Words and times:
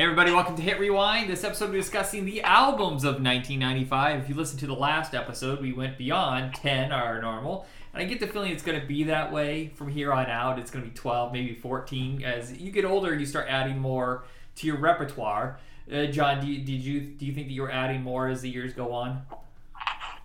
Everybody, 0.00 0.32
welcome 0.32 0.56
to 0.56 0.62
Hit 0.62 0.80
Rewind. 0.80 1.28
This 1.28 1.44
episode 1.44 1.68
we're 1.68 1.76
discussing 1.76 2.24
the 2.24 2.40
albums 2.40 3.04
of 3.04 3.16
1995. 3.16 4.22
If 4.22 4.28
you 4.30 4.34
listen 4.34 4.58
to 4.60 4.66
the 4.66 4.72
last 4.72 5.14
episode, 5.14 5.60
we 5.60 5.74
went 5.74 5.98
beyond 5.98 6.54
10, 6.54 6.90
our 6.90 7.20
normal. 7.20 7.66
And 7.92 8.02
I 8.02 8.06
get 8.06 8.18
the 8.18 8.26
feeling 8.26 8.50
it's 8.50 8.62
going 8.62 8.80
to 8.80 8.86
be 8.86 9.04
that 9.04 9.30
way 9.30 9.68
from 9.74 9.90
here 9.90 10.10
on 10.10 10.24
out. 10.24 10.58
It's 10.58 10.70
going 10.70 10.82
to 10.82 10.90
be 10.90 10.96
12, 10.96 11.34
maybe 11.34 11.54
14. 11.54 12.24
As 12.24 12.50
you 12.58 12.72
get 12.72 12.86
older, 12.86 13.14
you 13.14 13.26
start 13.26 13.48
adding 13.50 13.78
more 13.78 14.24
to 14.54 14.66
your 14.66 14.78
repertoire. 14.78 15.60
Uh, 15.92 16.06
John, 16.06 16.40
do 16.40 16.46
you, 16.46 16.64
did 16.64 16.80
you 16.80 17.00
do 17.02 17.26
you 17.26 17.34
think 17.34 17.48
that 17.48 17.52
you're 17.52 17.70
adding 17.70 18.02
more 18.02 18.28
as 18.28 18.40
the 18.40 18.48
years 18.48 18.72
go 18.72 18.94
on? 18.94 19.20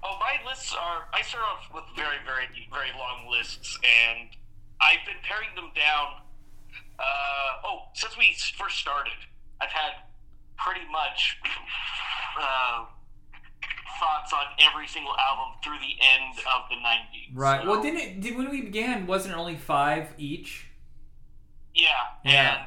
Oh, 0.06 0.18
my 0.22 0.50
lists 0.50 0.74
are. 0.74 1.10
I 1.14 1.22
start 1.22 1.44
off 1.52 1.68
with 1.74 1.84
very, 1.98 2.16
very, 2.24 2.46
very 2.72 2.98
long 2.98 3.30
lists, 3.30 3.78
and 3.84 4.30
I've 4.80 5.06
been 5.06 5.22
paring 5.22 5.54
them 5.54 5.72
down. 5.76 6.22
Uh, 6.98 7.66
oh, 7.66 7.80
since 7.94 8.18
we 8.18 8.34
first 8.58 8.78
started, 8.78 9.12
I've 9.62 9.70
had 9.70 9.92
pretty 10.58 10.86
much 10.92 11.38
uh, 12.42 12.86
thoughts 14.00 14.34
on 14.34 14.46
every 14.60 14.88
single 14.88 15.16
album 15.18 15.58
through 15.64 15.78
the 15.80 15.96
end 16.02 16.38
of 16.40 16.70
the 16.70 16.76
'90s. 16.76 17.30
Right. 17.34 17.62
So, 17.64 17.70
Well, 17.72 17.82
didn't 17.82 18.00
it? 18.00 18.22
Did 18.22 18.38
when 18.38 18.50
we 18.50 18.62
began? 18.62 19.08
Wasn't 19.08 19.34
it 19.34 19.38
only 19.38 19.56
five 19.58 20.10
each? 20.18 20.68
Yeah, 21.74 21.90
Yeah. 22.24 22.66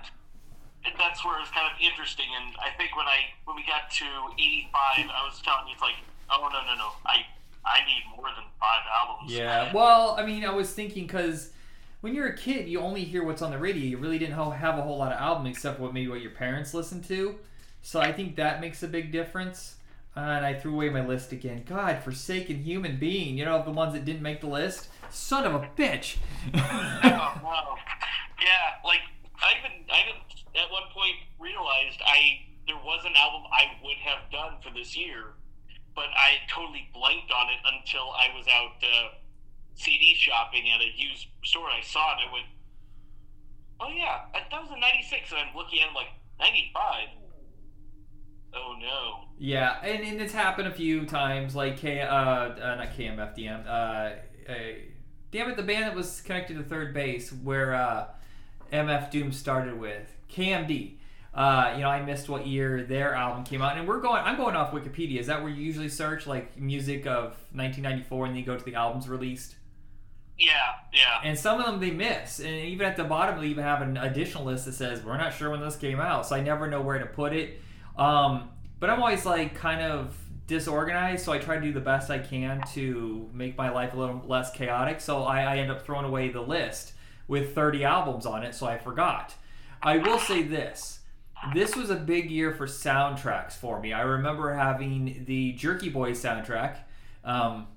and 0.85 0.95
that's 0.99 1.25
where 1.25 1.41
it's 1.41 1.51
kind 1.51 1.67
of 1.67 1.81
interesting. 1.81 2.27
And 2.37 2.55
I 2.61 2.77
think 2.77 2.95
when 2.97 3.07
I 3.07 3.21
when 3.45 3.57
we 3.57 3.63
got 3.65 3.91
to 3.91 4.05
'85, 4.05 4.71
I 5.11 5.25
was 5.27 5.41
telling 5.43 5.67
you 5.69 5.73
it's 5.75 5.83
like, 5.83 5.95
oh 6.31 6.49
no, 6.53 6.61
no, 6.67 6.75
no, 6.77 6.91
I 7.07 7.25
I 7.65 7.85
need 7.87 8.03
more 8.17 8.29
than 8.35 8.45
five 8.61 8.83
albums. 9.01 9.33
Yeah. 9.33 9.73
Well, 9.75 10.17
I 10.19 10.25
mean, 10.27 10.45
I 10.45 10.51
was 10.51 10.73
thinking 10.73 11.07
because 11.07 11.53
when 12.01 12.15
you're 12.15 12.29
a 12.29 12.37
kid, 12.37 12.69
you 12.69 12.81
only 12.81 13.05
hear 13.05 13.25
what's 13.25 13.43
on 13.43 13.51
the 13.51 13.59
radio. 13.59 13.85
You 13.85 13.99
really 13.99 14.19
didn't 14.19 14.35
have 14.35 14.79
a 14.79 14.83
whole 14.83 14.99
lot 14.99 15.13
of 15.13 15.19
albums 15.19 15.57
except 15.57 15.81
what 15.81 15.93
maybe 15.93 16.09
what 16.09 16.21
your 16.21 16.31
parents 16.31 16.73
listened 16.73 17.05
to. 17.07 17.37
So 17.83 18.01
I 18.01 18.13
think 18.13 18.37
that 18.37 18.61
makes 18.61 18.83
a 18.83 18.89
big 18.89 19.11
difference. 19.11 19.77
Uh, 20.17 20.21
and 20.21 20.47
I 20.47 20.55
threw 20.55 20.75
away 20.75 20.91
my 20.91 21.05
list 21.05 21.33
again. 21.33 21.65
God, 21.67 22.03
forsaken 22.03 22.63
human 22.63 22.99
being. 22.99 23.39
You 23.39 23.45
know, 23.45 23.63
the 23.63 23.71
ones 23.71 23.93
that 23.95 24.05
didn't 24.05 24.23
make 24.23 24.41
the 24.41 24.49
list. 24.49 24.89
Son 25.11 25.45
of 25.45 25.55
a 25.55 25.69
bitch. 25.77 26.19
oh, 26.55 26.59
no. 27.03 27.77
Yeah, 28.43 28.83
like 28.85 29.01
I 29.37 29.59
even 29.59 29.85
I 29.91 30.03
even 30.07 30.21
at 30.55 30.71
one 30.71 30.91
point 30.93 31.17
realized 31.39 32.01
I 32.05 32.47
there 32.67 32.77
was 32.77 33.05
an 33.07 33.15
album 33.17 33.43
I 33.53 33.79
would 33.83 33.97
have 34.05 34.31
done 34.31 34.61
for 34.63 34.71
this 34.75 34.97
year, 34.97 35.35
but 35.95 36.07
I 36.15 36.39
totally 36.51 36.89
blanked 36.93 37.33
on 37.33 37.47
it 37.49 37.61
until 37.79 38.11
I 38.13 38.29
was 38.37 38.47
out 38.49 38.77
uh, 38.83 39.09
CD 39.79 40.15
shopping 40.17 40.65
at 40.75 40.81
a 40.81 40.91
used 40.97 41.27
store. 41.45 41.69
I 41.69 41.81
saw 41.81 42.13
it. 42.13 42.29
I 42.29 42.33
went, 42.33 42.47
oh 43.81 43.89
yeah, 43.89 44.23
that 44.35 44.61
was 44.61 44.71
a 44.71 44.79
'96, 44.79 45.31
and 45.31 45.41
I'm 45.41 45.57
looking 45.57 45.81
at 45.81 45.91
it 45.91 45.95
like 45.95 46.09
'95. 46.41 47.09
Oh 48.55 48.75
no. 48.81 49.29
Yeah, 49.39 49.77
and, 49.83 50.03
and 50.03 50.21
it's 50.21 50.33
happened 50.33 50.67
a 50.69 50.73
few 50.73 51.07
times, 51.07 51.55
like 51.55 51.77
K, 51.77 52.01
uh, 52.01 52.09
uh 52.09 52.75
not 52.75 52.91
KMFDM, 52.97 53.67
uh, 53.67 53.71
uh, 53.71 54.55
damn 55.31 55.51
it, 55.51 55.57
the 55.57 55.63
band 55.63 55.85
that 55.85 55.95
was 55.95 56.21
connected 56.23 56.57
to 56.57 56.63
3rd 56.65 56.93
Bass, 56.93 57.31
where 57.31 57.75
uh, 57.75 58.07
MF 58.73 59.11
Doom 59.13 59.33
started 59.33 59.79
with 59.79 60.13
KMD. 60.33 60.95
Uh, 61.35 61.75
you 61.77 61.83
know, 61.83 61.89
I 61.89 62.03
missed 62.03 62.29
what 62.29 62.49
year 62.49 62.83
their 62.83 63.15
album 63.15 63.45
came 63.45 63.63
out, 63.63 63.79
and 63.79 63.87
we're 63.87 64.01
going. 64.01 64.23
I'm 64.25 64.37
going 64.37 64.57
off 64.57 64.73
Wikipedia. 64.73 65.21
Is 65.21 65.29
that 65.29 65.41
where 65.41 65.53
you 65.53 65.63
usually 65.63 65.89
search 65.89 66.27
like 66.27 66.59
music 66.59 67.07
of 67.07 67.37
1994, 67.53 68.27
and 68.27 68.35
then 68.35 68.41
you 68.41 68.47
go 68.47 68.57
to 68.57 68.65
the 68.65 68.75
albums 68.75 69.09
released? 69.09 69.55
Yeah, 70.39 70.53
yeah. 70.93 71.21
And 71.25 71.37
some 71.37 71.61
of 71.61 71.67
them 71.67 71.81
they 71.81 71.91
miss, 71.91 72.39
and 72.39 72.49
even 72.49 72.87
at 72.87 72.97
the 72.97 73.05
bottom 73.05 73.41
they 73.41 73.49
even 73.49 73.65
have 73.65 73.83
an 73.83 73.97
additional 73.97 74.45
list 74.45 74.67
that 74.67 74.75
says 74.75 75.05
we're 75.05 75.17
not 75.17 75.35
sure 75.35 75.51
when 75.51 75.61
this 75.61 75.77
came 75.77 75.99
out, 75.99 76.27
so 76.27 76.37
I 76.37 76.41
never 76.41 76.69
know 76.69 76.81
where 76.81 76.99
to 76.99 77.07
put 77.07 77.33
it. 77.33 77.61
Um, 77.97 78.49
but 78.79 78.89
I'm 78.89 79.01
always 79.01 79.27
like 79.27 79.57
kind 79.57 79.81
of 79.81 80.17
disorganized, 80.47 81.25
so 81.25 81.33
I 81.33 81.39
try 81.39 81.57
to 81.57 81.61
do 81.61 81.73
the 81.73 81.81
best 81.81 82.11
I 82.11 82.19
can 82.19 82.63
to 82.75 83.29
make 83.33 83.57
my 83.59 83.71
life 83.71 83.95
a 83.95 83.97
little 83.97 84.23
less 84.27 84.53
chaotic. 84.53 85.01
So 85.01 85.25
I, 85.25 85.43
I 85.43 85.57
end 85.59 85.71
up 85.71 85.83
throwing 85.83 86.05
away 86.05 86.29
the 86.31 86.41
list 86.41 86.93
with 87.27 87.55
30 87.55 87.85
albums 87.85 88.25
on 88.25 88.45
it, 88.45 88.55
so 88.55 88.67
I 88.67 88.79
forgot. 88.79 89.35
I 89.83 89.99
will 89.99 90.19
say 90.19 90.43
this. 90.43 91.01
This 91.55 91.77
was 91.77 91.91
a 91.91 91.95
big 91.95 92.31
year 92.31 92.53
for 92.53 92.67
soundtracks 92.67 93.53
for 93.53 93.81
me. 93.81 93.93
I 93.93 94.01
remember 94.03 94.53
having 94.55 95.25
the 95.27 95.53
Jerky 95.53 95.89
Boys 95.89 96.21
soundtrack, 96.21 96.79
um, 97.25 97.69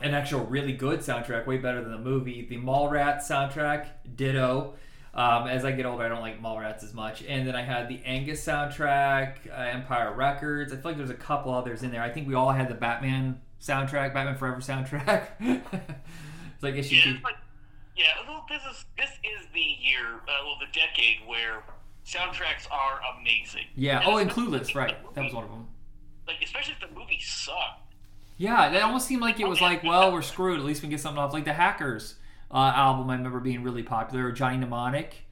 an 0.00 0.14
actual 0.14 0.44
really 0.46 0.72
good 0.72 1.00
soundtrack, 1.00 1.46
way 1.46 1.58
better 1.58 1.82
than 1.82 1.90
the 1.92 1.98
movie. 1.98 2.46
The 2.48 2.56
Mallrats 2.58 3.22
soundtrack, 3.22 3.86
ditto. 4.16 4.74
Um, 5.14 5.48
as 5.48 5.64
I 5.64 5.72
get 5.72 5.86
older, 5.86 6.04
I 6.04 6.08
don't 6.08 6.20
like 6.20 6.40
Mallrats 6.40 6.84
as 6.84 6.94
much. 6.94 7.22
And 7.24 7.46
then 7.48 7.56
I 7.56 7.62
had 7.62 7.88
the 7.88 8.00
Angus 8.04 8.44
soundtrack, 8.44 9.50
uh, 9.50 9.54
Empire 9.60 10.14
Records. 10.14 10.72
I 10.72 10.76
feel 10.76 10.84
like 10.84 10.96
there's 10.96 11.10
a 11.10 11.14
couple 11.14 11.52
others 11.52 11.82
in 11.82 11.90
there. 11.90 12.02
I 12.02 12.10
think 12.10 12.28
we 12.28 12.34
all 12.34 12.52
had 12.52 12.68
the 12.68 12.74
Batman 12.74 13.40
soundtrack, 13.60 14.14
Batman 14.14 14.36
Forever 14.36 14.60
soundtrack. 14.60 15.28
it's 15.40 16.62
like 16.62 16.74
issue 16.76 16.96
Yeah, 16.96 17.02
two. 17.02 17.18
like, 17.24 17.34
yeah. 17.96 18.04
Well, 18.28 18.44
this 18.48 18.62
is 18.70 18.84
this 18.96 19.10
is 19.10 19.46
the 19.52 19.60
year, 19.60 20.20
uh, 20.28 20.44
well, 20.44 20.56
the 20.60 20.66
decade 20.72 21.16
where 21.26 21.62
soundtracks 22.06 22.70
are 22.70 23.00
amazing. 23.18 23.64
Yeah. 23.74 23.98
And 24.00 24.08
Oh, 24.08 24.16
and 24.18 24.30
Clueless, 24.30 24.74
right? 24.76 24.96
the 25.02 25.14
That 25.14 25.24
was 25.24 25.32
one 25.34 25.44
of 25.44 25.50
them. 25.50 25.66
Like, 26.28 26.36
especially 26.44 26.74
if 26.74 26.88
the 26.88 26.94
movie 26.96 27.18
sucked. 27.20 27.87
Yeah, 28.38 28.70
that 28.70 28.82
almost 28.82 29.06
seemed 29.06 29.20
like 29.20 29.40
it 29.40 29.48
was 29.48 29.60
like, 29.60 29.82
well, 29.82 30.12
we're 30.12 30.22
screwed. 30.22 30.60
At 30.60 30.64
least 30.64 30.80
we 30.80 30.82
can 30.82 30.90
get 30.90 31.00
something 31.00 31.18
off. 31.18 31.32
Like 31.32 31.44
the 31.44 31.52
Hackers 31.52 32.14
uh, 32.50 32.72
album, 32.74 33.10
I 33.10 33.16
remember 33.16 33.40
being 33.40 33.62
really 33.62 33.82
popular. 33.82 34.32
Johnny 34.32 34.56
Mnemonic, 34.56 35.26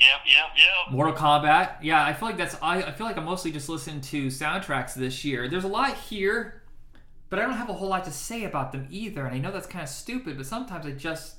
Yep, 0.00 0.20
yep, 0.24 0.46
yep. 0.56 0.92
Mortal 0.92 1.12
Kombat. 1.12 1.72
Yeah, 1.82 2.02
I 2.02 2.14
feel 2.14 2.28
like 2.28 2.38
that's. 2.38 2.56
I, 2.62 2.82
I 2.82 2.92
feel 2.92 3.06
like 3.06 3.18
I'm 3.18 3.26
mostly 3.26 3.52
just 3.52 3.68
listening 3.68 4.00
to 4.00 4.28
soundtracks 4.28 4.94
this 4.94 5.26
year. 5.26 5.46
There's 5.46 5.64
a 5.64 5.68
lot 5.68 5.94
here, 5.94 6.62
but 7.28 7.38
I 7.38 7.42
don't 7.42 7.52
have 7.52 7.68
a 7.68 7.74
whole 7.74 7.88
lot 7.88 8.04
to 8.04 8.10
say 8.10 8.44
about 8.44 8.72
them 8.72 8.86
either. 8.90 9.26
And 9.26 9.34
I 9.34 9.38
know 9.38 9.50
that's 9.50 9.66
kind 9.66 9.82
of 9.82 9.90
stupid, 9.90 10.38
but 10.38 10.46
sometimes 10.46 10.86
I 10.86 10.92
just, 10.92 11.36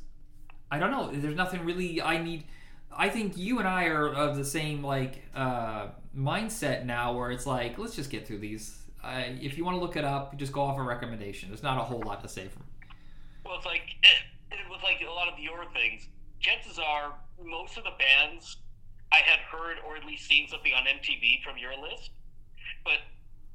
I 0.70 0.78
don't 0.78 0.92
know. 0.92 1.10
There's 1.12 1.36
nothing 1.36 1.66
really 1.66 2.04
I 2.04 2.22
need. 2.22 2.44
I 2.96 3.10
think 3.10 3.36
you 3.36 3.58
and 3.58 3.68
I 3.68 3.86
are 3.86 4.14
of 4.14 4.38
the 4.38 4.46
same 4.46 4.84
like 4.84 5.24
uh, 5.34 5.88
mindset 6.16 6.86
now, 6.86 7.18
where 7.18 7.32
it's 7.32 7.48
like, 7.48 7.80
let's 7.80 7.96
just 7.96 8.12
get 8.12 8.28
through 8.28 8.40
these. 8.40 8.78
Uh, 9.04 9.24
if 9.42 9.58
you 9.58 9.66
want 9.66 9.76
to 9.78 9.82
look 9.82 9.96
it 9.96 10.04
up, 10.06 10.38
just 10.38 10.52
go 10.54 10.62
off 10.62 10.78
a 10.78 10.84
recommendation. 10.84 11.50
There's 11.50 11.64
not 11.64 11.78
a 11.78 11.82
whole 11.84 12.02
lot 12.06 12.22
to 12.22 12.30
say 12.30 12.48
from. 12.48 12.64
Well, 13.46 13.58
it's 13.58 13.66
like 13.66 13.82
it, 14.04 14.54
it 14.54 14.70
was 14.70 14.80
like 14.84 15.02
a 15.02 15.12
lot 15.12 15.28
of 15.28 15.40
your 15.40 15.66
things. 15.74 16.08
Chances 16.40 16.78
are, 16.80 17.14
most 17.44 17.78
of 17.78 17.84
the 17.84 17.94
bands 17.98 18.58
I 19.12 19.18
had 19.26 19.40
heard 19.40 19.78
or 19.88 19.98
at 19.98 20.06
least 20.06 20.28
seen 20.28 20.48
something 20.48 20.72
on 20.74 20.84
MTV 20.86 21.42
from 21.44 21.58
your 21.58 21.74
list, 21.82 22.12
but 22.86 23.02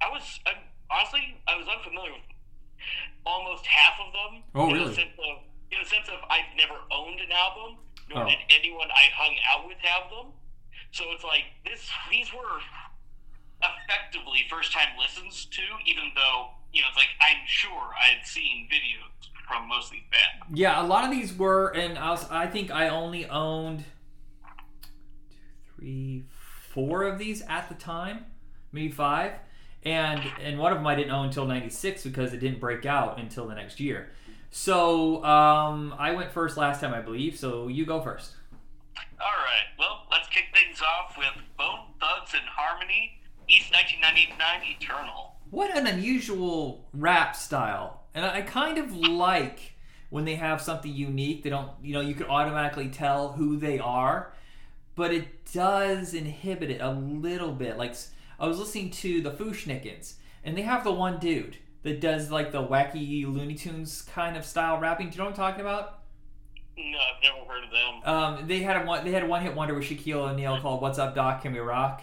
I 0.03 0.11
was 0.11 0.23
I'm, 0.47 0.59
honestly 0.91 1.39
I 1.49 1.57
was 1.57 1.67
unfamiliar 1.71 2.13
with 2.13 2.27
almost 3.25 3.65
half 3.67 3.95
of 4.05 4.13
them. 4.13 4.43
Oh, 4.55 4.69
in 4.69 4.75
really? 4.75 4.89
The 4.91 4.95
sense 4.95 5.15
of, 5.19 5.43
in 5.71 5.79
the 5.83 5.89
sense 5.89 6.09
of 6.09 6.19
I've 6.31 6.51
never 6.59 6.75
owned 6.91 7.21
an 7.21 7.31
album, 7.31 7.79
nor 8.11 8.25
Oh. 8.25 8.29
did 8.29 8.39
anyone 8.51 8.89
I 8.91 9.07
hung 9.15 9.35
out 9.51 9.67
with 9.67 9.79
have 9.83 10.11
them. 10.11 10.33
So 10.93 11.05
it's 11.15 11.25
like 11.25 11.45
this. 11.65 11.89
These 12.11 12.33
were 12.35 12.59
effectively 13.63 14.41
first 14.49 14.73
time 14.73 14.89
listens 14.99 15.47
to, 15.47 15.63
even 15.87 16.05
though 16.15 16.51
you 16.73 16.83
know 16.83 16.89
it's 16.89 16.97
like 16.97 17.09
I'm 17.21 17.47
sure 17.47 17.91
I 18.01 18.17
had 18.17 18.27
seen 18.27 18.69
videos 18.71 19.29
from 19.47 19.69
most 19.69 19.87
of 19.87 19.93
these 19.93 20.03
bands. 20.11 20.59
Yeah, 20.59 20.83
a 20.83 20.87
lot 20.87 21.05
of 21.05 21.11
these 21.11 21.37
were, 21.37 21.69
and 21.69 21.99
I, 21.99 22.11
was, 22.11 22.29
I 22.31 22.47
think 22.47 22.71
I 22.71 22.89
only 22.89 23.27
owned 23.27 23.85
two, 25.31 25.77
three, 25.77 26.25
four 26.71 27.05
of 27.05 27.19
these 27.19 27.43
at 27.43 27.69
the 27.69 27.75
time, 27.75 28.27
maybe 28.73 28.91
five, 28.91 29.33
and 29.85 30.21
and 30.43 30.59
one 30.59 30.73
of 30.73 30.79
them 30.79 30.87
I 30.87 30.95
didn't 30.95 31.13
own 31.13 31.27
until 31.27 31.47
'96 31.47 32.05
because 32.05 32.33
it 32.33 32.39
didn't 32.39 32.61
break 32.61 32.85
out 32.87 33.19
until 33.19 33.47
the 33.47 33.55
next 33.55 33.81
year. 33.81 34.11
So 34.51 35.25
um, 35.25 35.95
I 35.99 36.13
went 36.13 36.33
first 36.33 36.57
last 36.57 36.81
time, 36.81 36.95
I 36.95 37.01
believe. 37.01 37.39
So 37.39 37.69
you 37.69 37.85
go 37.85 38.01
first. 38.01 38.33
All 39.21 39.27
right, 39.27 39.69
well, 39.79 40.07
let's 40.11 40.29
kick 40.29 40.45
things 40.55 40.81
off 40.83 41.17
with 41.17 41.43
Bone 41.57 41.93
Thugs 42.01 42.33
and 42.35 42.45
Harmony, 42.45 43.21
East 43.49 43.73
1999 43.73 44.77
Eternal. 44.79 45.37
What 45.51 45.77
an 45.77 45.87
unusual 45.87 46.89
rap 46.93 47.37
style. 47.37 48.03
And 48.15 48.25
I 48.25 48.43
kind 48.43 48.79
of 48.79 48.97
like 48.97 49.77
when 50.11 50.25
they 50.25 50.37
have 50.37 50.61
something 50.61 50.93
unique. 50.93 51.43
They 51.43 51.51
don't, 51.51 51.71
you 51.83 51.93
know, 51.93 52.01
you 52.01 52.15
can 52.15 52.27
automatically 52.27 52.89
tell 52.89 53.33
who 53.33 53.57
they 53.57 53.79
are, 53.79 54.33
but 54.95 55.13
it 55.13 55.53
does 55.53 56.15
inhibit 56.15 56.71
it 56.71 56.81
a 56.81 56.91
little 56.91 57.53
bit. 57.53 57.77
Like, 57.77 57.95
I 58.39 58.47
was 58.47 58.59
listening 58.59 58.91
to 58.91 59.21
the 59.21 59.31
Fu-Schnickens, 59.31 60.15
and 60.45 60.57
they 60.57 60.63
have 60.63 60.85
the 60.85 60.93
one 60.93 61.19
dude 61.19 61.59
that 61.83 62.01
does 62.01 62.31
like 62.31 62.53
the 62.53 62.63
wacky 62.63 63.25
Looney 63.25 63.55
Tunes 63.55 64.03
kind 64.03 64.37
of 64.37 64.45
style 64.45 64.79
rapping. 64.79 65.11
Do 65.11 65.13
you 65.13 65.19
know 65.19 65.25
what 65.25 65.31
I'm 65.31 65.37
talking 65.37 65.61
about? 65.61 66.01
No, 66.77 66.99
I've 66.99 67.23
never 67.23 67.51
heard 67.51 67.65
of 67.65 67.71
them. 67.71 68.15
Um, 68.15 68.49
they 68.49 68.61
had 68.61 68.83
a 68.83 68.85
one. 68.85 69.05
They 69.05 69.13
had 69.13 69.23
a 69.23 69.27
one 69.27 69.41
hit 69.41 69.55
wonder 69.55 69.75
with 69.75 69.85
Shaquille 69.85 70.31
O'Neal 70.31 70.61
called 70.61 70.83
"What's 70.83 70.99
Up, 70.99 71.15
Doc? 71.15 71.41
Can 71.41 71.55
We 71.55 71.59
Rock?" 71.59 72.03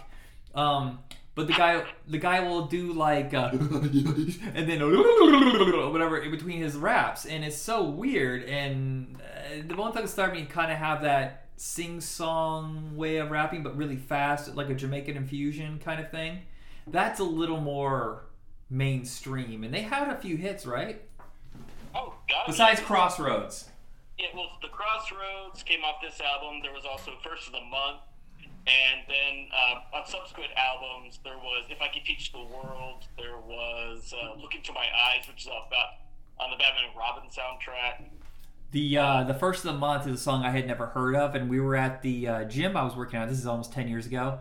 Um, 0.52 0.98
but 1.34 1.46
the 1.46 1.52
guy, 1.52 1.84
the 2.06 2.18
guy 2.18 2.40
will 2.40 2.66
do 2.66 2.92
like, 2.92 3.34
uh, 3.34 3.50
and 3.52 4.68
then 4.68 4.80
whatever 5.92 6.18
in 6.18 6.30
between 6.30 6.62
his 6.62 6.76
raps, 6.76 7.26
and 7.26 7.44
it's 7.44 7.56
so 7.56 7.84
weird. 7.84 8.44
And 8.44 9.16
uh, 9.20 9.62
the 9.66 9.74
Bone 9.74 9.92
Thugs 9.92 10.18
Army 10.18 10.44
kind 10.44 10.70
of 10.70 10.78
have 10.78 11.02
that 11.02 11.46
sing 11.56 12.00
song 12.00 12.96
way 12.96 13.16
of 13.16 13.30
rapping, 13.30 13.62
but 13.62 13.76
really 13.76 13.96
fast, 13.96 14.54
like 14.54 14.70
a 14.70 14.74
Jamaican 14.74 15.16
infusion 15.16 15.80
kind 15.84 16.00
of 16.00 16.10
thing. 16.10 16.42
That's 16.86 17.20
a 17.20 17.24
little 17.24 17.60
more 17.60 18.26
mainstream, 18.70 19.64
and 19.64 19.72
they 19.72 19.82
had 19.82 20.08
a 20.08 20.16
few 20.16 20.36
hits, 20.36 20.66
right? 20.66 21.02
Oh, 21.94 22.14
God. 22.28 22.44
Besides 22.46 22.80
yeah. 22.80 22.86
Crossroads. 22.86 23.70
Yeah, 24.18 24.26
well, 24.34 24.50
the 24.62 24.68
Crossroads 24.68 25.62
came 25.62 25.82
off 25.84 25.96
this 26.02 26.20
album. 26.20 26.60
There 26.62 26.72
was 26.72 26.84
also 26.84 27.12
First 27.22 27.48
of 27.48 27.52
the 27.52 27.60
Month, 27.60 28.00
and 28.66 29.00
then 29.08 29.48
uh, 29.52 29.96
on 29.98 30.06
subsequent 30.06 30.50
albums, 30.56 31.20
there 31.22 31.36
was 31.36 31.66
If 31.68 31.80
I 31.82 31.88
Could 31.88 32.04
Teach 32.04 32.32
the 32.32 32.38
World. 32.38 33.04
There 33.18 33.38
was 33.38 34.14
uh, 34.14 34.40
Look 34.40 34.54
Into 34.54 34.72
My 34.72 34.86
Eyes, 34.86 35.28
which 35.28 35.42
is 35.42 35.46
about 35.46 36.00
on 36.40 36.50
the 36.50 36.56
Batman 36.56 36.84
and 36.88 36.96
Robin 36.98 37.24
soundtrack. 37.30 38.06
The 38.72 38.98
uh, 38.98 39.24
the 39.24 39.34
first 39.34 39.64
of 39.64 39.72
the 39.72 39.78
month 39.78 40.06
is 40.06 40.20
a 40.20 40.22
song 40.22 40.44
I 40.44 40.50
had 40.50 40.66
never 40.66 40.86
heard 40.86 41.14
of, 41.14 41.34
and 41.34 41.48
we 41.48 41.60
were 41.60 41.76
at 41.76 42.02
the 42.02 42.26
uh, 42.26 42.44
gym 42.44 42.76
I 42.76 42.84
was 42.84 42.96
working 42.96 43.20
at. 43.20 43.28
This 43.28 43.38
is 43.38 43.46
almost 43.46 43.72
ten 43.72 43.86
years 43.86 44.06
ago, 44.06 44.40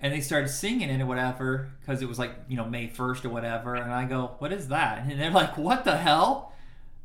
and 0.00 0.12
they 0.12 0.20
started 0.20 0.48
singing 0.48 0.88
it 0.88 1.00
or 1.00 1.06
whatever 1.06 1.70
because 1.80 2.02
it 2.02 2.08
was 2.08 2.18
like 2.18 2.32
you 2.48 2.56
know 2.56 2.64
May 2.64 2.88
first 2.88 3.24
or 3.24 3.30
whatever, 3.30 3.74
and 3.74 3.92
I 3.92 4.04
go, 4.04 4.36
"What 4.38 4.52
is 4.52 4.68
that?" 4.68 5.06
And 5.08 5.20
they're 5.20 5.30
like, 5.30 5.56
"What 5.58 5.84
the 5.84 5.96
hell? 5.96 6.51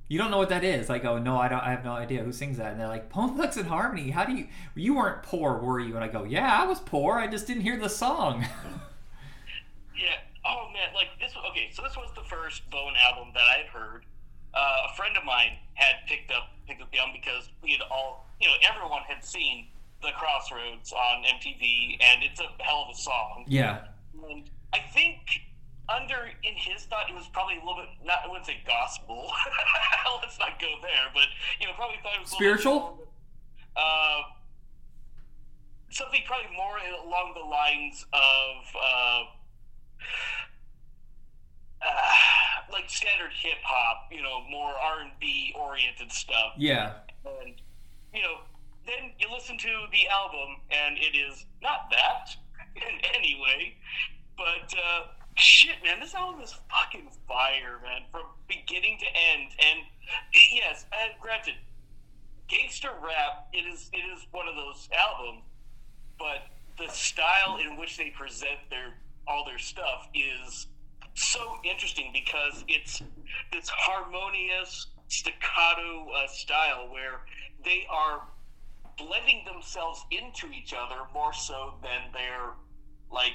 You 0.09 0.17
don't 0.17 0.31
know 0.31 0.37
what 0.37 0.49
that 0.49 0.63
is?" 0.63 0.89
I 0.89 0.99
go, 0.99 1.17
"No, 1.17 1.37
I 1.37 1.47
don't. 1.47 1.59
I 1.59 1.71
have 1.71 1.83
no 1.83 1.91
idea 1.91 2.23
who 2.23 2.31
sings 2.31 2.57
that." 2.57 2.71
And 2.71 2.79
they're 2.79 2.87
like, 2.87 3.11
"Bone 3.11 3.37
Thugs 3.37 3.57
and 3.57 3.67
Harmony. 3.67 4.11
How 4.11 4.25
do 4.25 4.33
you? 4.33 4.47
You 4.75 4.95
weren't 4.95 5.23
poor, 5.23 5.57
were 5.57 5.79
you?" 5.79 5.95
And 5.95 6.03
I 6.03 6.07
go, 6.07 6.23
"Yeah, 6.23 6.61
I 6.61 6.65
was 6.65 6.79
poor. 6.79 7.15
I 7.17 7.27
just 7.27 7.47
didn't 7.47 7.63
hear 7.63 7.77
the 7.77 7.89
song." 7.89 8.45
Yeah. 9.97 10.13
Oh 10.45 10.69
man, 10.73 10.93
like 10.93 11.07
this. 11.19 11.33
Okay, 11.51 11.69
so 11.73 11.81
this 11.81 11.97
was 11.97 12.09
the 12.15 12.21
first 12.23 12.69
Bone 12.69 12.93
album 13.01 13.29
that 13.33 13.41
I 13.43 13.57
had 13.57 13.65
heard. 13.67 14.05
Uh, 14.53 14.77
a 14.91 14.95
friend 14.95 15.15
of 15.17 15.25
mine 15.25 15.57
had 15.73 15.95
picked 16.07 16.31
up 16.31 16.49
picked 16.67 16.81
up 16.81 16.91
the 16.91 16.99
album 16.99 17.15
because 17.19 17.49
we 17.63 17.71
had 17.71 17.81
all, 17.91 18.27
you 18.39 18.47
know, 18.47 18.53
everyone 18.61 19.01
had 19.07 19.23
seen 19.23 19.67
the 20.01 20.09
Crossroads 20.15 20.93
on 20.93 21.23
MTV, 21.23 21.97
and 21.99 22.23
it's 22.23 22.39
a 22.39 22.47
hell 22.63 22.85
of 22.87 22.95
a 22.95 22.97
song. 22.97 23.43
yeah. 23.47 23.87
And 24.29 24.43
I 24.73 24.79
think 24.93 25.17
under 25.89 26.29
in 26.43 26.53
his 26.55 26.83
thought 26.85 27.09
it 27.09 27.15
was 27.15 27.27
probably 27.31 27.55
a 27.55 27.59
little 27.59 27.75
bit 27.75 27.89
not 28.05 28.19
I 28.25 28.27
wouldn't 28.27 28.45
say 28.45 28.59
gospel. 28.67 29.31
Let's 30.21 30.37
not 30.39 30.59
go 30.59 30.67
there, 30.81 31.07
but 31.13 31.25
you 31.59 31.67
know 31.67 31.73
probably 31.73 31.97
thought 32.03 32.15
it 32.15 32.21
was 32.21 32.33
a 32.33 32.35
bit 32.35 32.37
Spiritual? 32.37 33.07
uh, 33.77 34.21
something 35.89 36.21
probably 36.25 36.55
more 36.55 36.77
along 37.05 37.33
the 37.33 37.45
lines 37.47 38.05
of 38.11 38.75
uh, 38.75 39.23
uh, 41.81 42.11
like 42.71 42.89
standard 42.89 43.31
hip 43.33 43.57
hop, 43.63 44.09
you 44.11 44.21
know, 44.21 44.43
more 44.49 44.71
R 44.71 45.01
and 45.01 45.11
B 45.19 45.55
oriented 45.57 46.11
stuff. 46.11 46.53
Yeah. 46.57 46.93
And 47.25 47.55
you 48.13 48.21
know, 48.21 48.39
then 48.85 49.11
you 49.19 49.27
listen 49.31 49.57
to 49.57 49.85
the 49.91 50.07
album, 50.09 50.57
and 50.71 50.97
it 50.97 51.15
is 51.15 51.45
not 51.61 51.89
that 51.91 52.35
in 52.75 52.99
any 53.15 53.39
way. 53.41 53.75
But 54.37 54.73
uh, 54.77 55.07
shit, 55.37 55.75
man, 55.83 55.99
this 55.99 56.15
album 56.15 56.41
is 56.41 56.53
fucking 56.69 57.09
fire, 57.27 57.79
man, 57.83 58.01
from 58.11 58.23
beginning 58.47 58.97
to 58.99 59.05
end. 59.05 59.51
And 59.59 59.79
yes, 60.53 60.85
and 60.91 61.13
granted, 61.21 61.55
gangster 62.47 62.89
rap 63.03 63.47
it 63.53 63.65
is 63.65 63.89
it 63.93 64.03
is 64.17 64.25
one 64.31 64.47
of 64.47 64.55
those 64.55 64.89
albums, 64.97 65.43
but 66.17 66.47
the 66.77 66.91
style 66.91 67.57
in 67.57 67.77
which 67.77 67.97
they 67.97 68.09
present 68.11 68.59
their 68.69 68.95
all 69.27 69.45
their 69.45 69.59
stuff 69.59 70.07
is 70.13 70.67
so 71.13 71.57
interesting 71.63 72.11
because 72.13 72.63
it's 72.67 73.01
this 73.51 73.67
harmonious 73.69 74.87
staccato 75.07 76.07
uh, 76.15 76.27
style 76.27 76.87
where 76.91 77.21
they 77.65 77.85
are 77.89 78.21
blending 78.97 79.43
themselves 79.45 80.03
into 80.11 80.47
each 80.53 80.73
other 80.73 81.01
more 81.13 81.33
so 81.33 81.73
than 81.81 82.01
they're 82.13 82.51
like 83.11 83.33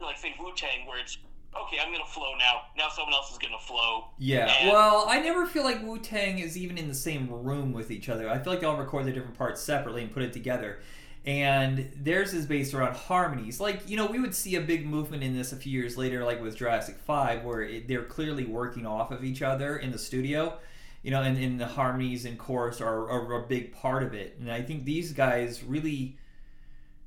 like 0.00 0.18
say 0.18 0.34
Wu 0.38 0.52
Tang 0.54 0.86
where 0.86 0.98
it's 0.98 1.18
okay 1.64 1.78
I'm 1.84 1.92
gonna 1.92 2.04
flow 2.06 2.34
now 2.38 2.62
now 2.76 2.88
someone 2.88 3.14
else 3.14 3.30
is 3.32 3.38
gonna 3.38 3.58
flow 3.58 4.06
Yeah. 4.18 4.52
And- 4.60 4.70
Well, 4.70 5.06
I 5.08 5.20
never 5.20 5.46
feel 5.46 5.64
like 5.64 5.82
Wu 5.82 5.98
Tang 5.98 6.38
is 6.38 6.56
even 6.56 6.78
in 6.78 6.88
the 6.88 6.94
same 6.94 7.28
room 7.30 7.72
with 7.72 7.90
each 7.90 8.08
other. 8.08 8.28
I 8.28 8.38
feel 8.38 8.52
like 8.52 8.60
they 8.60 8.66
all 8.66 8.76
record 8.76 9.06
their 9.06 9.14
different 9.14 9.36
parts 9.38 9.60
separately 9.60 10.02
and 10.02 10.12
put 10.12 10.22
it 10.22 10.32
together. 10.32 10.80
And 11.24 11.90
theirs 11.96 12.32
is 12.34 12.46
based 12.46 12.72
around 12.72 12.94
harmonies. 12.94 13.58
Like, 13.58 13.88
you 13.88 13.96
know, 13.96 14.06
we 14.06 14.20
would 14.20 14.34
see 14.34 14.54
a 14.54 14.60
big 14.60 14.86
movement 14.86 15.24
in 15.24 15.36
this 15.36 15.50
a 15.52 15.56
few 15.56 15.72
years 15.72 15.96
later, 15.96 16.24
like 16.24 16.40
with 16.40 16.56
Jurassic 16.56 16.98
5, 17.04 17.42
where 17.42 17.62
it, 17.62 17.88
they're 17.88 18.04
clearly 18.04 18.44
working 18.44 18.86
off 18.86 19.10
of 19.10 19.24
each 19.24 19.42
other 19.42 19.76
in 19.76 19.90
the 19.90 19.98
studio. 19.98 20.56
You 21.02 21.10
know, 21.10 21.22
and, 21.22 21.36
and 21.36 21.60
the 21.60 21.66
harmonies 21.66 22.24
and 22.26 22.38
chorus 22.38 22.80
are, 22.80 23.10
are 23.10 23.44
a 23.44 23.46
big 23.46 23.72
part 23.72 24.02
of 24.04 24.14
it. 24.14 24.36
And 24.40 24.50
I 24.50 24.62
think 24.62 24.84
these 24.84 25.12
guys 25.12 25.64
really 25.64 26.16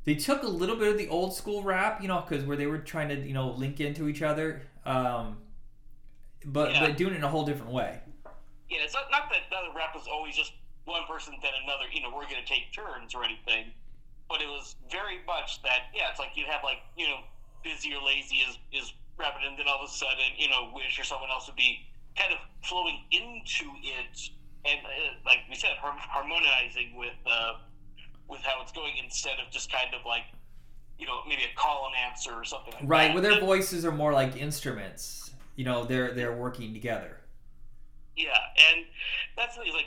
they 0.05 0.15
took 0.15 0.43
a 0.43 0.47
little 0.47 0.75
bit 0.75 0.87
of 0.87 0.97
the 0.97 1.07
old 1.09 1.33
school 1.35 1.61
rap, 1.63 2.01
you 2.01 2.07
know, 2.07 2.23
because 2.27 2.45
where 2.45 2.57
they 2.57 2.67
were 2.67 2.79
trying 2.79 3.09
to, 3.09 3.15
you 3.15 3.33
know, 3.33 3.51
link 3.51 3.79
into 3.79 4.07
each 4.07 4.21
other, 4.21 4.61
um, 4.85 5.37
but 6.45 6.71
Yeah. 6.71 6.87
but 6.87 6.97
doing 6.97 7.13
it 7.13 7.17
in 7.17 7.23
a 7.23 7.29
whole 7.29 7.45
different 7.45 7.71
way. 7.71 7.99
yeah 8.69 8.79
it's 8.83 8.93
not, 8.93 9.09
not 9.11 9.29
that 9.29 9.49
the 9.49 9.75
rap 9.75 9.93
was 9.95 10.07
always 10.07 10.35
just 10.35 10.53
one 10.85 11.01
person 11.07 11.33
then 11.41 11.51
another 11.63 11.85
you 11.91 12.01
know 12.01 12.09
we're 12.15 12.23
gonna 12.29 12.45
take 12.45 12.71
turns 12.71 13.13
or 13.15 13.23
anything 13.23 13.71
but 14.29 14.41
it 14.41 14.47
was 14.47 14.75
very 14.91 15.19
much 15.25 15.61
that 15.63 15.89
yeah 15.93 16.09
it's 16.09 16.19
like 16.19 16.29
you'd 16.35 16.47
have 16.47 16.63
like 16.63 16.77
you 16.95 17.07
know 17.07 17.19
Bizzy 17.65 17.91
or 17.95 17.99
Layzie 18.01 18.47
is 18.47 18.57
is 18.71 18.93
rapping 19.17 19.41
and 19.45 19.57
then 19.57 19.67
all 19.67 19.83
of 19.83 19.89
a 19.89 19.91
sudden 19.91 20.31
you 20.37 20.47
know 20.49 20.71
wish 20.73 20.97
or 20.99 21.03
someone 21.03 21.29
else 21.29 21.47
would 21.47 21.55
be 21.57 21.85
kind 22.15 22.31
of 22.31 22.39
flowing 22.63 22.99
into 23.11 23.65
it 23.83 24.29
and 24.65 24.79
uh, 24.85 24.89
like 25.25 25.39
we 25.49 25.55
said 25.55 25.75
har- 25.81 25.97
harmonizing 25.97 26.95
with 26.95 27.17
uh, 27.25 27.53
with 28.29 28.41
how 28.41 28.61
it's 28.61 28.71
going 28.71 28.93
instead 29.03 29.33
of 29.45 29.51
just 29.51 29.71
kind 29.71 29.93
of 29.93 30.05
like 30.05 30.23
you 30.97 31.05
know 31.05 31.19
maybe 31.27 31.41
a 31.43 31.55
call 31.55 31.87
and 31.87 31.95
answer 32.11 32.31
or 32.33 32.43
something 32.43 32.73
like 32.73 32.83
Right, 32.85 33.07
that. 33.07 33.13
where 33.13 33.21
their 33.21 33.39
voices 33.39 33.85
are 33.85 33.91
more 33.91 34.13
like 34.13 34.37
instruments. 34.37 35.31
You 35.55 35.65
know, 35.65 35.83
they're 35.83 36.13
they're 36.13 36.35
working 36.35 36.73
together. 36.73 37.17
Yeah, 38.15 38.35
and 38.71 38.85
that's 39.37 39.55
the 39.55 39.63
thing, 39.63 39.73
like, 39.73 39.85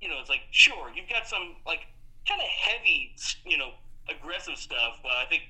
you 0.00 0.08
know, 0.08 0.16
it's 0.20 0.30
like 0.30 0.40
sure 0.50 0.90
you've 0.94 1.08
got 1.08 1.26
some 1.26 1.56
like 1.66 1.80
kind 2.28 2.40
of 2.40 2.46
heavy, 2.48 3.14
you 3.46 3.56
know, 3.58 3.70
aggressive 4.08 4.56
stuff. 4.56 4.98
But 5.02 5.12
I 5.12 5.26
think 5.28 5.42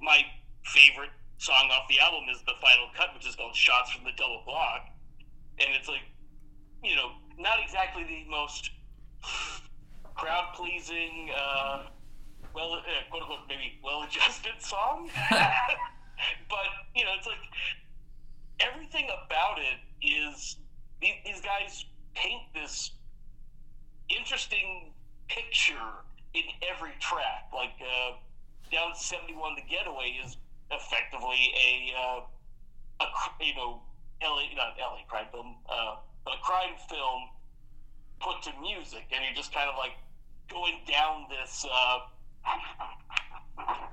my 0.00 0.20
favorite 0.64 1.10
song 1.38 1.68
off 1.72 1.88
the 1.88 1.98
album 2.00 2.24
is 2.30 2.40
the 2.46 2.52
final 2.60 2.88
cut, 2.96 3.14
which 3.14 3.26
is 3.26 3.34
called 3.36 3.54
"Shots 3.54 3.90
from 3.92 4.04
the 4.04 4.12
Double 4.16 4.42
Block," 4.46 4.88
and 5.60 5.68
it's 5.78 5.88
like, 5.88 6.02
you 6.82 6.96
know, 6.96 7.12
not 7.38 7.58
exactly 7.62 8.04
the 8.04 8.28
most 8.30 8.70
crowd 10.18 10.52
pleasing, 10.54 11.30
uh, 11.34 11.84
well, 12.54 12.74
uh, 12.74 12.82
quote 13.08 13.22
unquote, 13.22 13.48
maybe 13.48 13.78
well 13.82 14.02
adjusted 14.02 14.52
song, 14.58 15.08
but 15.30 16.68
you 16.94 17.04
know, 17.04 17.12
it's 17.16 17.26
like 17.26 17.38
everything 18.60 19.06
about 19.24 19.58
it 19.58 19.78
is 20.04 20.56
these, 21.00 21.14
these 21.24 21.40
guys 21.40 21.86
paint 22.14 22.42
this 22.52 22.90
interesting 24.10 24.92
picture 25.28 26.02
in 26.34 26.42
every 26.68 26.92
track. 26.98 27.48
Like 27.54 27.78
uh, 27.80 28.16
down 28.72 28.94
seventy 28.96 29.34
one, 29.34 29.54
the 29.54 29.62
getaway 29.70 30.18
is 30.24 30.36
effectively 30.70 31.54
a 31.54 31.92
uh, 31.96 32.20
a 33.00 33.44
you 33.44 33.54
know 33.54 33.80
LA 34.20 34.50
not 34.56 34.74
LA 34.78 34.98
crime 35.06 35.26
film, 35.30 35.54
uh, 35.70 35.96
but 36.24 36.34
a 36.34 36.42
crime 36.42 36.74
film 36.88 37.30
put 38.20 38.42
to 38.42 38.50
music, 38.60 39.06
and 39.12 39.24
you're 39.24 39.34
just 39.34 39.54
kind 39.54 39.70
of 39.70 39.76
like 39.78 39.92
going 40.50 40.80
down 40.86 41.26
this 41.28 41.66
uh, 41.70 41.98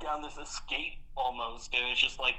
down 0.01 0.21
this 0.21 0.37
escape 0.37 0.93
almost, 1.15 1.73
and 1.73 1.83
it's 1.91 2.01
just 2.01 2.19
like 2.19 2.35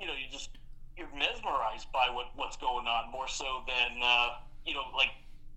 you 0.00 0.06
know 0.06 0.12
you 0.12 0.30
just 0.30 0.50
you're 0.96 1.08
mesmerized 1.14 1.90
by 1.92 2.08
what 2.10 2.26
what's 2.36 2.56
going 2.56 2.86
on 2.86 3.10
more 3.10 3.28
so 3.28 3.62
than 3.66 4.00
uh, 4.02 4.28
you 4.64 4.74
know 4.74 4.84
like 4.96 5.10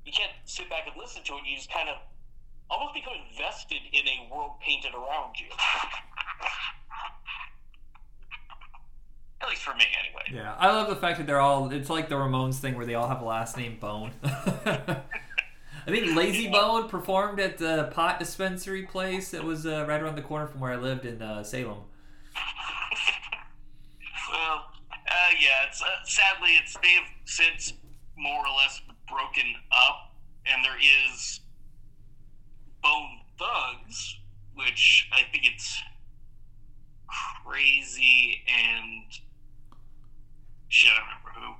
you 0.05 0.11
can't 0.11 0.31
sit 0.45 0.69
back 0.69 0.87
and 0.87 0.95
listen 0.97 1.23
to 1.23 1.33
it. 1.33 1.41
You 1.45 1.55
just 1.55 1.71
kind 1.71 1.89
of 1.89 1.97
almost 2.69 2.93
become 2.93 3.13
invested 3.29 3.81
in 3.91 4.07
a 4.07 4.33
world 4.33 4.59
painted 4.61 4.93
around 4.93 5.35
you. 5.39 5.47
At 9.41 9.47
least 9.47 9.61
for 9.61 9.73
me, 9.75 9.85
anyway. 10.03 10.43
Yeah, 10.43 10.53
I 10.59 10.67
love 10.67 10.89
the 10.89 10.97
fact 10.97 11.17
that 11.17 11.25
they're 11.25 11.39
all. 11.39 11.71
It's 11.71 11.89
like 11.89 12.09
the 12.09 12.15
Ramones 12.15 12.55
thing 12.55 12.75
where 12.75 12.85
they 12.85 12.95
all 12.95 13.07
have 13.07 13.21
a 13.21 13.25
last 13.25 13.55
name 13.55 13.77
Bone. 13.79 14.11
I 15.87 15.91
think 15.91 16.05
Layzie 16.07 16.51
Bone 16.51 16.87
performed 16.89 17.39
at 17.39 17.57
the 17.57 17.89
pot 17.93 18.19
dispensary 18.19 18.83
place 18.83 19.31
that 19.31 19.43
was 19.43 19.65
uh, 19.65 19.85
right 19.87 20.01
around 20.01 20.15
the 20.15 20.21
corner 20.21 20.47
from 20.47 20.59
where 20.59 20.71
I 20.71 20.75
lived 20.75 21.05
in 21.05 21.21
uh, 21.21 21.43
Salem. 21.43 21.79
Well, 24.31 24.65
uh, 24.91 25.31
yeah. 25.41 25.67
It's 25.67 25.81
uh, 25.81 25.85
sadly 26.03 26.51
it's 26.61 26.75
they've 26.83 27.01
since 27.25 27.73
more 28.15 28.45
or 28.45 28.55
less 28.57 28.79
broken 29.07 29.55
up, 29.71 30.13
and 30.45 30.63
there 30.63 30.77
is 30.77 31.39
Bone 32.83 33.21
Thugs, 33.39 34.19
which 34.53 35.09
I 35.11 35.21
think 35.31 35.45
it's 35.47 35.81
crazy 37.43 38.43
and 38.47 39.03
shit. 40.67 40.91
I 40.91 40.95
don't 40.95 41.07
remember 41.25 41.47
who. 41.47 41.53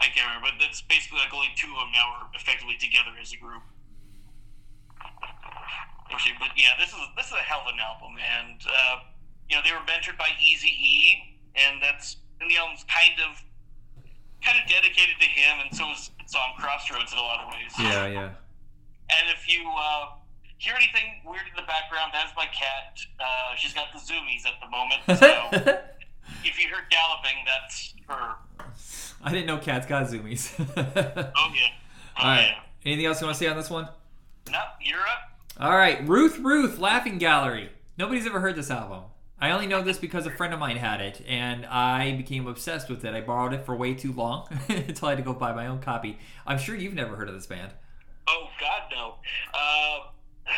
I 0.00 0.06
can't 0.06 0.42
that's 0.80 0.88
basically 0.88 1.18
like 1.18 1.32
only 1.34 1.48
two 1.56 1.68
of 1.76 1.84
them 1.84 1.92
now 1.92 2.08
are 2.16 2.28
effectively 2.34 2.76
together 2.78 3.12
as 3.20 3.32
a 3.32 3.36
group. 3.36 3.62
But 6.10 6.50
yeah, 6.56 6.74
this 6.78 6.90
is 6.90 7.00
this 7.16 7.26
is 7.26 7.32
a 7.32 7.44
hell 7.46 7.62
of 7.64 7.72
an 7.72 7.80
album, 7.80 8.18
and 8.18 8.60
uh, 8.66 9.06
you 9.48 9.56
know 9.56 9.62
they 9.62 9.72
were 9.72 9.84
mentored 9.86 10.18
by 10.18 10.28
Easy 10.42 10.68
E, 10.68 11.38
and 11.54 11.80
that's 11.80 12.16
and 12.40 12.50
the 12.50 12.56
album's 12.58 12.84
kind 12.90 13.14
of 13.22 13.40
kind 14.42 14.58
of 14.58 14.68
dedicated 14.68 15.16
to 15.20 15.26
him, 15.26 15.62
and 15.64 15.70
so 15.70 15.88
is 15.92 16.10
song 16.26 16.58
Crossroads 16.58 17.12
in 17.12 17.18
a 17.18 17.22
lot 17.22 17.40
of 17.40 17.48
ways. 17.54 17.72
Yeah, 17.78 18.06
yeah. 18.06 18.30
And 19.10 19.30
if 19.30 19.48
you 19.48 19.62
uh, 19.70 20.18
hear 20.58 20.74
anything 20.74 21.22
weird 21.24 21.46
in 21.46 21.56
the 21.56 21.66
background, 21.66 22.10
that's 22.12 22.34
my 22.36 22.46
cat. 22.46 22.98
Uh, 23.18 23.54
she's 23.56 23.72
got 23.72 23.92
the 23.94 24.00
zoomies 24.02 24.44
at 24.44 24.58
the 24.58 24.68
moment, 24.68 25.00
so 25.14 25.30
if 26.44 26.58
you 26.58 26.66
hear 26.68 26.84
galloping, 26.90 27.38
that's 27.46 27.94
her. 28.08 28.34
I 29.24 29.30
didn't 29.32 29.46
know 29.46 29.58
cats 29.58 29.86
got 29.86 30.06
zoomies. 30.06 30.50
Oh 30.76 31.52
yeah. 31.54 31.68
Oh, 32.18 32.22
All 32.22 32.28
right. 32.30 32.46
yeah. 32.48 32.60
Anything 32.86 33.06
else 33.06 33.20
you 33.20 33.26
want 33.26 33.36
to 33.38 33.44
say 33.44 33.50
on 33.50 33.56
this 33.56 33.70
one? 33.70 33.88
No, 34.50 34.58
you're 34.82 34.98
up. 35.00 35.38
All 35.58 35.76
right, 35.76 36.06
Ruth 36.08 36.38
Ruth 36.38 36.78
Laughing 36.78 37.18
Gallery. 37.18 37.70
Nobody's 37.98 38.26
ever 38.26 38.40
heard 38.40 38.56
this 38.56 38.70
album. 38.70 39.04
I 39.38 39.50
only 39.52 39.66
know 39.66 39.82
this 39.82 39.96
because 39.98 40.26
a 40.26 40.30
friend 40.30 40.52
of 40.52 40.60
mine 40.60 40.76
had 40.76 41.00
it, 41.00 41.22
and 41.26 41.64
I 41.66 42.12
became 42.12 42.46
obsessed 42.46 42.90
with 42.90 43.04
it. 43.06 43.14
I 43.14 43.22
borrowed 43.22 43.54
it 43.54 43.64
for 43.64 43.74
way 43.74 43.94
too 43.94 44.12
long 44.12 44.48
until 44.68 45.08
I 45.08 45.12
had 45.12 45.18
to 45.18 45.24
go 45.24 45.32
buy 45.32 45.52
my 45.54 45.66
own 45.66 45.80
copy. 45.80 46.18
I'm 46.46 46.58
sure 46.58 46.74
you've 46.74 46.92
never 46.94 47.16
heard 47.16 47.28
of 47.28 47.34
this 47.34 47.46
band. 47.46 47.72
Oh 48.28 48.48
God, 48.60 48.82
no. 48.90 49.14
Uh, 49.54 49.98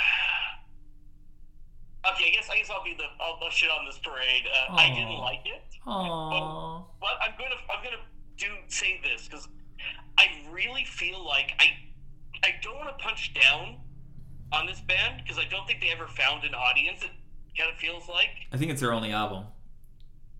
okay, 2.12 2.24
I 2.28 2.30
guess 2.34 2.48
I 2.50 2.56
guess 2.58 2.70
I'll 2.70 2.84
be 2.84 2.94
the 2.96 3.04
I'll, 3.20 3.38
I'll 3.42 3.50
shit 3.50 3.70
on 3.70 3.84
this 3.86 3.98
parade. 3.98 4.42
Uh, 4.52 4.74
I 4.74 4.88
didn't 4.88 5.18
like 5.18 5.42
it, 5.44 5.62
Aww. 5.86 6.84
but 7.00 7.10
I'm 7.22 7.32
gonna 7.38 7.54
I'm 7.72 7.84
gonna 7.84 7.96
do 8.42 8.48
say 8.68 9.00
this 9.02 9.28
because 9.28 9.48
I 10.18 10.26
really 10.50 10.84
feel 10.84 11.24
like 11.24 11.52
I 11.58 11.66
I 12.44 12.54
don't 12.60 12.76
want 12.76 12.88
to 12.96 13.02
punch 13.02 13.32
down 13.34 13.78
on 14.52 14.66
this 14.66 14.80
band 14.80 15.22
because 15.22 15.38
I 15.38 15.44
don't 15.48 15.66
think 15.66 15.80
they 15.80 15.90
ever 15.90 16.08
found 16.08 16.44
an 16.44 16.54
audience. 16.54 17.02
It 17.02 17.10
kind 17.56 17.70
of 17.70 17.78
feels 17.78 18.08
like. 18.08 18.30
I 18.52 18.56
think 18.56 18.70
it's 18.70 18.80
their 18.80 18.92
only 18.92 19.12
album. 19.12 19.44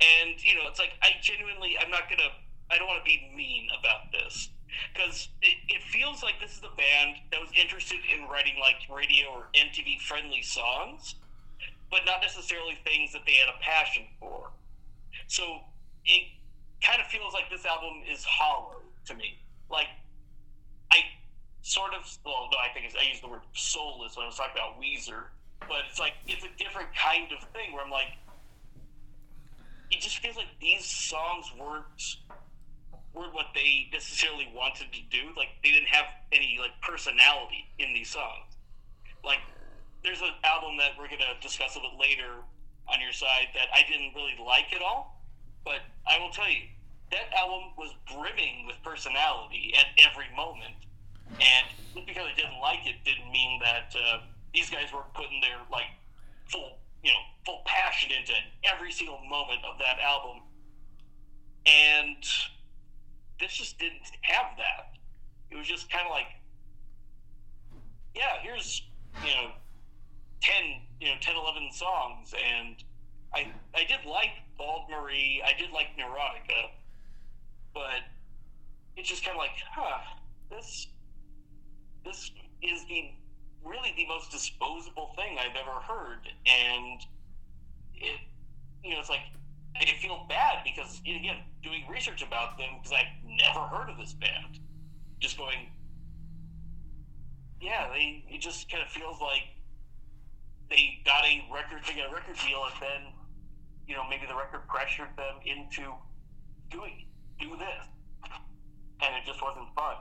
And 0.01 0.35
you 0.43 0.57
know, 0.57 0.63
it's 0.69 0.81
like 0.81 0.93
I 1.03 1.11
genuinely, 1.23 1.77
I'm 1.81 1.91
not 1.91 2.11
gonna, 2.11 2.31
I 2.71 2.79
don't 2.79 2.89
want 2.89 3.05
to 3.05 3.09
be 3.09 3.31
mean 3.37 3.69
about 3.79 4.11
this 4.11 4.51
because 4.93 5.29
it, 5.43 5.57
it 5.69 5.83
feels 5.83 6.23
like 6.23 6.41
this 6.41 6.53
is 6.53 6.63
a 6.65 6.75
band 6.77 7.19
that 7.31 7.41
was 7.41 7.51
interested 7.55 8.01
in 8.13 8.27
writing 8.29 8.55
like 8.59 8.83
radio 8.91 9.29
or 9.29 9.47
MTV 9.55 10.01
friendly 10.01 10.43
songs, 10.43 11.15
but 11.91 12.01
not 12.05 12.21
necessarily 12.21 12.77
things 12.85 13.13
that 13.13 13.23
they 13.27 13.35
had 13.35 13.49
a 13.49 13.59
passion 13.63 14.05
for. 14.19 14.51
So 15.29 15.61
it 16.05 16.27
kind 16.83 17.01
of 17.01 17.07
feels 17.09 17.33
like 17.33 17.51
this 17.51 17.65
album 17.65 18.03
is 18.11 18.25
hollow 18.25 18.77
to 19.07 19.15
me. 19.15 19.39
Like 19.71 19.89
I 20.91 20.99
sort 21.63 21.95
of, 21.95 22.03
well, 22.25 22.49
no, 22.51 22.59
I 22.59 22.73
think 22.75 22.93
I 22.99 23.09
used 23.09 23.23
the 23.23 23.29
word 23.29 23.43
soulless 23.55 24.17
when 24.17 24.25
I 24.25 24.27
was 24.27 24.37
talking 24.37 24.57
about 24.57 24.81
Weezer, 24.81 25.31
but 25.61 25.87
it's 25.89 25.99
like 25.99 26.15
it's 26.27 26.45
a 26.45 26.53
different 26.59 26.89
kind 26.95 27.33
of 27.33 27.47
thing 27.51 27.73
where 27.73 27.85
I'm 27.85 27.91
like 27.91 28.19
it 29.93 30.01
just 30.01 30.19
feels 30.19 30.37
like 30.37 30.49
these 30.61 30.85
songs 30.85 31.53
weren't 31.61 32.17
weren't 33.15 33.35
what 33.35 33.47
they 33.55 33.89
necessarily 33.93 34.51
wanted 34.55 34.89
to 34.93 35.01
do. 35.11 35.29
Like 35.37 35.49
they 35.63 35.71
didn't 35.71 35.89
have 35.89 36.07
any 36.33 36.57
like 36.59 36.73
personality 36.81 37.69
in 37.79 37.93
these 37.93 38.09
songs. 38.09 38.57
Like 39.23 39.41
there's 40.03 40.21
an 40.23 40.33
album 40.45 40.79
that 40.79 40.93
we're 40.99 41.09
gonna 41.09 41.37
discuss 41.41 41.77
a 41.77 41.81
bit 41.81 41.93
later 42.01 42.41
on 42.89 43.01
your 43.01 43.13
side 43.13 43.53
that 43.55 43.69
I 43.73 43.85
didn't 43.89 44.15
really 44.15 44.35
like 44.45 44.73
at 44.75 44.83
all. 44.83 45.23
But 45.65 45.85
I 46.09 46.19
will 46.19 46.31
tell 46.31 46.49
you, 46.49 46.72
that 47.13 47.29
album 47.37 47.77
was 47.77 47.93
brimming 48.09 48.67
with 48.67 48.77
personality 48.83 49.73
at 49.79 49.87
every 50.09 50.27
moment. 50.35 50.75
And 51.33 51.67
just 51.95 52.07
because 52.07 52.25
I 52.25 52.35
didn't 52.35 52.59
like 52.61 52.81
it 52.85 53.05
didn't 53.05 53.31
mean 53.31 53.61
that 53.63 53.95
uh, 53.95 54.21
these 54.53 54.69
guys 54.69 54.93
were 54.93 55.05
putting 55.15 55.41
their 55.41 55.61
like 55.71 55.93
full 56.49 56.79
you 57.05 57.13
know 57.13 57.23
full 57.45 57.63
passion 57.65 58.11
into 58.13 58.33
every 58.65 58.91
single 58.91 59.21
moment 59.29 59.61
of 59.65 59.79
that 59.79 60.01
album. 60.01 60.43
And 61.65 62.25
this 63.39 63.53
just 63.53 63.79
didn't 63.79 64.09
have 64.23 64.57
that. 64.57 64.97
It 65.51 65.57
was 65.57 65.69
just 65.69 65.91
kind 65.91 66.07
of 66.07 66.11
like 66.11 66.33
yeah 68.15 68.41
here's 68.43 68.83
you 69.25 69.35
know 69.35 69.53
10 70.41 70.55
you 71.01 71.09
know 71.09 71.17
10 71.21 71.37
11 71.37 71.73
songs. 71.73 72.35
And 72.35 72.77
i 73.35 73.49
i 73.75 73.85
did 73.85 74.05
like 74.09 74.33
bald 74.57 74.89
marie. 74.91 75.43
I 75.45 75.59
did 75.59 75.73
like 75.73 75.89
neurotica 75.97 76.73
but 77.75 78.01
it's 78.97 79.09
just 79.09 79.25
kind 79.25 79.37
of 79.37 79.39
like 79.39 79.57
huh 79.71 79.99
this 80.51 80.89
this 82.05 82.31
is 82.63 82.85
the 82.87 83.11
really 83.65 83.93
the 83.97 84.07
most 84.07 84.31
disposable 84.31 85.13
thing 85.17 85.39
I've 85.39 85.57
ever 85.57 85.79
heard, 85.81 86.27
and 86.47 87.01
it, 87.95 88.21
you 88.85 88.95
know, 88.95 89.01
it's 89.01 89.09
like 89.09 89.23
I 89.77 89.85
feel 90.01 90.27
bad 90.29 90.65
because 90.65 91.01
again, 91.01 91.39
doing 91.63 91.85
research 91.89 92.23
about 92.23 92.59
them 92.59 92.69
because 92.79 92.93
I've 92.93 93.25
never 93.25 93.61
heard 93.61 93.89
of 93.89 93.97
this 93.99 94.13
band, 94.13 94.59
just 95.21 95.39
going, 95.39 95.71
yeah, 97.61 97.89
they 97.89 98.25
it 98.29 98.41
just 98.41 98.71
kind 98.71 98.83
of 98.83 98.89
feels 98.89 99.21
like 99.21 99.43
they 100.71 101.01
got 101.05 101.25
a 101.25 101.45
record, 101.53 101.83
they 101.87 101.95
got 101.95 102.11
a 102.11 102.15
record 102.15 102.37
deal, 102.47 102.65
and 102.65 102.75
then 102.81 103.13
you 103.87 103.95
know 103.95 104.03
maybe 104.09 104.27
the 104.27 104.35
record 104.35 104.67
pressured 104.69 105.09
them 105.17 105.37
into 105.45 105.93
doing 106.71 107.07
do 107.43 107.57
this, 107.57 108.31
and 109.03 109.17
it 109.17 109.27
just 109.27 109.43
wasn't 109.43 109.67
fun. 109.75 109.97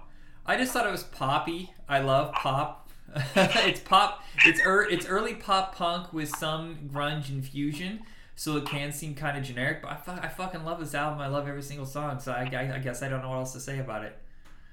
I 0.46 0.58
just 0.58 0.72
thought 0.72 0.88
it 0.88 0.92
was 0.92 1.04
poppy. 1.04 1.74
I 1.88 2.00
love 2.00 2.34
pop. 2.34 2.90
it's 3.36 3.80
pop. 3.82 4.24
It's 4.46 4.62
er, 4.66 4.88
it's 4.90 5.06
early 5.06 5.36
pop 5.36 5.76
punk 5.76 6.14
with 6.14 6.30
some 6.36 6.90
grunge 6.92 7.30
infusion, 7.30 8.02
so 8.36 8.58
it 8.58 8.66
can 8.66 8.92
seem 8.92 9.16
kind 9.16 9.38
of 9.38 9.44
generic. 9.44 9.82
But 9.82 9.92
I, 9.92 9.96
fu- 9.96 10.22
I 10.22 10.28
fucking 10.28 10.64
love 10.64 10.80
this 10.80 10.96
album. 10.96 11.20
I 11.20 11.28
love 11.28 11.48
every 11.48 11.62
single 11.62 11.86
song. 11.86 12.20
So 12.20 12.32
I, 12.32 12.50
I, 12.54 12.76
I 12.76 12.80
guess 12.80 13.04
I 13.04 13.10
don't 13.10 13.22
know 13.22 13.30
what 13.30 13.38
else 13.38 13.54
to 13.54 13.60
say 13.60 13.80
about 13.80 14.04
it. 14.04 14.18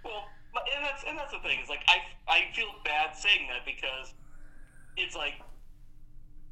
Well, 0.05 0.25
and 0.77 0.85
that's 0.85 1.05
and 1.09 1.19
that's 1.19 1.33
the 1.33 1.41
thing. 1.41 1.59
Is 1.63 1.69
like 1.69 1.83
I 1.89 1.99
I 2.29 2.55
feel 2.55 2.69
bad 2.85 3.17
saying 3.17 3.49
that 3.49 3.67
because 3.67 4.15
it's 4.97 5.17
like 5.17 5.35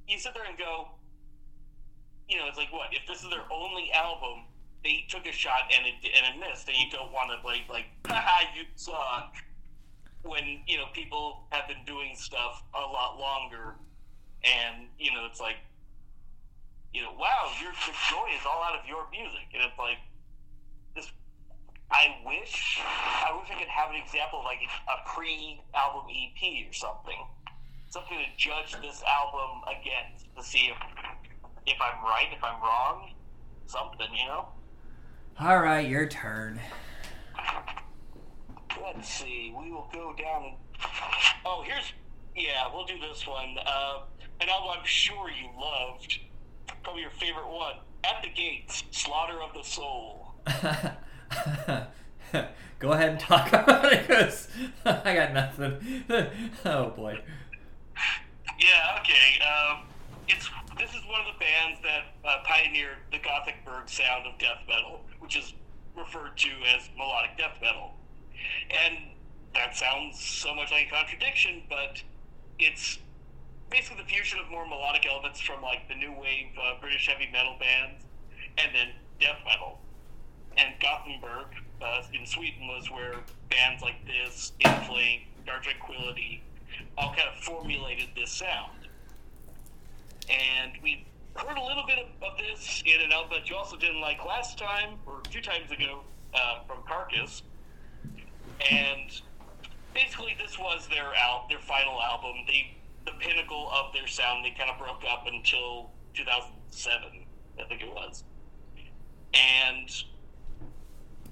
you 0.09 0.19
sit 0.19 0.35
there 0.35 0.45
and 0.49 0.59
go, 0.59 0.89
you 2.29 2.39
know, 2.39 2.47
it's 2.49 2.59
like 2.59 2.73
what 2.73 2.89
if 2.93 3.07
this 3.07 3.23
is 3.23 3.31
their 3.31 3.45
only 3.53 3.91
album? 3.93 4.45
They 4.87 5.03
took 5.09 5.27
a 5.27 5.33
shot 5.33 5.67
and 5.75 5.85
it 5.85 5.95
and 6.15 6.23
it 6.31 6.39
missed, 6.39 6.69
and 6.69 6.77
you 6.79 6.87
don't 6.95 7.11
want 7.11 7.35
to 7.35 7.45
like 7.45 7.67
like 7.69 7.87
haha 8.07 8.47
you 8.55 8.63
suck. 8.77 9.35
When 10.23 10.63
you 10.69 10.79
know 10.79 10.87
people 10.95 11.43
have 11.51 11.67
been 11.67 11.83
doing 11.85 12.15
stuff 12.15 12.63
a 12.73 12.87
lot 12.87 13.19
longer, 13.19 13.75
and 14.45 14.87
you 14.97 15.11
know 15.11 15.27
it's 15.27 15.41
like, 15.41 15.57
you 16.95 17.03
know, 17.03 17.11
wow, 17.19 17.51
your 17.61 17.73
joy 17.75 18.31
is 18.39 18.47
all 18.47 18.63
out 18.63 18.79
of 18.79 18.87
your 18.87 19.11
music, 19.11 19.51
and 19.55 19.67
it's 19.67 19.77
like 19.77 19.99
this 20.95 21.11
I 21.91 22.23
wish 22.25 22.79
I 22.79 23.35
wish 23.35 23.51
I 23.51 23.59
could 23.59 23.67
have 23.67 23.91
an 23.91 23.97
example 23.97 24.39
of 24.39 24.45
like 24.45 24.63
a 24.87 25.03
pre-album 25.11 26.07
EP 26.15 26.71
or 26.71 26.73
something, 26.73 27.27
something 27.91 28.19
to 28.19 28.31
judge 28.39 28.79
this 28.81 29.03
album 29.03 29.67
against 29.67 30.31
to 30.37 30.45
see 30.45 30.71
if 30.71 30.79
if 31.67 31.79
I'm 31.83 32.05
right, 32.05 32.31
if 32.31 32.45
I'm 32.45 32.63
wrong, 32.63 33.11
something, 33.67 34.15
you 34.15 34.27
know. 34.31 34.47
All 35.39 35.59
right, 35.59 35.87
your 35.87 36.07
turn. 36.07 36.59
Let's 38.83 39.07
see. 39.07 39.55
We 39.59 39.71
will 39.71 39.87
go 39.93 40.15
down. 40.15 40.45
And... 40.45 40.55
Oh, 41.45 41.63
here's 41.67 41.93
yeah. 42.35 42.67
We'll 42.73 42.87
do 42.87 42.99
this 42.99 43.27
one. 43.27 43.57
Uh, 43.67 43.99
an 44.41 44.49
album 44.49 44.71
I'm 44.79 44.87
sure 44.87 45.29
you 45.29 45.51
loved. 45.61 46.21
Probably 46.83 47.03
your 47.03 47.11
favorite 47.11 47.49
one. 47.49 47.75
At 48.03 48.23
the 48.23 48.31
Gates, 48.31 48.85
Slaughter 48.93 49.43
of 49.43 49.53
the 49.53 49.63
Soul. 49.63 50.33
Go 52.79 52.93
ahead 52.93 53.11
and 53.11 53.21
talk 53.21 53.49
about 53.53 53.93
it, 53.93 54.09
cause 54.09 54.49
I 54.87 55.15
got 55.15 55.35
nothing. 55.35 56.05
oh 56.65 56.91
boy. 56.91 57.21
Yeah, 58.59 59.01
okay. 59.01 59.39
Um, 59.45 59.83
it's 60.29 60.49
this 60.79 60.91
is 60.91 61.03
one 61.09 61.21
of 61.21 61.27
the 61.33 61.39
bands 61.39 61.81
that 61.83 62.05
uh, 62.25 62.43
pioneered 62.45 62.99
the 63.11 63.19
Gothenburg 63.19 63.89
sound 63.89 64.27
of 64.27 64.39
death 64.39 64.61
metal, 64.69 65.01
which 65.21 65.37
is 65.37 65.55
referred 65.97 66.37
to 66.37 66.51
as 66.75 66.91
melodic 66.97 67.39
death 67.39 67.57
metal. 67.63 67.95
And 68.71 68.99
that 69.55 69.75
sounds 69.77 70.21
so 70.21 70.55
much 70.55 70.71
like 70.71 70.89
a 70.89 70.91
contradiction, 70.91 71.63
but 71.69 72.03
it's 72.59 72.99
basically 73.71 74.03
the 74.03 74.09
fusion 74.09 74.39
of 74.39 74.51
more 74.51 74.67
melodic 74.67 75.07
elements 75.07 75.41
from 75.41 75.63
like 75.63 75.89
the 75.89 75.95
new 75.95 76.13
wave 76.13 76.49
uh, 76.63 76.81
British 76.81 77.09
heavy 77.09 77.29
metal 77.33 77.57
bands, 77.59 78.05
and 78.59 78.75
then 78.75 78.89
death 79.21 79.39
metal. 79.47 79.81
And 80.59 80.75
Gothenburg 80.81 81.47
uh, 81.83 82.03
in 82.13 82.27
Sweden 82.27 82.67
was 82.69 82.91
where 82.91 83.15
bands 83.51 83.83
like 83.83 84.05
this, 84.07 84.53
In 84.61 84.71
Dark 85.47 85.63
Tranquility, 85.63 86.43
all 86.99 87.15
kind 87.15 87.29
of 87.35 87.43
formulated 87.43 88.09
this 88.15 88.33
sound. 88.33 88.86
And 90.31 90.73
we 90.83 91.07
heard 91.35 91.57
a 91.57 91.65
little 91.65 91.85
bit 91.87 91.99
of, 91.99 92.07
of 92.23 92.39
this 92.39 92.83
in 92.85 93.01
an 93.01 93.13
album 93.13 93.39
that 93.39 93.49
you 93.49 93.57
also 93.57 93.77
didn't 93.77 94.01
like 94.01 94.25
last 94.25 94.59
time, 94.59 94.99
or 95.07 95.21
two 95.31 95.41
times 95.41 95.71
ago, 95.71 96.01
uh, 96.35 96.61
from 96.67 96.79
Carcass. 96.87 97.43
And 98.71 99.11
basically, 99.95 100.37
this 100.41 100.59
was 100.59 100.89
their 100.89 101.15
al- 101.15 101.47
their 101.49 101.61
final 101.61 102.01
album. 102.03 102.47
The 103.05 103.13
pinnacle 103.21 103.71
of 103.71 103.93
their 103.93 104.07
sound. 104.07 104.45
They 104.45 104.51
kind 104.51 104.71
of 104.71 104.79
broke 104.79 105.03
up 105.09 105.27
until 105.27 105.91
2007, 106.15 107.25
I 107.61 107.65
think 107.65 107.83
it 107.83 107.89
was. 107.89 108.25
And 109.35 109.89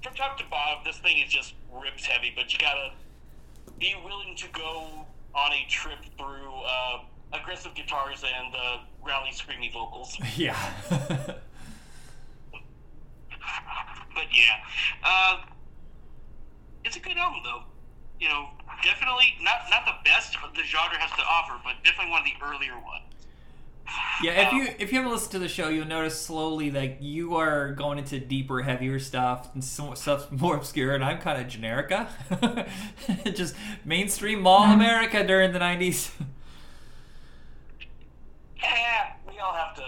from 0.01 0.13
top 0.13 0.37
to 0.37 0.45
bottom, 0.45 0.83
this 0.85 0.99
thing 0.99 1.17
is 1.19 1.31
just 1.31 1.55
rips 1.73 2.05
heavy, 2.05 2.31
but 2.35 2.53
you 2.53 2.59
gotta 2.59 2.91
be 3.79 3.95
willing 4.05 4.35
to 4.37 4.47
go 4.49 5.05
on 5.33 5.51
a 5.51 5.65
trip 5.67 5.99
through 6.17 6.53
uh, 6.65 6.99
aggressive 7.41 7.73
guitars 7.75 8.23
and 8.23 8.53
uh, 8.55 8.77
rally 9.05 9.29
screamy 9.31 9.71
vocals. 9.71 10.17
Yeah. 10.37 10.57
but 14.15 14.27
yeah, 14.33 14.57
uh, 15.03 15.41
it's 16.83 16.95
a 16.95 16.99
good 16.99 17.17
album 17.17 17.41
though. 17.43 17.63
You 18.19 18.29
know, 18.29 18.49
definitely 18.83 19.35
not 19.41 19.69
not 19.69 19.85
the 19.85 20.09
best 20.09 20.37
the 20.55 20.63
genre 20.63 20.97
has 20.97 21.11
to 21.11 21.23
offer, 21.23 21.59
but 21.63 21.83
definitely 21.83 22.11
one 22.11 22.21
of 22.21 22.27
the 22.27 22.33
earlier 22.43 22.75
ones. 22.75 23.03
Yeah, 24.23 24.47
if 24.47 24.53
you 24.53 24.67
if 24.79 24.91
you 24.91 24.97
haven't 24.97 25.11
listened 25.11 25.31
to 25.33 25.39
the 25.39 25.47
show, 25.47 25.69
you'll 25.69 25.85
notice 25.85 26.19
slowly 26.19 26.71
like 26.71 26.97
you 27.01 27.35
are 27.35 27.71
going 27.73 27.99
into 27.99 28.19
deeper, 28.19 28.61
heavier 28.61 28.97
stuff 28.99 29.53
and 29.53 29.63
some 29.63 29.95
stuff 29.95 30.31
more 30.31 30.55
obscure, 30.55 30.95
and 30.95 31.03
I'm 31.03 31.19
kind 31.19 31.41
of 31.41 31.47
generica, 31.51 32.67
just 33.35 33.55
mainstream 33.83 34.41
mall 34.41 34.63
America 34.63 35.25
during 35.25 35.51
the 35.53 35.59
'90s. 35.59 36.11
Yeah, 38.61 39.13
we 39.27 39.39
all 39.39 39.53
have 39.53 39.75
to 39.75 39.83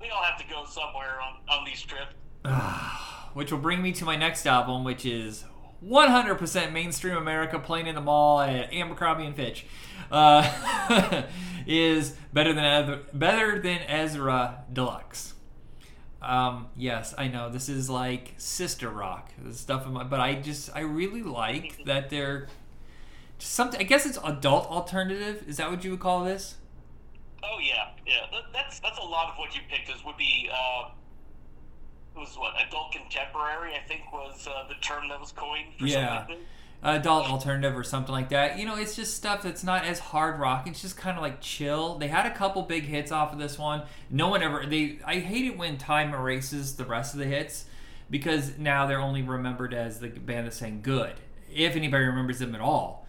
we 0.00 0.10
all 0.10 0.22
have 0.22 0.38
to 0.38 0.48
go 0.48 0.64
somewhere 0.64 1.20
on 1.20 1.36
on 1.48 1.64
these 1.64 1.82
trips. 1.82 2.14
which 3.34 3.50
will 3.50 3.58
bring 3.58 3.82
me 3.82 3.92
to 3.92 4.04
my 4.04 4.16
next 4.16 4.46
album, 4.46 4.84
which 4.84 5.04
is 5.04 5.44
100% 5.84 6.72
mainstream 6.72 7.16
America 7.16 7.58
playing 7.58 7.86
in 7.86 7.94
the 7.94 8.00
mall 8.00 8.40
at 8.40 8.72
Abercrombie 8.72 9.26
and 9.26 9.36
Fitch. 9.36 9.66
Uh, 10.10 11.22
is 11.66 12.16
better 12.32 12.52
than 12.52 13.00
better 13.12 13.58
than 13.58 13.78
Ezra 13.80 14.64
Deluxe. 14.72 15.34
Um, 16.22 16.68
yes, 16.76 17.14
I 17.18 17.28
know 17.28 17.50
this 17.50 17.68
is 17.68 17.90
like 17.90 18.34
sister 18.38 18.88
rock 18.88 19.30
stuff, 19.52 19.86
my, 19.86 20.04
but 20.04 20.20
I 20.20 20.34
just 20.36 20.70
I 20.74 20.80
really 20.80 21.22
like 21.22 21.84
that 21.84 22.10
they're 22.10 22.48
just 23.38 23.52
something. 23.52 23.80
I 23.80 23.84
guess 23.84 24.06
it's 24.06 24.18
adult 24.24 24.66
alternative. 24.70 25.44
Is 25.46 25.56
that 25.58 25.70
what 25.70 25.84
you 25.84 25.90
would 25.92 26.00
call 26.00 26.24
this? 26.24 26.56
Oh 27.44 27.58
yeah, 27.60 27.88
yeah. 28.06 28.40
That's 28.52 28.80
that's 28.80 28.98
a 28.98 29.02
lot 29.02 29.30
of 29.30 29.38
what 29.38 29.54
you 29.54 29.60
picked. 29.70 29.88
Is 29.90 30.04
would 30.04 30.16
be 30.16 30.50
uh, 30.52 30.90
was 32.16 32.36
what 32.36 32.54
adult 32.66 32.92
contemporary. 32.92 33.72
I 33.74 33.86
think 33.86 34.12
was 34.12 34.46
uh, 34.46 34.66
the 34.68 34.74
term 34.80 35.08
that 35.08 35.20
was 35.20 35.32
coined. 35.32 35.68
yeah. 35.78 36.26
Adult 36.82 37.30
alternative 37.30 37.74
or 37.74 37.82
something 37.82 38.12
like 38.12 38.28
that. 38.28 38.58
You 38.58 38.66
know, 38.66 38.76
it's 38.76 38.94
just 38.94 39.16
stuff 39.16 39.42
that's 39.42 39.64
not 39.64 39.86
as 39.86 39.98
hard 39.98 40.38
rock. 40.38 40.66
It's 40.66 40.82
just 40.82 40.98
kind 40.98 41.16
of 41.16 41.22
like 41.22 41.40
chill. 41.40 41.96
They 41.96 42.08
had 42.08 42.26
a 42.26 42.34
couple 42.34 42.60
big 42.60 42.84
hits 42.84 43.10
off 43.10 43.32
of 43.32 43.38
this 43.38 43.58
one. 43.58 43.84
No 44.10 44.28
one 44.28 44.42
ever 44.42 44.66
they 44.66 44.98
I 45.06 45.14
hate 45.20 45.46
it 45.46 45.56
when 45.56 45.78
time 45.78 46.12
erases 46.12 46.76
the 46.76 46.84
rest 46.84 47.14
of 47.14 47.20
the 47.20 47.26
hits 47.26 47.64
because 48.10 48.58
now 48.58 48.86
they're 48.86 49.00
only 49.00 49.22
remembered 49.22 49.72
as 49.72 50.00
the 50.00 50.08
band 50.08 50.46
that's 50.46 50.58
saying 50.58 50.80
good. 50.82 51.14
If 51.54 51.74
anybody 51.74 52.04
remembers 52.04 52.38
them 52.38 52.54
at 52.54 52.60
all. 52.60 53.03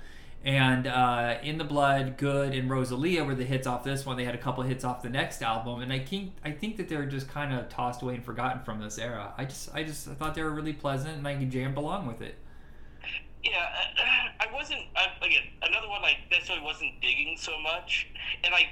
And 0.46 0.86
uh, 0.86 1.40
In 1.42 1.58
the 1.58 1.64
Blood, 1.64 2.18
Good, 2.18 2.54
and 2.54 2.70
Rosealia 2.70 3.26
were 3.26 3.34
the 3.34 3.44
hits 3.44 3.66
off 3.66 3.84
this 3.84 4.06
one. 4.06 4.16
They 4.16 4.26
had 4.26 4.36
a 4.36 4.38
couple 4.38 4.64
hits 4.64 4.84
off 4.84 5.02
the 5.02 5.10
next 5.10 5.42
album, 5.42 5.82
and 5.82 5.92
I 5.92 5.98
think 5.98 6.34
I 6.44 6.52
think 6.52 6.78
that 6.78 6.88
they're 6.88 7.08
just 7.08 7.28
kind 7.28 7.52
of 7.52 7.68
tossed 7.68 8.04
away 8.04 8.14
and 8.14 8.24
forgotten 8.24 8.62
from 8.64 8.80
this 8.80 9.00
era. 9.00 9.34
I 9.40 9.46
just 9.46 9.74
I 9.74 9.84
just 9.84 10.08
I 10.08 10.14
thought 10.14 10.36
they 10.36 10.44
were 10.44 10.52
really 10.52 10.74
pleasant, 10.74 11.18
and 11.18 11.28
I 11.28 11.36
could 11.36 11.50
jam 11.50 11.76
along 11.76 12.06
with 12.06 12.22
it. 12.22 12.36
Yeah, 13.44 13.66
I 14.40 14.46
wasn't. 14.54 14.82
I, 14.96 15.08
again, 15.26 15.44
another 15.64 15.90
one 15.90 16.04
I 16.04 16.18
necessarily 16.30 16.64
wasn't 16.64 17.02
digging 17.02 17.38
so 17.40 17.60
much, 17.62 18.08
and 18.44 18.54
I, 18.54 18.70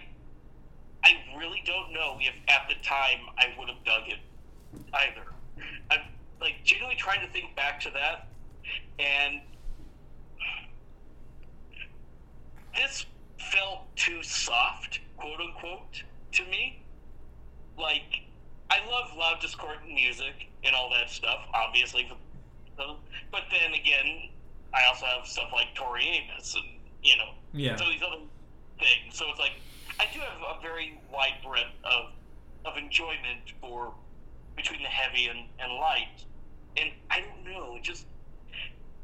I 1.03 1.15
really 1.35 1.63
don't 1.65 1.91
know 1.91 2.17
if 2.19 2.35
at 2.49 2.69
the 2.69 2.75
time 2.87 3.19
I 3.39 3.47
would 3.57 3.69
have 3.69 3.83
dug 3.83 4.03
it 4.09 4.19
either. 4.93 5.25
I'm 5.89 6.01
like 6.39 6.63
genuinely 6.63 6.97
trying 6.97 7.25
to 7.25 7.33
think 7.33 7.55
back 7.55 7.79
to 7.81 7.89
that, 7.91 8.27
and 8.99 9.41
this 12.75 13.05
felt 13.51 13.95
too 13.95 14.23
soft, 14.23 14.99
quote 15.17 15.39
unquote, 15.39 16.03
to 16.33 16.43
me. 16.45 16.83
Like, 17.77 18.21
I 18.69 18.79
love 18.89 19.15
loud, 19.17 19.39
discordant 19.41 19.93
music 19.93 20.49
and 20.63 20.75
all 20.75 20.89
that 20.91 21.09
stuff, 21.09 21.39
obviously. 21.53 22.11
But 22.77 23.43
then 23.51 23.73
again, 23.73 24.29
I 24.73 24.87
also 24.87 25.05
have 25.05 25.27
stuff 25.27 25.49
like 25.53 25.73
Tori 25.75 26.03
Amos 26.03 26.55
and 26.55 26.65
you 27.03 27.17
know 27.17 27.31
yeah. 27.53 27.73
of 27.73 27.79
these 27.79 28.01
other 28.01 28.23
things. 28.79 29.15
So 29.15 29.25
it's 29.29 29.39
like 29.39 29.53
I 29.99 30.05
do 30.13 30.19
have 30.19 30.57
a 30.57 30.61
very 30.61 30.99
wide 31.11 31.37
breadth 31.45 31.75
of 31.83 32.11
of 32.65 32.77
enjoyment 32.77 33.53
for 33.61 33.93
between 34.55 34.81
the 34.81 34.89
heavy 34.89 35.27
and, 35.27 35.47
and 35.59 35.73
light. 35.73 36.25
And 36.77 36.91
I 37.11 37.21
don't 37.21 37.53
know, 37.53 37.77
just 37.81 38.05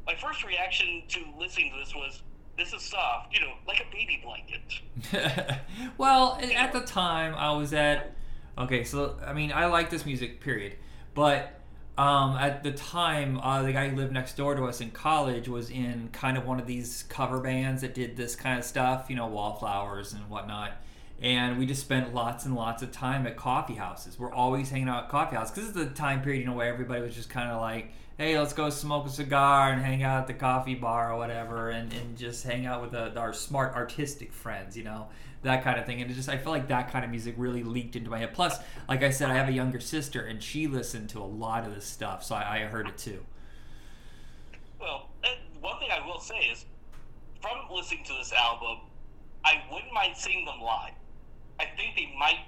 my 0.06 0.14
first 0.14 0.44
reaction 0.44 1.02
to 1.08 1.24
listening 1.38 1.72
to 1.72 1.78
this 1.78 1.94
was 1.94 2.22
this 2.60 2.74
is 2.74 2.82
soft, 2.82 3.34
you 3.34 3.40
know, 3.40 3.54
like 3.66 3.80
a 3.80 3.90
baby 3.90 4.22
blanket. 4.22 5.60
well, 5.98 6.38
at 6.54 6.72
the 6.72 6.82
time 6.82 7.34
I 7.34 7.52
was 7.52 7.72
at 7.72 8.12
okay, 8.58 8.84
so 8.84 9.16
I 9.26 9.32
mean 9.32 9.50
I 9.52 9.66
like 9.66 9.90
this 9.90 10.04
music, 10.04 10.40
period. 10.40 10.76
But 11.14 11.58
um, 11.96 12.36
at 12.36 12.62
the 12.62 12.72
time, 12.72 13.38
uh, 13.40 13.62
the 13.62 13.72
guy 13.72 13.88
who 13.88 13.96
lived 13.96 14.12
next 14.12 14.36
door 14.36 14.54
to 14.54 14.64
us 14.64 14.80
in 14.80 14.90
college 14.90 15.48
was 15.48 15.70
in 15.70 16.10
kind 16.12 16.36
of 16.36 16.46
one 16.46 16.60
of 16.60 16.66
these 16.66 17.04
cover 17.08 17.40
bands 17.40 17.82
that 17.82 17.94
did 17.94 18.16
this 18.16 18.36
kind 18.36 18.58
of 18.58 18.64
stuff, 18.64 19.06
you 19.08 19.16
know, 19.16 19.26
wallflowers 19.26 20.12
and 20.12 20.28
whatnot. 20.28 20.72
And 21.20 21.58
we 21.58 21.66
just 21.66 21.82
spent 21.82 22.14
lots 22.14 22.46
and 22.46 22.54
lots 22.54 22.82
of 22.82 22.92
time 22.92 23.26
at 23.26 23.36
coffee 23.36 23.74
houses. 23.74 24.18
We're 24.18 24.32
always 24.32 24.70
hanging 24.70 24.88
out 24.88 25.04
at 25.04 25.08
coffee 25.10 25.36
houses 25.36 25.54
because 25.54 25.68
it's 25.70 25.78
the 25.78 25.86
time 25.94 26.22
period, 26.22 26.40
you 26.40 26.46
know, 26.46 26.54
where 26.54 26.72
everybody 26.72 27.02
was 27.02 27.14
just 27.14 27.28
kind 27.28 27.50
of 27.50 27.60
like, 27.60 27.92
hey, 28.20 28.38
let's 28.38 28.52
go 28.52 28.68
smoke 28.68 29.06
a 29.06 29.08
cigar 29.08 29.72
and 29.72 29.80
hang 29.80 30.02
out 30.02 30.20
at 30.20 30.26
the 30.26 30.34
coffee 30.34 30.74
bar 30.74 31.10
or 31.10 31.16
whatever, 31.16 31.70
and, 31.70 31.90
and 31.94 32.18
just 32.18 32.44
hang 32.44 32.66
out 32.66 32.82
with 32.82 32.90
the, 32.90 33.18
our 33.18 33.32
smart 33.32 33.74
artistic 33.74 34.30
friends, 34.30 34.76
you 34.76 34.84
know 34.84 35.08
that 35.42 35.64
kind 35.64 35.80
of 35.80 35.86
thing. 35.86 36.02
And 36.02 36.10
it 36.10 36.12
just 36.14 36.28
I 36.28 36.36
feel 36.36 36.52
like 36.52 36.68
that 36.68 36.92
kind 36.92 37.02
of 37.02 37.10
music 37.10 37.34
really 37.38 37.62
leaked 37.62 37.96
into 37.96 38.10
my 38.10 38.18
head. 38.18 38.34
Plus, 38.34 38.58
like 38.90 39.02
I 39.02 39.08
said, 39.08 39.30
I 39.30 39.36
have 39.36 39.48
a 39.48 39.52
younger 39.52 39.80
sister, 39.80 40.20
and 40.20 40.42
she 40.42 40.66
listened 40.66 41.08
to 41.10 41.18
a 41.18 41.24
lot 41.24 41.66
of 41.66 41.74
this 41.74 41.86
stuff, 41.86 42.22
so 42.22 42.34
I, 42.34 42.56
I 42.56 42.58
heard 42.66 42.88
it 42.88 42.98
too. 42.98 43.24
Well, 44.78 45.08
one 45.62 45.78
thing 45.78 45.88
I 45.90 46.06
will 46.06 46.20
say 46.20 46.36
is, 46.52 46.66
from 47.40 47.56
listening 47.74 48.04
to 48.04 48.12
this 48.18 48.34
album, 48.34 48.80
I 49.46 49.62
wouldn't 49.72 49.94
mind 49.94 50.14
seeing 50.14 50.44
them 50.44 50.60
live. 50.60 50.92
I 51.58 51.64
think 51.74 51.96
they 51.96 52.12
might. 52.18 52.40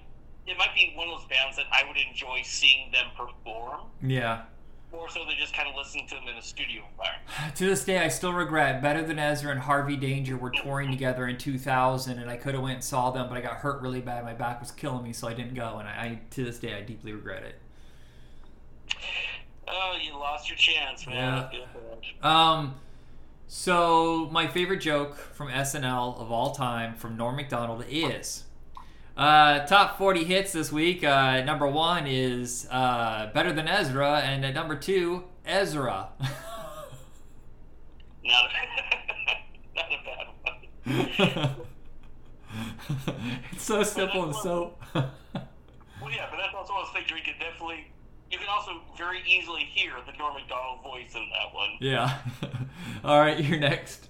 It 0.47 0.59
might 0.59 0.75
be 0.75 0.93
one 0.95 1.09
of 1.09 1.21
those 1.21 1.29
bands 1.31 1.57
that 1.57 1.67
I 1.73 1.89
would 1.89 1.97
enjoy 1.97 2.43
seeing 2.45 2.93
them 2.93 3.07
perform. 3.17 3.87
Yeah 4.03 4.43
more 4.93 5.09
so 5.09 5.25
than 5.25 5.35
just 5.39 5.55
kind 5.55 5.69
of 5.69 5.75
listening 5.75 6.07
to 6.09 6.15
them 6.15 6.29
in 6.29 6.37
a 6.37 6.43
studio 6.43 6.83
environment. 6.91 7.57
To 7.57 7.67
this 7.67 7.85
day, 7.85 7.99
I 7.99 8.09
still 8.09 8.33
regret. 8.33 8.83
Better 8.83 9.03
Than 9.03 9.19
Ezra 9.19 9.51
and 9.51 9.61
Harvey 9.61 9.97
Danger 9.97 10.37
were 10.37 10.51
touring 10.51 10.91
together 10.91 11.27
in 11.27 11.39
2000, 11.39 12.19
and 12.19 12.31
I 12.31 12.37
could 12.37 12.55
have 12.55 12.63
went 12.63 12.77
and 12.77 12.85
saw 12.85 13.11
them, 13.11 13.29
but 13.29 13.37
I 13.37 13.41
got 13.41 13.57
hurt 13.57 13.83
really 13.83 14.01
bad. 14.01 14.25
My 14.25 14.35
back 14.35 14.61
was 14.61 14.71
killing 14.71 15.03
me, 15.03 15.13
so 15.13 15.29
I 15.29 15.35
didn't 15.35 15.55
go. 15.55 15.79
And 15.79 15.89
I, 15.89 15.93
I 15.93 16.21
to 16.31 16.45
this 16.45 16.59
day, 16.59 16.75
I 16.75 16.83
deeply 16.83 17.13
regret 17.13 17.43
it. 17.43 17.59
Oh, 19.69 19.97
you 20.03 20.13
lost 20.13 20.49
your 20.49 20.59
chance, 20.59 21.07
man. 21.07 21.49
Yeah. 21.53 21.65
Um. 22.23 22.75
So 23.49 24.29
my 24.33 24.47
favorite 24.47 24.81
joke 24.81 25.17
from 25.17 25.49
SNL 25.49 26.19
of 26.19 26.33
all 26.33 26.53
time 26.53 26.95
from 26.95 27.17
Norm 27.17 27.37
Macdonald 27.37 27.85
is 27.89 28.45
uh, 29.17 29.67
top 29.67 29.99
40 29.99 30.25
hits 30.25 30.53
this 30.53 30.73
week. 30.73 31.05
Uh, 31.05 31.43
number 31.43 31.67
one 31.67 32.07
is 32.07 32.67
uh, 32.71 33.31
Better 33.35 33.53
Than 33.53 33.69
Ezra, 33.69 34.21
and 34.21 34.45
at 34.45 34.55
number 34.55 34.75
two, 34.77 35.25
Ezra. 35.45 36.09
not, 36.21 36.31
a, 38.25 38.49
not 39.77 39.87
a 39.93 39.99
bad 40.87 41.47
one. 41.47 41.57
it's 43.53 43.65
so 43.65 43.83
simple 43.83 44.25
and 44.25 44.35
so. 44.37 44.75
well, 44.95 45.11
yeah, 46.11 46.27
but 46.31 46.39
that's 46.39 46.55
also 46.55 46.73
one 46.73 46.83
of 46.83 46.89
those 46.89 46.95
things 46.95 47.11
where 47.11 47.19
you 47.19 47.25
can 47.25 47.35
definitely. 47.39 47.87
You 48.31 48.39
can 48.39 48.49
also 48.49 48.81
very 48.97 49.21
easily 49.29 49.61
hear 49.75 49.93
the 50.07 50.13
Norm 50.17 50.33
Macdonald 50.33 50.83
voice 50.83 51.15
in 51.15 51.29
that 51.29 51.55
one. 51.55 51.69
Yeah. 51.81 52.17
All 53.05 53.21
right, 53.21 53.39
you're 53.39 53.59
next. 53.59 54.09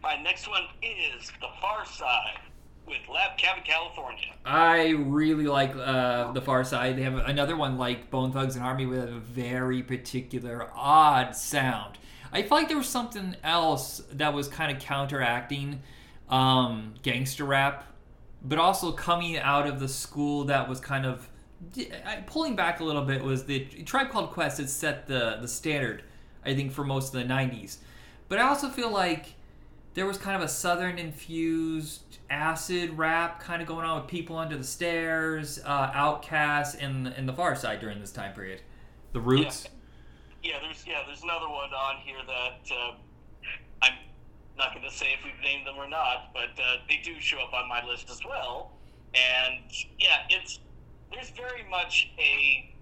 My 0.00 0.14
next 0.22 0.46
one 0.46 0.62
is 0.80 1.32
The 1.40 1.48
Pharcyde 1.60 2.38
with 2.86 2.98
Labcabincalifornia. 3.08 4.32
I 4.44 4.90
really 4.90 5.46
like 5.46 5.74
uh, 5.74 6.32
the 6.32 6.40
Pharcyde. 6.42 6.96
They 6.96 7.02
have 7.02 7.14
another 7.14 7.56
one 7.56 7.78
like 7.78 8.10
Bone 8.10 8.32
Thugs 8.32 8.54
and 8.54 8.64
Harmony 8.64 8.86
with 8.86 9.00
a 9.00 9.18
very 9.18 9.82
particular 9.82 10.68
odd 10.74 11.34
sound. 11.34 11.98
I 12.32 12.42
feel 12.42 12.58
like 12.58 12.68
there 12.68 12.76
was 12.76 12.88
something 12.88 13.36
else 13.44 14.02
that 14.12 14.34
was 14.34 14.48
kind 14.48 14.76
of 14.76 14.82
counteracting 14.82 15.80
um, 16.28 16.94
gangster 17.02 17.44
rap, 17.44 17.84
but 18.42 18.58
also 18.58 18.92
coming 18.92 19.38
out 19.38 19.66
of 19.66 19.80
the 19.80 19.88
school 19.88 20.44
that 20.44 20.68
was 20.68 20.80
kind 20.80 21.06
of 21.06 21.28
pulling 22.26 22.56
back 22.56 22.80
a 22.80 22.84
little 22.84 23.02
bit. 23.02 23.22
Was 23.22 23.44
the 23.44 23.60
Tribe 23.84 24.10
Called 24.10 24.30
Quest 24.30 24.58
had 24.58 24.68
set 24.68 25.06
the 25.06 25.38
the 25.40 25.48
standard, 25.48 26.02
I 26.44 26.54
think, 26.54 26.72
for 26.72 26.84
most 26.84 27.14
of 27.14 27.20
the 27.20 27.26
'90s. 27.26 27.78
But 28.28 28.38
I 28.38 28.48
also 28.48 28.68
feel 28.68 28.90
like 28.90 29.34
there 29.94 30.06
was 30.06 30.18
kind 30.18 30.36
of 30.36 30.42
a 30.42 30.48
southern 30.48 30.98
infused 30.98 32.03
acid 32.30 32.96
rap 32.96 33.40
kind 33.40 33.60
of 33.60 33.68
going 33.68 33.84
on 33.84 34.00
with 34.00 34.10
people 34.10 34.36
under 34.36 34.56
the 34.56 34.64
stairs, 34.64 35.60
uh, 35.64 35.90
OutKast, 35.92 36.82
and 36.82 37.06
and 37.08 37.28
the 37.28 37.32
Pharcyde 37.32 37.80
during 37.80 38.00
this 38.00 38.12
time 38.12 38.34
period. 38.34 38.60
The 39.12 39.20
Roots. 39.20 39.68
Yeah, 40.42 40.58
there's 40.60 40.84
yeah, 40.86 41.02
there's 41.06 41.22
another 41.22 41.48
one 41.48 41.72
on 41.72 41.96
here 42.04 42.18
that 42.26 42.74
uh, 42.74 42.94
I'm 43.82 43.94
not 44.58 44.74
going 44.74 44.88
to 44.88 44.94
say 44.94 45.06
if 45.18 45.24
we've 45.24 45.42
named 45.42 45.66
them 45.66 45.76
or 45.76 45.88
not, 45.88 46.32
but 46.32 46.50
uh, 46.62 46.76
they 46.88 47.00
do 47.02 47.18
show 47.20 47.38
up 47.38 47.52
on 47.52 47.68
my 47.68 47.84
list 47.84 48.10
as 48.10 48.20
well. 48.26 48.72
And 49.14 49.64
yeah, 49.98 50.26
it's 50.28 50.60
there's 51.12 51.30
very 51.30 51.68
much 51.70 52.10
a 52.18 52.74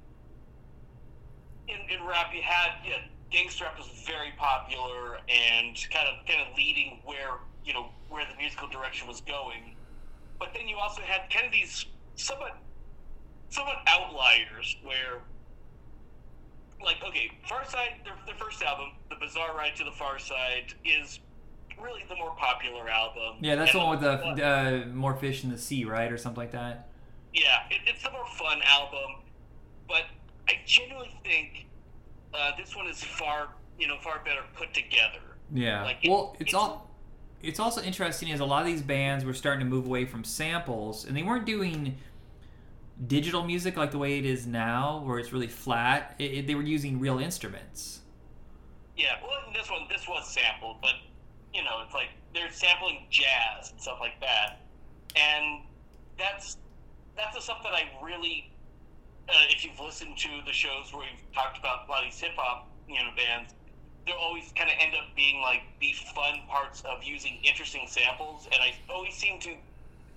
in, 1.68 1.76
in 1.90 2.07
rap 2.07 2.33
you 2.35 2.42
had 2.42 2.72
yeah, 2.87 2.98
gangster 3.31 3.64
rap 3.64 3.78
was 3.78 3.88
very 4.07 4.33
popular 4.37 5.18
and 5.28 5.76
kind 5.92 6.09
of 6.09 6.26
kind 6.26 6.40
of 6.40 6.57
leading 6.57 7.00
where 7.05 7.38
you 7.64 7.72
know 7.72 7.90
where 8.12 8.25
the 8.31 8.37
musical 8.38 8.68
direction 8.68 9.09
was 9.09 9.20
going. 9.22 9.75
But 10.38 10.51
then 10.55 10.68
you 10.68 10.77
also 10.77 11.03
had 11.03 11.31
kind 11.31 11.46
of 11.46 11.53
these 11.53 11.87
somewhat 12.16 12.57
somewhat 13.48 13.79
outliers 13.87 14.77
where 14.85 15.20
like 16.85 16.96
okay, 17.09 17.31
Pharcyde, 17.48 18.05
their, 18.05 18.14
their 18.27 18.35
first 18.37 18.62
album, 18.62 18.90
The 19.09 19.16
Bizarre 19.20 19.57
Ride 19.57 19.72
II 19.79 19.87
the 19.87 19.92
Pharcyde, 19.92 20.75
is 20.85 21.20
really 21.81 22.03
the 22.09 22.16
more 22.16 22.35
popular 22.37 22.88
album. 22.88 23.37
Yeah, 23.40 23.55
that's 23.55 23.72
the 23.72 23.79
one 23.79 23.90
with 23.90 24.01
the 24.01 24.44
uh, 24.44 24.87
more 24.92 25.14
fish 25.14 25.44
in 25.44 25.51
the 25.51 25.59
sea, 25.59 25.85
right, 25.85 26.11
or 26.12 26.18
something 26.18 26.40
like 26.40 26.53
that. 26.53 26.88
Yeah, 27.33 27.61
it, 27.70 27.81
it's 27.87 28.03
the 28.03 28.11
more 28.11 28.27
fun 28.37 28.61
album, 28.66 29.22
but 29.88 30.03
I 30.48 30.55
genuinely 30.66 31.14
think 31.25 31.66
uh, 32.35 32.51
this 32.59 32.75
one 32.77 32.87
is 32.88 33.03
far, 33.03 33.48
you 33.79 33.87
know, 33.87 33.96
far 34.03 34.20
better 34.25 34.42
put 34.55 34.75
together. 34.75 35.20
Yeah. 35.53 35.83
Like, 35.85 35.98
it- 36.03 36.11
well, 36.11 36.33
it's 36.40 36.51
it's- 36.51 36.55
all. 36.55 36.88
It's 37.42 37.59
also 37.59 37.83
interesting 37.83 38.28
is 38.28 38.40
a 38.40 38.44
lot 38.44 38.61
of 38.62 38.66
these 38.66 38.83
bands 38.83 39.24
were 39.24 39.35
starting 39.35 39.61
to 39.61 39.66
move 39.70 39.87
away 39.87 40.05
from 40.05 40.24
samples, 40.24 41.05
and 41.05 41.16
they 41.16 41.22
weren't 41.22 41.44
doing 41.46 41.96
digital 43.07 43.44
music 43.44 43.76
like 43.76 43.90
the 43.90 43.98
way 43.98 44.18
it 44.18 44.24
is 44.24 44.46
now, 44.46 45.02
where 45.05 45.18
it's 45.18 45.33
really 45.33 45.48
flat. 45.48 46.14
It, 46.18 46.24
it- 46.33 46.46
they 46.46 46.55
were 46.55 46.62
using 46.62 47.00
real 47.00 47.18
instruments. 47.18 48.00
Yeah, 48.96 49.16
well, 49.22 49.40
this 49.55 49.70
one, 49.70 49.83
this 49.90 50.07
was 50.07 50.28
sampled, 50.33 50.76
but 50.83 50.92
you 51.55 51.64
know, 51.64 51.83
it's 51.85 51.94
like 51.94 52.11
they're 52.35 52.50
sampling 52.52 53.07
jazz 53.11 53.70
and 53.72 53.81
stuff 53.81 53.98
like 54.00 54.20
that, 54.20 54.61
and 55.16 55.62
that's 56.18 56.59
that's 57.16 57.35
the 57.35 57.40
stuff 57.42 57.62
that 57.62 57.72
I 57.74 57.90
really, 58.02 58.50
uh, 59.28 59.33
if 59.50 59.64
you've 59.64 59.78
listened 59.81 60.16
to 60.18 60.28
the 60.46 60.52
shows 60.52 60.92
where 60.92 61.02
we've 61.02 61.35
talked 61.35 61.59
about 61.59 61.88
a 61.88 61.90
lot 61.90 62.05
of 62.05 62.11
these 62.11 62.20
hip 62.20 62.33
hop, 62.37 62.68
you 62.88 62.96
know, 62.96 63.11
bands, 63.16 63.55
they'll 64.07 64.17
always 64.17 64.53
kind 64.57 64.69
of 64.69 64.77
end 64.81 64.95
up 64.95 65.15
being 65.15 65.41
like 65.41 65.62
the 65.81 65.93
fun 66.15 66.41
parts 66.49 66.83
of 66.83 67.03
using 67.03 67.38
interesting 67.43 67.87
samples, 67.87 68.47
and 68.53 68.62
I 68.62 68.75
always 68.93 69.15
seem 69.15 69.38
to 69.41 69.51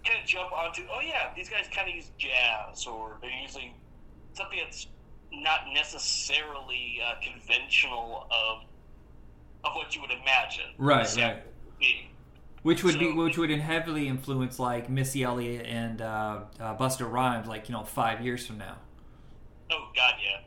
kind 0.05 0.21
of 0.21 0.25
jump 0.25 0.51
onto, 0.51 0.83
oh 0.91 1.01
yeah, 1.01 1.31
these 1.35 1.49
guys 1.49 1.65
kind 1.73 1.89
of 1.89 1.95
use 1.95 2.11
jazz, 2.17 2.85
or 2.85 3.17
they're 3.21 3.29
using 3.29 3.73
something 4.33 4.59
that's 4.63 4.87
not 5.31 5.61
necessarily 5.73 6.99
uh, 7.05 7.15
conventional 7.21 8.27
of 8.31 8.63
of 9.63 9.75
what 9.75 9.95
you 9.95 10.01
would 10.01 10.11
imagine. 10.11 10.65
Right, 10.77 11.07
sample 11.07 11.51
being. 11.79 12.09
Which 12.61 12.83
would 12.83 12.97
be 12.97 13.11
which 13.11 13.37
would 13.37 13.49
heavily 13.51 14.07
influence 14.07 14.57
like 14.57 14.89
Missy 14.89 15.23
Elliott 15.23 15.65
and 15.65 16.01
uh, 16.01 16.41
uh, 16.59 16.75
Busta 16.77 17.09
Rhymes, 17.09 17.47
like 17.47 17.69
you 17.69 17.73
know, 17.73 17.83
five 17.83 18.21
years 18.21 18.45
from 18.45 18.57
now. 18.57 18.77
Oh 19.71 19.87
God, 19.95 20.13
yeah, 20.23 20.41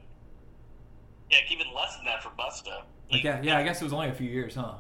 yeah, 1.31 1.39
even 1.51 1.67
less 1.75 1.97
than 1.97 2.05
that 2.07 2.23
for 2.23 2.31
Busta. 2.31 2.83
Like, 3.11 3.25
yeah, 3.25 3.41
yeah, 3.43 3.59
I 3.59 3.63
guess 3.63 3.81
it 3.81 3.85
was 3.85 3.93
only 3.93 4.09
a 4.09 4.15
few 4.15 4.29
years, 4.29 4.55
huh? 4.55 4.75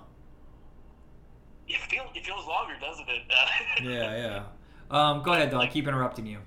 It 1.68 1.80
feels 1.90 2.08
it 2.14 2.24
feels 2.24 2.46
longer, 2.46 2.74
doesn't 2.80 3.08
it? 3.08 3.22
Yeah, 3.82 4.16
yeah. 4.16 4.44
Um, 4.90 5.22
go 5.22 5.32
ahead, 5.32 5.50
though. 5.50 5.60
I 5.60 5.66
keep 5.66 5.86
interrupting 5.86 6.26
you. 6.26 6.38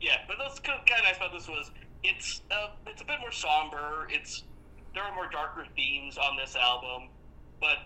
Yeah, 0.00 0.18
but 0.28 0.38
what's 0.38 0.60
kind 0.60 0.78
of 0.80 1.04
nice 1.04 1.16
about 1.16 1.32
this 1.32 1.48
was 1.48 1.70
it's 2.04 2.42
uh, 2.50 2.68
it's 2.86 3.02
a 3.02 3.04
bit 3.04 3.18
more 3.20 3.32
somber. 3.32 4.06
It's 4.10 4.44
there 4.94 5.02
are 5.02 5.14
more 5.14 5.28
darker 5.30 5.66
themes 5.74 6.16
on 6.18 6.36
this 6.36 6.54
album, 6.56 7.08
but 7.60 7.78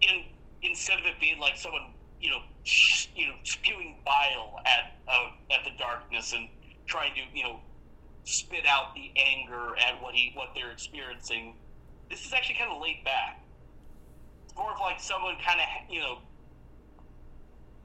in 0.00 0.24
instead 0.62 0.98
of 0.98 1.06
it 1.06 1.20
being 1.20 1.38
like 1.38 1.56
someone 1.56 1.92
you 2.20 2.30
know 2.30 2.40
sh- 2.64 3.08
you 3.14 3.26
know 3.28 3.34
spewing 3.44 3.96
bile 4.04 4.60
at 4.66 4.98
uh, 5.08 5.30
at 5.52 5.64
the 5.64 5.70
darkness 5.78 6.32
and 6.32 6.48
trying 6.86 7.12
to 7.14 7.20
you 7.36 7.44
know 7.44 7.60
spit 8.24 8.66
out 8.66 8.94
the 8.94 9.10
anger 9.16 9.74
at 9.76 10.00
what 10.02 10.14
he 10.14 10.32
what 10.34 10.48
they're 10.54 10.70
experiencing, 10.70 11.54
this 12.10 12.24
is 12.24 12.32
actually 12.32 12.56
kind 12.56 12.70
of 12.70 12.80
laid 12.80 13.04
back. 13.04 13.42
It's 14.44 14.56
more 14.56 14.72
of 14.72 14.80
like 14.80 15.00
someone 15.00 15.36
kind 15.44 15.60
of 15.60 15.66
you 15.92 16.00
know 16.00 16.18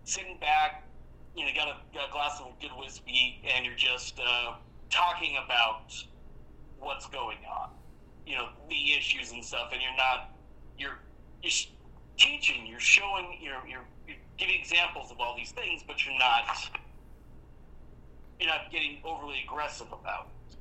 sitting 0.07 0.37
back, 0.39 0.83
you 1.35 1.45
know, 1.45 1.51
got 1.53 1.67
a, 1.67 1.75
got 1.93 2.07
a 2.07 2.11
glass 2.11 2.39
of 2.39 2.59
good 2.61 2.71
whiskey, 2.79 3.41
and 3.53 3.65
you're 3.65 3.75
just 3.75 4.19
uh, 4.25 4.55
talking 4.89 5.37
about 5.43 5.93
what's 6.79 7.07
going 7.07 7.37
on, 7.45 7.69
you 8.25 8.35
know, 8.35 8.47
the 8.69 8.93
issues 8.93 9.33
and 9.33 9.43
stuff, 9.43 9.69
and 9.73 9.81
you're 9.81 9.97
not, 9.97 10.31
you're, 10.77 10.97
you're 11.43 11.51
teaching, 12.17 12.65
you're 12.65 12.79
showing, 12.79 13.37
you're, 13.41 13.61
you're, 13.67 13.83
you're 14.07 14.17
giving 14.37 14.55
examples 14.57 15.11
of 15.11 15.19
all 15.19 15.35
these 15.35 15.51
things, 15.51 15.83
but 15.85 16.05
you're 16.05 16.17
not, 16.17 16.45
you're 18.39 18.49
not 18.49 18.71
getting 18.71 18.97
overly 19.03 19.41
aggressive 19.45 19.87
about 19.87 20.27
it. 20.51 20.57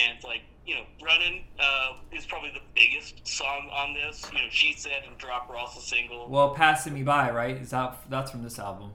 And 0.00 0.16
it's 0.16 0.24
like, 0.24 0.42
you 0.66 0.74
know, 0.76 0.82
Running 1.04 1.44
uh, 1.58 1.94
is 2.12 2.26
probably 2.26 2.50
the 2.50 2.60
biggest 2.74 3.26
song 3.26 3.68
on 3.72 3.94
this. 3.94 4.28
You 4.32 4.38
know, 4.38 4.44
She 4.50 4.72
Said 4.74 5.02
and 5.08 5.16
Drop 5.18 5.48
are 5.50 5.56
also 5.56 5.80
single. 5.80 6.28
Well, 6.28 6.54
passing 6.54 6.94
me 6.94 7.02
by, 7.02 7.30
right? 7.30 7.56
Is 7.56 7.70
that 7.70 7.98
that's 8.08 8.30
from 8.30 8.42
this 8.42 8.58
album? 8.58 8.92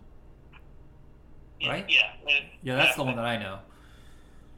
Right? 1.65 1.86
Yeah. 1.89 2.12
and- 2.29 2.45
Yeah, 2.62 2.75
that's 2.75 2.95
the 2.95 3.03
one 3.03 3.15
that 3.15 3.25
I 3.25 3.38
know. 3.38 3.60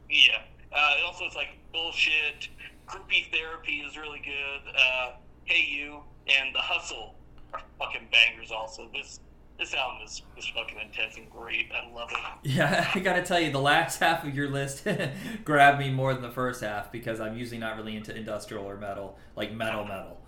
Yeah. 0.10 0.41
Uh, 0.76 0.95
also, 1.06 1.26
it's 1.26 1.36
like 1.36 1.50
bullshit. 1.71 2.50
Groupie 2.88 3.32
therapy 3.32 3.78
is 3.88 3.98
really 3.98 4.19
good. 4.24 4.74
Uh, 4.76 5.12
hey 5.45 5.63
you 5.67 6.00
and 6.28 6.54
the 6.54 6.60
hustle 6.60 7.15
are 7.54 7.62
fucking 7.80 8.08
bangers. 8.12 8.52
Also, 8.52 8.88
this 8.93 9.19
this 9.58 9.74
album 9.74 10.00
is, 10.04 10.22
is 10.38 10.48
fucking 10.48 10.78
intense 10.80 11.18
and 11.18 11.30
great. 11.30 11.70
I 11.72 11.94
love 11.94 12.10
it. 12.12 12.18
Yeah, 12.56 12.89
I 12.96 13.00
gotta 13.00 13.24
tell 13.24 13.39
you, 13.39 13.52
the 13.52 13.62
last 13.62 14.00
half 14.00 14.24
of 14.26 14.36
your 14.36 14.50
list 14.50 14.86
grabbed 15.44 15.80
me 15.80 15.89
more 15.89 16.13
than 16.13 16.22
the 16.22 16.32
first 16.32 16.62
half 16.62 16.91
because 16.91 17.20
I'm 17.20 17.38
usually 17.38 17.60
not 17.60 17.78
really 17.78 17.96
into 17.96 18.15
industrial 18.15 18.65
or 18.65 18.78
metal, 18.78 19.18
like 19.36 19.54
metal 19.54 19.86
metal. 19.86 20.22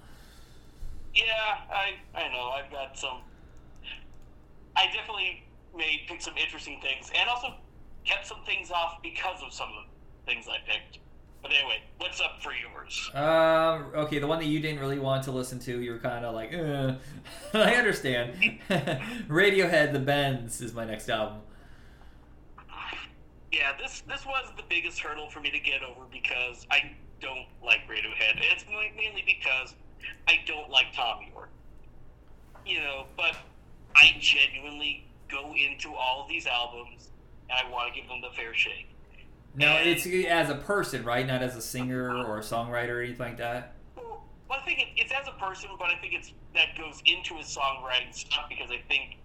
Yeah, 1.13 1.24
I 1.72 1.96
I 2.16 2.32
know. 2.32 2.50
I've 2.50 2.72
got 2.72 2.98
some. 2.98 3.22
I 4.76 4.86
definitely 4.94 5.44
may 5.76 6.02
pick 6.08 6.22
some 6.22 6.38
interesting 6.38 6.80
things, 6.82 7.12
and 7.16 7.28
also 7.30 7.56
kept 8.06 8.28
some 8.28 8.44
things 8.46 8.72
off 8.72 9.02
because 9.02 9.42
of 9.44 9.52
some 9.52 9.70
of 9.70 9.86
the 9.86 10.32
things 10.32 10.48
I 10.48 10.58
picked. 10.70 11.00
But 11.41 11.52
anyway, 11.54 11.82
what's 11.97 12.19
up 12.19 12.41
for 12.41 12.52
yours? 12.52 13.10
Um, 13.13 13.91
okay, 14.04 14.19
the 14.19 14.28
one 14.28 14.39
that 14.39 14.47
you 14.47 14.60
didn't 14.60 14.80
really 14.80 15.00
want 15.00 15.23
to 15.26 15.32
listen 15.32 15.60
to, 15.60 15.80
you 15.80 15.93
were 15.93 16.00
kind 16.00 16.26
of 16.26 16.34
like, 16.34 16.54
uh. 16.54 16.95
I 17.58 17.76
understand. 17.76 18.60
Radiohead, 19.30 19.93
The 19.93 20.00
Bends 20.00 20.62
is 20.62 20.73
my 20.73 20.86
next 20.86 21.10
album. 21.10 21.39
Yeah, 23.52 23.71
this 23.82 24.04
this 24.08 24.26
was 24.26 24.52
the 24.56 24.63
biggest 24.69 25.00
hurdle 25.00 25.30
for 25.30 25.39
me 25.39 25.50
to 25.50 25.60
get 25.60 25.82
over 25.82 26.06
because 26.12 26.67
I 26.69 26.91
don't 27.21 27.47
like 27.63 27.88
Radiohead. 27.89 28.36
And 28.36 28.43
It's 28.52 28.65
mainly 28.69 29.23
because 29.26 29.73
I 30.28 30.39
don't 30.45 30.69
like 30.69 30.93
Thom 30.93 31.19
Yorke. 31.34 31.50
You 32.65 32.82
know, 32.82 33.06
but 33.15 33.36
I 33.95 34.15
genuinely 34.19 35.08
go 35.30 35.54
into 35.56 35.93
all 35.95 36.23
of 36.23 36.30
these 36.30 36.45
albums 36.45 37.10
and 37.50 37.58
I 37.58 37.71
want 37.71 37.93
to 37.93 38.00
give 38.00 38.10
them 38.10 38.21
the 38.21 38.30
fair 38.36 38.54
shake. 38.54 38.89
Now, 39.58 39.80
it's 39.80 40.06
as 40.06 40.52
a 40.52 40.56
person, 40.56 41.04
right? 41.04 41.26
Not 41.26 41.41
as 41.41 41.56
a 41.56 41.62
singer 41.62 42.15
or 42.15 42.38
a 42.38 42.41
songwriter 42.41 42.89
or 42.89 43.02
anything 43.02 43.26
like 43.26 43.38
that. 43.38 43.74
Well, 43.96 44.24
I 44.52 44.63
think 44.63 44.80
it, 44.80 44.88
it's 44.96 45.12
as 45.12 45.28
a 45.28 45.32
person, 45.43 45.72
but 45.80 45.89
I 45.89 45.96
think 45.96 46.13
it's 46.13 46.32
that 46.54 46.78
goes 46.78 47.02
into 47.06 47.36
his 47.36 47.48
songwriting 47.48 48.13
stuff 48.13 48.46
because 48.50 48.70
I 48.70 48.80
think 48.88 49.17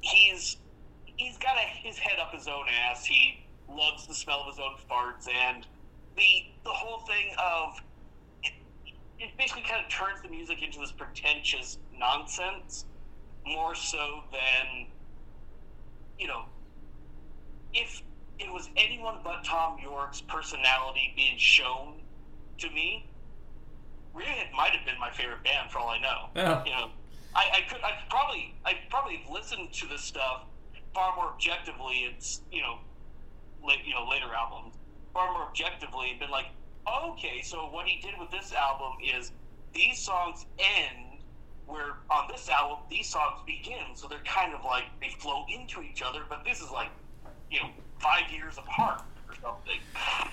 he's 0.00 0.56
he's 1.04 1.36
got 1.36 1.56
a, 1.58 1.60
his 1.60 1.98
head 1.98 2.18
up 2.18 2.32
his 2.32 2.48
own 2.48 2.64
ass. 2.88 3.04
He 3.04 3.44
loves 3.68 4.06
the 4.06 4.14
smell 4.14 4.40
of 4.40 4.46
his 4.46 4.58
own 4.58 4.76
farts, 4.90 5.28
and 5.28 5.66
the 6.16 6.46
the 6.64 6.70
whole 6.70 7.00
thing 7.00 7.34
of 7.38 7.78
it, 8.42 8.52
it 9.18 9.36
basically 9.36 9.64
kind 9.64 9.84
of 9.84 9.90
turns 9.90 10.22
the 10.22 10.30
music 10.30 10.62
into 10.62 10.78
this 10.78 10.92
pretentious 10.92 11.78
nonsense 11.94 12.86
more 13.46 13.74
so 13.74 14.22
than 14.32 14.86
you 16.18 16.26
know 16.26 16.44
if 17.74 18.02
it 18.46 18.52
was 18.52 18.68
anyone 18.76 19.18
but 19.24 19.44
Thom 19.44 19.78
Yorke's 19.82 20.20
personality 20.22 21.12
being 21.16 21.38
shown 21.38 22.02
to 22.58 22.70
me, 22.70 23.08
Radiohead 24.14 24.52
might 24.56 24.72
have 24.72 24.84
been 24.86 24.98
my 25.00 25.10
favorite 25.10 25.42
band 25.44 25.70
for 25.70 25.78
all 25.78 25.88
I 25.90 25.98
know. 25.98 26.28
Oh. 26.36 26.62
You 26.64 26.72
know, 26.72 26.90
I, 27.34 27.50
I 27.58 27.60
could 27.68 27.82
I 27.82 27.92
probably 28.10 28.54
I 28.64 28.74
probably 28.90 29.24
listened 29.30 29.72
to 29.74 29.86
this 29.88 30.02
stuff 30.02 30.44
far 30.94 31.14
more 31.16 31.26
objectively. 31.32 32.06
It's 32.12 32.42
you 32.50 32.62
know, 32.62 32.78
late, 33.66 33.80
you 33.84 33.94
know 33.94 34.06
later 34.08 34.32
albums 34.34 34.74
far 35.14 35.32
more 35.32 35.42
objectively 35.48 36.10
and 36.10 36.20
been 36.20 36.30
like, 36.30 36.46
okay, 36.88 37.42
so 37.42 37.68
what 37.70 37.86
he 37.86 38.00
did 38.00 38.18
with 38.18 38.30
this 38.30 38.52
album 38.52 38.92
is 39.02 39.32
these 39.74 39.98
songs 39.98 40.46
end 40.58 41.22
Where 41.66 41.96
on 42.10 42.28
this 42.30 42.48
album, 42.48 42.78
these 42.90 43.08
songs 43.08 43.40
begin, 43.46 43.94
so 43.94 44.08
they're 44.08 44.24
kind 44.24 44.54
of 44.54 44.64
like 44.64 44.84
they 45.00 45.10
flow 45.18 45.44
into 45.48 45.82
each 45.82 46.02
other. 46.02 46.22
But 46.28 46.44
this 46.44 46.60
is 46.60 46.70
like, 46.70 46.90
you 47.50 47.60
know, 47.60 47.70
five 48.02 48.30
years 48.30 48.58
apart 48.58 49.02
or 49.28 49.34
something. 49.34 49.78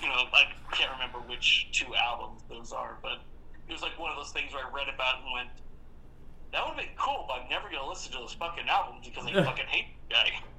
You 0.02 0.08
know, 0.08 0.26
I 0.32 0.52
can't 0.72 0.90
remember 0.92 1.18
which 1.28 1.68
two 1.72 1.94
albums 1.94 2.42
those 2.48 2.72
are, 2.72 2.98
but 3.02 3.20
it 3.68 3.72
was 3.72 3.82
like 3.82 3.98
one 3.98 4.10
of 4.10 4.16
those 4.16 4.32
things 4.32 4.52
where 4.52 4.66
I 4.66 4.70
read 4.70 4.92
about 4.92 5.22
and 5.22 5.32
went, 5.32 5.48
"That 6.52 6.64
would 6.64 6.74
have 6.74 6.76
been 6.76 6.96
cool," 6.98 7.24
but 7.28 7.40
I'm 7.42 7.48
never 7.48 7.70
gonna 7.70 7.88
listen 7.88 8.12
to 8.12 8.18
those 8.18 8.32
fucking 8.34 8.68
albums 8.68 9.06
because 9.06 9.26
I 9.26 9.32
fucking 9.44 9.66
hate 9.66 9.86
the 10.08 10.14
guy. 10.14 10.30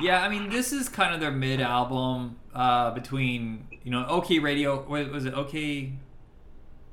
Yeah, 0.00 0.22
I 0.22 0.28
mean, 0.30 0.48
this 0.48 0.72
is 0.72 0.88
kind 0.88 1.12
of 1.12 1.20
their 1.20 1.30
mid 1.32 1.60
album 1.60 2.36
uh, 2.54 2.92
between 2.92 3.66
you 3.82 3.90
know 3.90 4.06
OK 4.06 4.38
Radio. 4.38 4.80
What 4.82 5.10
was 5.10 5.26
it? 5.26 5.34
OK. 5.34 5.92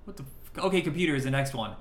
What 0.04 0.18
the 0.18 0.26
OK 0.58 0.82
Computer 0.82 1.16
is 1.16 1.24
the 1.24 1.32
next 1.32 1.54
one, 1.54 1.76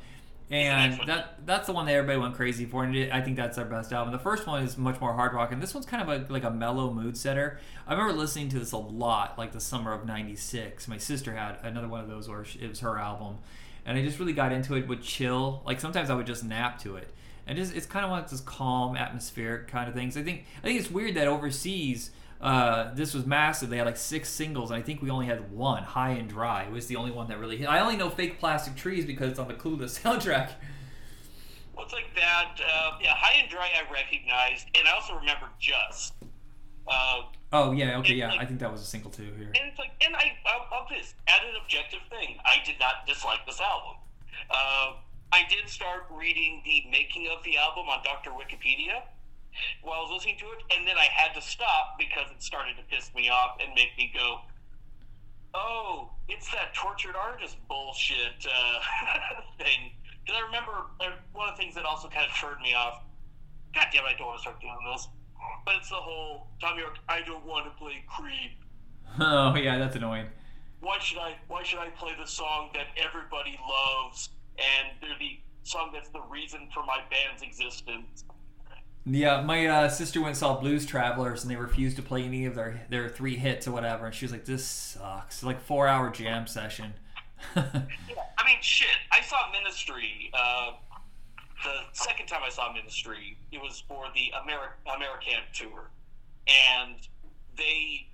and 0.51 0.99
one. 0.99 1.07
that 1.09 1.45
that's 1.45 1.67
the 1.67 1.73
one 1.73 1.87
that 1.87 1.93
everybody 1.95 2.19
went 2.19 2.35
crazy 2.35 2.65
for, 2.67 2.85
and 2.85 3.13
I 3.13 3.21
think 3.21 3.37
that's 3.37 3.57
their 3.57 3.65
best 3.65 3.93
album. 3.93 4.13
The 4.13 4.19
first 4.19 4.47
one 4.47 4.63
is 4.63 4.79
much 4.79 5.01
more 5.01 5.13
hard 5.15 5.33
rock, 5.35 5.53
and 5.53 5.63
this 5.63 5.75
one's 5.75 5.87
kind 5.87 6.09
of 6.09 6.31
a, 6.31 6.33
like 6.33 6.45
a 6.45 6.51
mellow 6.51 6.93
mood 6.93 7.17
setter. 7.17 7.59
I 7.87 7.93
remember 7.93 8.13
listening 8.15 8.49
to 8.51 8.59
this 8.59 8.73
a 8.73 8.77
lot, 8.79 9.37
like 9.39 9.53
the 9.53 9.61
summer 9.61 9.93
of 9.93 10.07
'96. 10.07 10.87
My 10.89 10.99
sister 10.99 11.35
had 11.35 11.59
another 11.63 11.89
one 11.89 12.01
of 12.01 12.09
those 12.09 12.29
where 12.29 12.45
she- 12.45 12.61
it 12.61 12.69
was 12.69 12.81
her 12.81 12.99
album, 12.99 13.39
and 13.85 13.99
I 13.99 14.03
just 14.03 14.19
really 14.19 14.33
got 14.33 14.53
into 14.53 14.75
it. 14.75 14.87
Would 14.89 15.03
chill, 15.03 15.63
like 15.67 15.81
sometimes 15.81 16.11
I 16.11 16.15
would 16.15 16.27
just 16.27 16.45
nap 16.45 16.81
to 16.83 16.97
it 16.97 17.09
and 17.49 17.57
just, 17.57 17.75
it's 17.77 17.87
kind 17.87 18.05
of 18.05 18.11
like 18.11 18.29
this 18.29 18.41
calm 18.41 18.97
atmospheric 18.97 19.69
kind 19.69 19.89
of 19.89 19.95
things. 19.95 20.17
I 20.17 20.23
think 20.23 20.45
I 20.59 20.67
think 20.67 20.81
it's 20.81 20.91
weird 20.91 21.15
that 21.15 21.29
overseas 21.29 22.11
uh, 22.41 22.95
this 22.95 23.15
was 23.15 23.27
massive. 23.27 23.71
They 23.71 23.79
had 23.79 23.87
like 23.87 23.97
six 23.97 24.29
singles, 24.29 24.71
and 24.71 24.79
I 24.79 24.83
think 24.83 25.03
we 25.03 25.11
only 25.11 25.27
had 25.27 25.51
one, 25.53 25.83
"High 25.83 26.11
and 26.11 26.29
Dry." 26.29 26.65
It 26.65 26.73
was 26.73 26.87
the 26.87 26.97
only 26.97 27.11
one 27.11 27.29
that 27.29 27.39
really 27.39 27.57
hit. 27.57 27.69
I 27.69 27.81
only 27.81 27.97
know 27.97 28.11
"Fake 28.11 28.39
Plastic 28.39 28.77
Trees" 28.77 29.05
because 29.05 29.31
it's 29.31 29.39
on 29.39 29.49
the 29.49 29.55
Clueless 29.55 30.01
soundtrack. 30.03 30.51
Well, 31.75 31.85
it's 31.85 31.95
like 31.95 32.15
that. 32.15 32.61
Uh, 32.61 32.93
yeah, 33.03 33.15
High 33.15 33.41
and 33.41 33.51
Dry 33.51 33.69
I 33.77 33.93
recognized, 33.93 34.67
and 34.75 34.87
I 34.89 34.93
also 34.93 35.15
remember 35.15 35.47
Just. 35.59 36.15
Uh, 36.89 37.23
Oh 37.53 37.73
yeah, 37.73 37.99
okay, 37.99 38.15
yeah. 38.15 38.35
I 38.39 38.45
think 38.45 38.59
that 38.61 38.71
was 38.73 38.83
a 38.83 38.85
single 38.85 39.11
too 39.11 39.23
here. 39.39 39.47
and 39.55 39.71
it's 39.71 39.79
like, 39.79 39.93
and 40.05 40.15
I, 40.17 40.33
I'll, 40.47 40.67
I'll 40.73 40.89
this 40.89 41.15
add 41.29 41.43
an 41.49 41.55
objective 41.63 42.01
thing. 42.11 42.37
I 42.45 42.57
did 42.67 42.75
not 42.81 43.07
dislike 43.07 43.47
this 43.47 43.61
album. 43.61 43.97
Uh, 44.51 44.95
I 45.33 45.43
did 45.49 45.69
start 45.69 46.07
reading 46.11 46.61
the 46.65 46.85
making 46.91 47.29
of 47.29 47.43
the 47.45 47.57
album 47.57 47.87
on 47.89 48.03
Dr. 48.03 48.31
Wikipedia 48.31 49.03
while 49.83 50.01
I 50.01 50.03
was 50.03 50.13
listening 50.13 50.39
to 50.39 50.47
it, 50.47 50.77
and 50.77 50.87
then 50.87 50.97
I 50.97 51.07
had 51.13 51.35
to 51.35 51.43
stop 51.43 51.99
because 51.99 52.31
it 52.31 52.43
started 52.43 52.77
to 52.77 52.83
piss 52.85 53.11
me 53.15 53.29
off 53.31 53.57
and 53.61 53.75
make 53.75 53.97
me 53.97 54.13
go, 54.15 54.41
"Oh, 55.55 56.11
it's 56.29 56.51
that 56.53 56.75
tortured 56.75 57.17
artist 57.17 57.57
bullshit 57.69 58.47
uh, 58.47 58.79
thing." 59.59 59.93
Because 60.25 60.41
I 60.43 60.47
remember 60.47 60.73
uh, 61.01 61.17
one 61.33 61.49
of 61.49 61.57
the 61.57 61.63
things 61.63 61.75
that 61.77 61.85
also 61.85 62.09
kind 62.09 62.27
of 62.29 62.37
turned 62.37 62.61
me 62.61 62.75
off. 62.75 63.03
God 63.75 63.87
damn, 63.93 64.05
it, 64.05 64.15
I 64.15 64.19
don't 64.19 64.27
want 64.27 64.39
to 64.39 64.43
start 64.43 64.61
doing 64.61 64.79
this. 64.93 65.09
But 65.65 65.77
it's 65.77 65.91
the 65.91 65.97
whole 65.97 66.49
Thom 66.61 66.79
Yorke. 66.79 66.99
I 67.09 67.21
don't 67.23 67.45
want 67.45 67.67
to 67.67 67.73
play 67.79 68.05
Creep. 68.09 68.53
Oh 69.19 69.55
yeah, 69.55 69.79
that's 69.79 69.97
annoying. 69.97 70.27
Why 70.81 70.99
should 70.99 71.19
I? 71.19 71.37
Why 71.49 71.63
should 71.63 71.79
I 71.79 71.89
play 71.91 72.13
the 72.19 72.27
song 72.27 72.71
that 72.75 72.87
everybody 72.97 73.59
loves 73.69 74.29
and 74.59 74.99
they're 75.01 75.19
the 75.19 75.41
song 75.63 75.91
that's 75.93 76.11
the 76.11 76.21
reason 76.23 76.69
for 76.75 76.85
my 76.85 77.01
band's 77.11 77.43
existence? 77.43 78.25
Yeah, 79.09 79.41
my 79.41 79.67
uh, 79.67 79.89
sister 79.89 80.21
went 80.21 80.31
and 80.31 80.37
saw 80.37 80.59
Blues 80.59 80.85
Travelers, 80.85 81.43
and 81.43 81.51
they 81.51 81.57
refused 81.57 81.97
to 81.97 82.03
play 82.03 82.25
any 82.25 82.45
of 82.45 82.57
their 82.57 82.87
their 82.91 83.09
three 83.09 83.37
hits 83.37 83.69
or 83.69 83.73
whatever. 83.73 84.07
And 84.07 84.15
she 84.15 84.25
was 84.25 84.33
like, 84.33 84.45
"This 84.45 84.67
sucks." 84.67 85.45
Like 85.45 85.61
four 85.61 85.87
hour 85.87 86.11
jam 86.11 86.47
session. 86.47 86.95
Yeah, 87.57 88.23
I 88.39 88.47
mean, 88.47 88.59
shit. 88.63 88.97
I 89.13 89.21
saw 89.21 89.37
Ministry. 89.53 90.31
Uh, 90.33 90.73
the 91.63 91.83
second 91.93 92.27
time 92.27 92.41
I 92.45 92.49
saw 92.49 92.73
Ministry, 92.73 93.37
it 93.53 93.61
was 93.61 93.83
for 93.87 94.07
the 94.15 94.33
Ameri- 94.35 94.73
American 94.95 95.41
tour, 95.53 95.91
and 96.47 96.97
they 97.57 98.07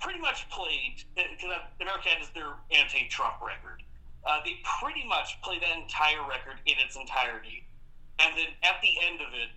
pretty 0.00 0.20
much 0.20 0.48
played 0.50 1.02
because 1.16 1.58
American 1.80 2.22
is 2.22 2.28
their 2.30 2.54
anti-Trump 2.70 3.34
record. 3.42 3.82
Uh, 4.26 4.38
they 4.44 4.60
pretty 4.80 5.06
much 5.08 5.40
played 5.42 5.62
that 5.62 5.76
entire 5.76 6.22
record 6.28 6.60
in 6.66 6.74
its 6.78 6.96
entirety, 6.96 7.66
and 8.18 8.36
then 8.36 8.48
at 8.62 8.80
the 8.82 8.94
end 9.06 9.20
of 9.20 9.34
it, 9.34 9.50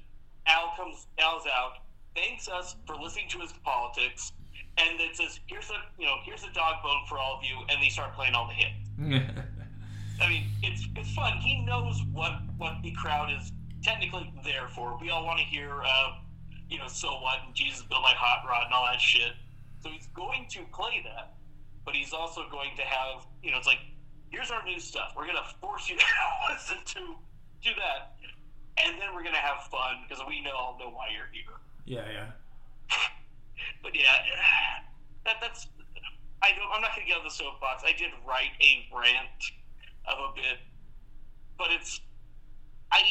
Al 0.47 0.73
comes, 0.75 1.07
Al's 1.19 1.45
out, 1.45 1.73
thanks 2.15 2.47
us 2.47 2.75
for 2.85 2.95
listening 2.95 3.29
to 3.29 3.39
his 3.39 3.53
politics, 3.63 4.31
and 4.77 4.99
then 4.99 5.09
says, 5.13 5.39
"Here's 5.47 5.69
a, 5.69 5.75
you 5.99 6.05
know, 6.05 6.17
here's 6.23 6.43
a 6.43 6.51
dog 6.53 6.83
bone 6.83 7.03
for 7.07 7.17
all 7.17 7.37
of 7.37 7.43
you," 7.43 7.57
and 7.69 7.81
they 7.81 7.89
start 7.89 8.13
playing 8.13 8.33
all 8.33 8.47
the 8.47 8.53
hits. 8.53 8.89
I 10.21 10.29
mean, 10.29 10.45
it's 10.61 10.87
it's 10.95 11.13
fun. 11.13 11.37
He 11.37 11.61
knows 11.61 12.01
what 12.11 12.33
what 12.57 12.81
the 12.83 12.91
crowd 12.91 13.31
is 13.31 13.51
technically 13.81 14.31
there 14.43 14.67
for. 14.67 14.97
We 15.01 15.09
all 15.09 15.25
want 15.25 15.39
to 15.39 15.45
hear, 15.45 15.81
uh, 15.83 16.17
you 16.69 16.77
know, 16.77 16.87
so 16.87 17.19
what 17.21 17.39
and 17.45 17.55
Jesus 17.55 17.81
built 17.83 18.01
my 18.01 18.13
hot 18.15 18.47
rod 18.47 18.65
and 18.65 18.73
all 18.73 18.85
that 18.85 19.01
shit. 19.01 19.33
So 19.81 19.89
he's 19.89 20.07
going 20.13 20.45
to 20.51 20.59
play 20.71 21.01
that, 21.03 21.33
but 21.85 21.95
he's 21.95 22.13
also 22.13 22.47
going 22.51 22.75
to 22.77 22.83
have, 22.83 23.25
you 23.41 23.51
know, 23.51 23.57
it's 23.57 23.67
like, 23.67 23.79
here's 24.29 24.51
our 24.51 24.63
new 24.63 24.79
stuff. 24.79 25.13
We're 25.17 25.25
gonna 25.25 25.45
force 25.59 25.89
you 25.89 25.97
to 25.99 26.05
listen 26.53 26.77
to 26.85 27.15
to 27.63 27.75
that, 27.77 28.15
and 28.77 28.99
then 28.99 29.13
we're 29.13 29.23
gonna 29.23 29.37
have 29.37 29.63
fun 29.69 30.05
because 30.07 30.23
we 30.27 30.41
know 30.41 30.51
all 30.55 30.77
know 30.79 30.89
why 30.89 31.07
you're 31.13 31.29
here. 31.31 31.57
yeah, 31.85 32.05
yeah. 32.11 32.31
But 33.83 33.95
yeah, 33.95 34.15
that 35.25 35.37
that's. 35.41 35.67
I 36.41 36.49
don't. 36.51 36.69
I'm 36.73 36.81
not 36.81 36.95
gonna 36.95 37.07
get 37.07 37.17
on 37.17 37.23
the 37.23 37.29
soapbox. 37.29 37.83
I 37.85 37.91
did 37.91 38.11
write 38.27 38.51
a 38.61 38.87
rant 38.95 39.41
of 40.07 40.17
a 40.31 40.35
bit, 40.35 40.59
but 41.57 41.67
it's. 41.71 42.01
I 42.91 43.01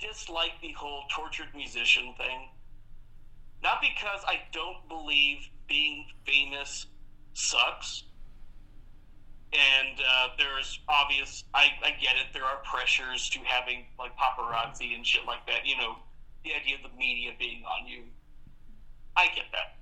dislike 0.00 0.52
the 0.62 0.72
whole 0.72 1.02
tortured 1.10 1.48
musician 1.54 2.14
thing. 2.16 2.48
Not 3.62 3.80
because 3.80 4.22
I 4.26 4.40
don't 4.52 4.88
believe 4.88 5.48
being 5.68 6.06
famous 6.26 6.86
sucks. 7.34 8.04
And 9.52 9.98
uh, 9.98 10.28
there's 10.36 10.78
obvious. 10.88 11.44
I, 11.54 11.72
I 11.82 11.90
get 11.96 12.16
it. 12.20 12.34
There 12.34 12.44
are 12.44 12.60
pressures 12.64 13.30
to 13.30 13.38
having 13.44 13.86
like 13.98 14.12
paparazzi 14.16 14.94
and 14.94 15.06
shit 15.06 15.24
like 15.26 15.46
that. 15.46 15.64
You 15.64 15.76
know, 15.78 15.96
the 16.44 16.52
idea 16.54 16.76
of 16.76 16.82
the 16.82 16.96
media 16.98 17.32
being 17.38 17.64
on 17.64 17.88
you. 17.88 18.02
I 19.16 19.26
get 19.34 19.46
that. 19.52 19.76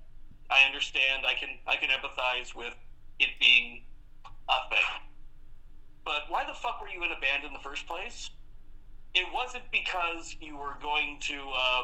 I 0.50 0.64
understand. 0.66 1.26
I 1.26 1.34
can 1.34 1.58
I 1.66 1.76
can 1.76 1.90
empathize 1.90 2.54
with 2.54 2.74
it 3.18 3.28
being 3.40 3.82
a 4.48 4.70
thing. 4.70 5.02
But 6.04 6.30
why 6.30 6.44
the 6.46 6.54
fuck 6.54 6.80
were 6.80 6.88
you 6.88 7.02
in 7.02 7.10
a 7.10 7.18
band 7.20 7.42
in 7.42 7.52
the 7.52 7.58
first 7.58 7.88
place? 7.88 8.30
It 9.14 9.26
wasn't 9.34 9.64
because 9.72 10.36
you 10.40 10.56
were 10.56 10.78
going 10.80 11.18
to 11.22 11.34
uh, 11.34 11.82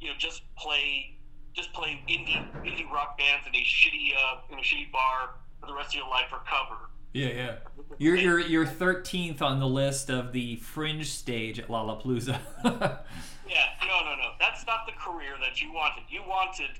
you 0.00 0.08
know 0.08 0.14
just 0.16 0.42
play 0.56 1.18
just 1.54 1.72
play 1.72 2.00
indie 2.08 2.54
indie 2.64 2.88
rock 2.88 3.18
bands 3.18 3.46
in 3.48 3.54
a 3.54 3.64
shitty 3.64 4.14
uh, 4.14 4.52
in 4.52 4.60
a 4.60 4.62
shitty 4.62 4.92
bar 4.92 5.42
for 5.60 5.66
the 5.66 5.74
rest 5.74 5.88
of 5.90 5.94
your 5.96 6.08
life 6.08 6.26
for 6.30 6.38
cover. 6.46 6.93
Yeah, 7.14 7.28
yeah. 7.28 7.54
You're 7.96 8.16
you're 8.16 8.40
you're 8.40 8.66
thirteenth 8.66 9.40
on 9.40 9.60
the 9.60 9.68
list 9.68 10.10
of 10.10 10.32
the 10.32 10.56
fringe 10.56 11.10
stage 11.10 11.58
at 11.58 11.68
Lollapalooza. 11.68 12.38
Yeah, 13.46 13.66
no, 13.86 14.00
no, 14.00 14.16
no. 14.16 14.30
That's 14.40 14.66
not 14.66 14.86
the 14.86 14.92
career 14.92 15.34
that 15.40 15.60
you 15.60 15.70
wanted. 15.70 16.04
You 16.08 16.22
wanted 16.26 16.70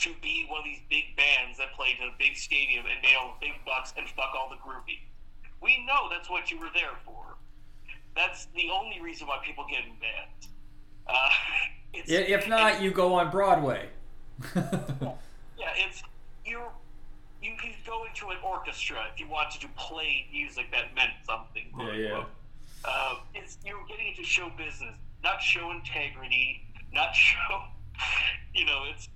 to 0.00 0.10
be 0.20 0.46
one 0.48 0.58
of 0.58 0.64
these 0.64 0.82
big 0.90 1.16
bands 1.16 1.56
that 1.56 1.72
played 1.72 1.96
in 2.00 2.08
a 2.08 2.12
big 2.18 2.36
stadium 2.36 2.84
and 2.84 3.02
nail 3.02 3.34
big 3.40 3.52
bucks 3.64 3.94
and 3.96 4.06
fuck 4.10 4.32
all 4.36 4.50
the 4.50 4.56
groupie. 4.56 5.00
We 5.62 5.84
know 5.86 6.08
that's 6.10 6.28
what 6.28 6.50
you 6.50 6.60
were 6.60 6.68
there 6.74 6.92
for. 7.04 7.36
That's 8.14 8.46
the 8.54 8.68
only 8.70 9.00
reason 9.00 9.26
why 9.26 9.38
people 9.42 9.64
get 9.70 9.84
in 9.84 9.92
bands. 9.98 10.48
Uh, 11.06 11.28
it's, 11.94 12.10
if 12.10 12.46
not, 12.46 12.82
you 12.82 12.90
go 12.90 13.14
on 13.14 13.30
Broadway. 13.30 13.88
yeah, 14.54 15.14
it's 15.76 16.02
go 18.20 18.30
an 18.30 18.36
orchestra 18.44 18.98
if 19.12 19.20
you 19.20 19.28
wanted 19.28 19.60
to 19.60 19.68
play 19.76 20.26
music 20.32 20.66
that 20.72 20.94
meant 20.94 21.10
something. 21.24 21.70
Yeah, 21.78 21.92
yeah. 21.94 22.24
Uh, 22.84 23.14
it's 23.34 23.58
you're 23.64 23.84
getting 23.88 24.08
into 24.08 24.24
show 24.24 24.50
business, 24.56 24.94
not 25.22 25.40
show 25.40 25.70
integrity, 25.70 26.62
not 26.92 27.14
show. 27.14 27.62
You 28.54 28.64
know, 28.66 28.84
it's 28.92 29.08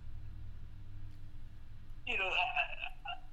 you 2.07 2.19
know. 2.19 2.27
uh, 2.29 2.33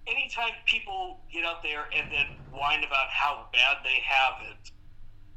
Anytime 0.06 0.52
people 0.66 1.22
get 1.32 1.46
out 1.46 1.64
there 1.64 1.86
and 1.96 2.12
then 2.12 2.26
whine 2.52 2.84
about 2.84 3.08
how 3.10 3.46
bad 3.54 3.78
they 3.86 4.02
have 4.06 4.34
it, 4.52 4.72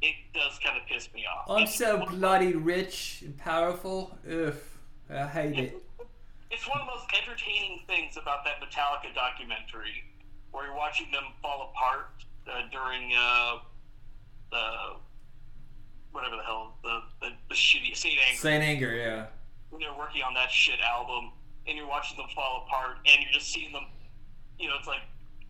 it 0.01 0.13
does 0.33 0.59
kind 0.61 0.75
of 0.79 0.85
piss 0.87 1.07
me 1.13 1.23
off. 1.25 1.49
I'm 1.49 1.63
It's 1.63 1.75
so 1.75 2.05
bloody 2.05 2.53
rich 2.53 3.21
and 3.25 3.37
powerful. 3.37 4.17
Ugh, 4.29 4.53
I 5.09 5.25
hate 5.25 5.57
it. 5.57 5.77
It's 6.51 6.67
one 6.67 6.81
of 6.81 6.85
the 6.85 6.91
most 6.93 7.05
entertaining 7.23 7.79
things 7.87 8.17
about 8.17 8.43
that 8.43 8.55
Metallica 8.59 9.15
documentary, 9.15 10.03
where 10.51 10.65
you're 10.65 10.75
watching 10.75 11.11
them 11.11 11.23
fall 11.41 11.71
apart 11.73 12.09
uh, 12.47 12.61
during 12.71 13.11
uh, 13.17 13.57
the 14.51 14.97
whatever 16.11 16.35
the 16.35 16.43
hell 16.43 16.77
the 16.83 17.01
the, 17.21 17.29
the 17.49 17.55
shitty 17.55 17.95
Saint 17.95 18.17
Anger 18.27 18.39
Saint 18.39 18.63
Anger, 18.63 18.95
yeah. 18.95 19.25
when 19.69 19.81
they're 19.81 19.97
working 19.97 20.23
on 20.23 20.33
that 20.33 20.49
shit 20.51 20.79
album, 20.81 21.31
and 21.67 21.77
you're 21.77 21.87
watching 21.87 22.17
them 22.17 22.27
fall 22.33 22.65
apart, 22.67 22.97
and 23.05 23.23
you're 23.23 23.33
just 23.33 23.51
seeing 23.51 23.71
them. 23.71 23.83
You 24.59 24.69
know, 24.69 24.75
it's 24.79 24.87
like 24.87 25.01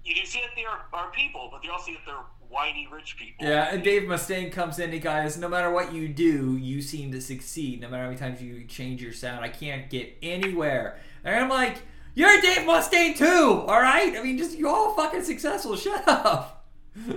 you 0.04 0.16
do 0.16 0.26
see 0.26 0.40
that 0.40 0.52
they 0.56 0.66
are, 0.66 0.86
are 0.94 1.12
people, 1.12 1.50
but 1.52 1.64
you 1.64 1.72
also 1.72 1.88
see 1.88 1.94
that 1.94 2.02
they're 2.06 2.16
whiny 2.50 2.88
rich 2.92 3.18
people. 3.18 3.46
Yeah, 3.46 3.74
and 3.74 3.84
Dave 3.84 4.04
Mustaine 4.04 4.52
comes 4.52 4.80
in. 4.80 4.92
He 4.92 5.00
goes, 5.00 5.38
"No 5.38 5.50
matter 5.50 5.72
what 5.72 5.94
you 5.94 6.08
do, 6.08 6.58
you 6.58 6.82
seem 6.82 7.12
to 7.12 7.22
succeed. 7.22 7.82
No 7.82 7.90
matter 7.90 8.04
how 8.04 8.10
many 8.10 8.20
times 8.20 8.42
you 8.42 8.64
change 8.66 9.02
your 9.02 9.14
sound, 9.14 9.44
I 9.44 9.50
can't 9.50 9.90
get 9.90 10.18
anywhere." 10.22 11.00
And 11.24 11.36
I'm 11.36 11.50
like, 11.50 11.78
"You're 12.18 12.42
Dave 12.42 12.66
Mustaine 12.66 13.16
too, 13.16 13.64
all 13.68 13.80
right? 13.80 14.18
I 14.18 14.24
mean, 14.24 14.38
just 14.40 14.58
you 14.58 14.68
all 14.68 14.96
fucking 14.96 15.24
successful. 15.24 15.76
Shut 15.76 16.04
up." 16.08 16.66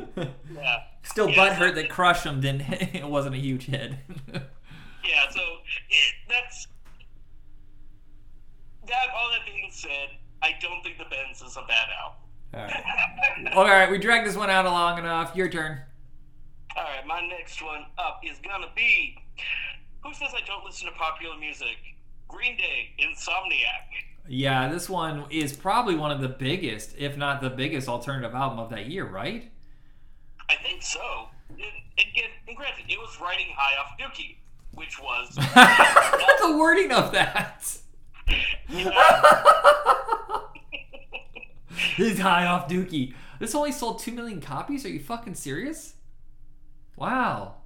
Yeah. 0.54 0.76
Still 1.04 1.30
Yeah, 1.30 1.36
butthurt 1.56 1.74
that 1.76 1.88
Crush 1.88 2.26
'Em 2.26 2.40
didn't. 2.42 2.62
It 2.94 3.06
wasn't 3.08 3.34
a 3.34 3.38
huge 3.38 3.64
hit. 3.64 3.92
Yeah, 5.02 5.30
so 5.30 5.40
it, 5.40 6.14
that's 6.28 6.66
that. 8.86 9.06
All 9.16 9.30
that 9.30 9.46
being 9.46 9.70
said, 9.72 10.08
I 10.42 10.50
don't 10.60 10.82
think 10.82 10.98
the 10.98 11.06
Benz 11.06 11.40
is 11.40 11.56
a 11.56 11.62
bad 11.66 11.88
album. 12.02 12.20
all 12.54 12.60
right. 12.64 13.54
all 13.56 13.64
right, 13.64 13.90
we 13.90 13.96
dragged 13.98 14.26
this 14.28 14.36
one 14.36 14.50
out 14.50 14.66
long 14.66 14.98
enough. 14.98 15.34
Your 15.34 15.48
turn. 15.48 15.80
All 16.76 16.84
right, 16.84 17.06
my 17.06 17.20
next 17.26 17.62
one 17.62 17.86
up 17.98 18.20
is 18.22 18.38
gonna 18.44 18.68
be 18.76 19.16
Who 20.04 20.12
says 20.12 20.30
I 20.36 20.44
don't 20.46 20.64
listen 20.64 20.86
to 20.86 20.92
popular 20.92 21.36
music? 21.38 21.78
Green 22.30 22.56
Day, 22.56 22.90
Insomniac. 22.98 23.90
Yeah, 24.28 24.68
this 24.68 24.88
one 24.88 25.24
is 25.30 25.52
probably 25.52 25.96
one 25.96 26.12
of 26.12 26.20
the 26.20 26.28
biggest, 26.28 26.94
if 26.96 27.16
not 27.16 27.40
the 27.40 27.50
biggest, 27.50 27.88
alternative 27.88 28.34
album 28.34 28.60
of 28.60 28.70
that 28.70 28.86
year, 28.86 29.04
right? 29.04 29.50
I 30.48 30.54
think 30.56 30.82
so. 30.82 31.28
It, 31.58 31.72
again, 31.98 32.30
and 32.46 32.56
granted, 32.56 32.84
it 32.88 32.98
was 32.98 33.18
riding 33.20 33.48
high 33.56 33.76
off 33.80 33.98
Dookie, 33.98 34.36
which 34.74 35.00
was 35.00 35.34
the 36.40 36.56
wording 36.56 36.92
of 36.92 37.10
that. 37.12 37.76
He's 41.96 42.20
high 42.20 42.46
off 42.46 42.68
Dookie. 42.68 43.14
This 43.40 43.54
only 43.54 43.72
sold 43.72 43.98
2 43.98 44.12
million 44.12 44.40
copies? 44.40 44.84
Are 44.84 44.90
you 44.90 45.00
fucking 45.00 45.34
serious? 45.34 45.94
Wow. 46.96 47.56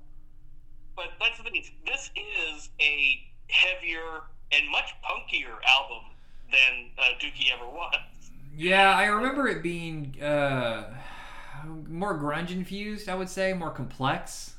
But 0.97 1.07
that's 1.21 1.37
the 1.37 1.45
thing. 1.45 1.63
This 1.85 2.11
is 2.17 2.71
a 2.81 3.21
heavier 3.49 4.23
and 4.57 4.71
much 4.71 4.95
punkier 5.03 5.57
album 5.67 6.05
than 6.51 6.91
uh, 6.99 7.19
Dookie 7.21 7.53
ever 7.53 7.69
was. 7.69 7.95
Yeah, 8.57 8.95
I 8.95 9.07
remember 9.07 9.49
it 9.49 9.63
being 9.63 10.21
uh, 10.23 10.95
more 11.89 12.19
grunge 12.19 12.51
infused, 12.51 13.09
I 13.09 13.15
would 13.15 13.29
say, 13.29 13.53
more 13.53 13.71
complex. 13.71 14.55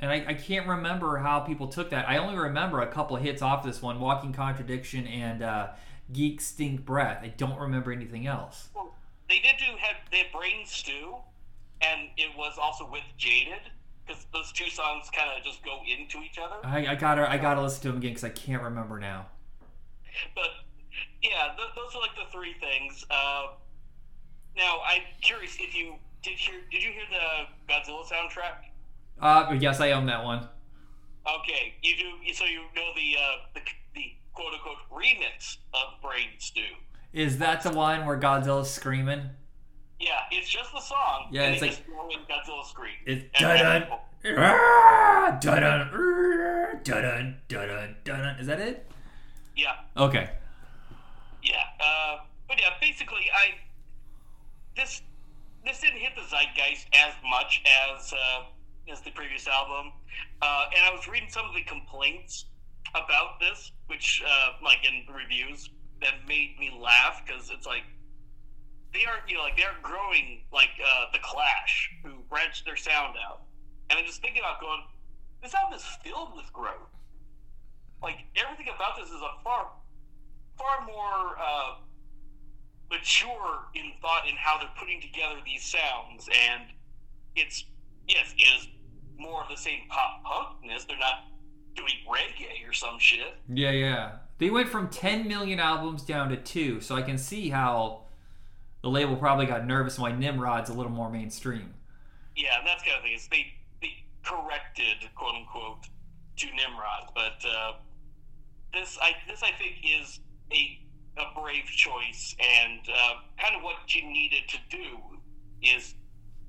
And 0.00 0.10
I, 0.10 0.24
I 0.28 0.34
can't 0.34 0.66
remember 0.66 1.18
how 1.18 1.40
people 1.40 1.68
took 1.68 1.90
that. 1.90 2.08
I 2.08 2.18
only 2.18 2.36
remember 2.36 2.80
a 2.80 2.86
couple 2.86 3.16
of 3.16 3.22
hits 3.22 3.40
off 3.40 3.62
this 3.62 3.80
one 3.80 4.00
Walking 4.00 4.32
Contradiction 4.32 5.06
and 5.06 5.42
uh, 5.42 5.68
Geek 6.12 6.40
Stink 6.40 6.84
Breath. 6.84 7.20
I 7.22 7.28
don't 7.28 7.58
remember 7.58 7.92
anything 7.92 8.26
else. 8.26 8.68
Well, 8.74 8.94
they 9.28 9.36
did 9.36 9.56
do 9.58 9.76
have 9.78 9.96
they 10.10 10.18
had 10.18 10.32
Brain 10.32 10.66
Stew, 10.66 11.14
and 11.80 12.08
it 12.16 12.36
was 12.36 12.58
also 12.60 12.88
with 12.90 13.04
Jaded 13.16 13.60
because 14.06 14.26
those 14.32 14.52
two 14.52 14.68
songs 14.70 15.10
kind 15.10 15.30
of 15.36 15.44
just 15.44 15.64
go 15.64 15.80
into 15.86 16.18
each 16.24 16.38
other. 16.38 16.56
I, 16.64 16.92
I 16.92 16.94
gotta 16.94 17.30
I 17.30 17.38
gotta 17.38 17.62
listen 17.62 17.82
to 17.82 17.88
them 17.88 17.96
again 17.98 18.10
because 18.10 18.24
I 18.24 18.30
can't 18.30 18.62
remember 18.62 18.98
now. 18.98 19.26
But 20.34 20.50
yeah, 21.22 21.54
th- 21.56 21.70
those 21.74 21.92
are 21.96 22.00
like 22.00 22.14
the 22.14 22.30
three 22.30 22.54
things. 22.60 23.04
Uh, 23.10 23.48
now 24.56 24.78
I'm 24.86 25.02
curious 25.20 25.56
if 25.58 25.74
you 25.74 25.94
did 26.22 26.38
hear 26.38 26.60
did 26.70 26.82
you 26.82 26.90
hear 26.92 27.02
the 27.10 27.72
Godzilla 27.72 28.04
soundtrack? 28.04 28.70
Uh, 29.20 29.56
yes, 29.58 29.80
I 29.80 29.90
own 29.92 30.06
that 30.06 30.24
one. 30.24 30.48
Okay, 31.40 31.74
you 31.82 31.96
do. 31.96 32.32
So 32.34 32.44
you 32.44 32.60
know 32.76 32.90
the 32.94 33.16
uh, 33.18 33.36
the, 33.54 33.60
the 33.94 34.12
quote 34.34 34.52
unquote 34.52 34.76
remix 34.92 35.56
of 35.72 36.00
Brain 36.02 36.28
Stew. 36.38 36.62
Is 37.12 37.38
that 37.38 37.62
the 37.62 37.70
one 37.70 38.06
where 38.06 38.18
Godzilla's 38.18 38.70
screaming? 38.70 39.30
Yeah, 40.00 40.20
it's 40.30 40.48
just 40.50 40.72
the 40.72 40.80
song. 40.80 41.28
Yeah, 41.30 41.42
and 41.44 41.52
it's 41.54 41.62
like- 41.62 41.70
just 41.70 41.84
throw 41.84 42.08
in 42.10 42.18
Godzilla 42.28 42.64
scream. 42.66 42.94
It's 43.06 43.38
dun 43.38 43.56
then- 43.58 43.88
dun 45.40 45.40
dun 45.40 46.80
dun 46.82 47.40
dun 47.48 47.96
dun. 48.04 48.36
Is 48.38 48.46
that 48.46 48.60
it? 48.60 48.90
Yeah, 49.56 49.76
Okay. 49.96 50.30
yeah. 51.42 51.62
Uh, 51.80 52.18
but 52.48 52.60
yeah, 52.60 52.70
basically, 52.80 53.30
I 53.32 53.54
this 54.76 55.02
this 55.64 55.80
didn't 55.80 56.00
hit 56.00 56.12
the 56.16 56.22
zeitgeist 56.22 56.86
as 56.94 57.14
much 57.28 57.62
as 57.88 58.12
uh, 58.12 58.44
as 58.90 59.00
the 59.02 59.10
previous 59.12 59.46
album, 59.46 59.92
uh, 60.42 60.66
and 60.76 60.84
I 60.84 60.90
was 60.90 61.06
reading 61.08 61.30
some 61.30 61.46
of 61.46 61.54
the 61.54 61.62
complaints 61.62 62.46
about 62.94 63.38
this, 63.40 63.70
which 63.86 64.22
uh, 64.26 64.52
like 64.62 64.84
in 64.84 65.04
reviews, 65.14 65.70
that 66.00 66.26
made 66.26 66.58
me 66.58 66.70
laugh 66.78 67.22
because 67.24 67.50
it's 67.50 67.66
like 67.66 67.84
they 68.94 69.04
aren't 69.04 69.28
you 69.28 69.36
know 69.36 69.42
like 69.42 69.56
they 69.56 69.64
aren't 69.64 69.82
growing 69.82 70.40
like 70.52 70.70
uh, 70.80 71.06
the 71.12 71.18
Clash, 71.20 71.90
who 72.02 72.22
branched 72.30 72.64
their 72.64 72.76
sound 72.76 73.16
out, 73.18 73.42
and 73.90 73.98
I'm 73.98 74.06
just 74.06 74.22
thinking 74.22 74.40
about 74.40 74.60
going, 74.60 74.80
this 75.42 75.52
album 75.54 75.76
is 75.76 75.84
filled 76.02 76.34
with 76.36 76.50
growth. 76.52 76.94
Like 78.02 78.18
everything 78.36 78.72
about 78.74 78.96
this 78.96 79.08
is 79.08 79.20
a 79.20 79.42
far 79.42 79.68
far 80.56 80.86
more 80.86 81.36
uh, 81.36 81.74
mature 82.90 83.66
in 83.74 83.92
thought 84.00 84.28
in 84.28 84.36
how 84.36 84.58
they're 84.58 84.70
putting 84.78 85.00
together 85.00 85.36
these 85.44 85.64
sounds, 85.64 86.28
and 86.48 86.62
it's 87.34 87.64
yes, 88.06 88.32
it 88.38 88.42
is 88.42 88.68
more 89.18 89.42
of 89.42 89.48
the 89.48 89.56
same 89.56 89.80
pop 89.88 90.22
punkness. 90.24 90.86
They're 90.86 90.98
not 90.98 91.26
doing 91.74 91.94
reggae 92.08 92.68
or 92.68 92.72
some 92.72 92.98
shit. 92.98 93.34
Yeah, 93.52 93.72
yeah. 93.72 94.12
They 94.38 94.50
went 94.50 94.68
from 94.68 94.88
10 94.88 95.28
million 95.28 95.60
albums 95.60 96.02
down 96.02 96.28
to 96.30 96.36
two, 96.36 96.80
so 96.80 96.94
I 96.96 97.02
can 97.02 97.18
see 97.18 97.48
how 97.48 98.03
the 98.84 98.90
label 98.90 99.16
probably 99.16 99.46
got 99.46 99.66
nervous 99.66 99.98
why 99.98 100.12
Nimrod's 100.12 100.68
a 100.68 100.74
little 100.74 100.92
more 100.92 101.10
mainstream. 101.10 101.72
Yeah, 102.36 102.58
and 102.58 102.66
that's 102.66 102.82
kind 102.82 102.96
of 102.98 103.02
thing. 103.02 103.14
Is 103.14 103.26
they 103.28 103.46
they 103.80 104.04
corrected 104.22 105.08
quote 105.16 105.34
unquote 105.36 105.86
to 106.36 106.46
Nimrod, 106.48 107.10
but 107.14 107.42
uh, 107.48 107.72
this 108.74 108.98
I 109.00 109.12
this 109.26 109.42
I 109.42 109.52
think 109.52 109.76
is 109.82 110.20
a 110.52 110.78
a 111.16 111.40
brave 111.40 111.64
choice 111.64 112.36
and 112.38 112.80
uh, 112.94 113.14
kind 113.40 113.56
of 113.56 113.62
what 113.62 113.76
you 113.94 114.04
needed 114.04 114.48
to 114.48 114.58
do 114.68 114.86
is 115.62 115.94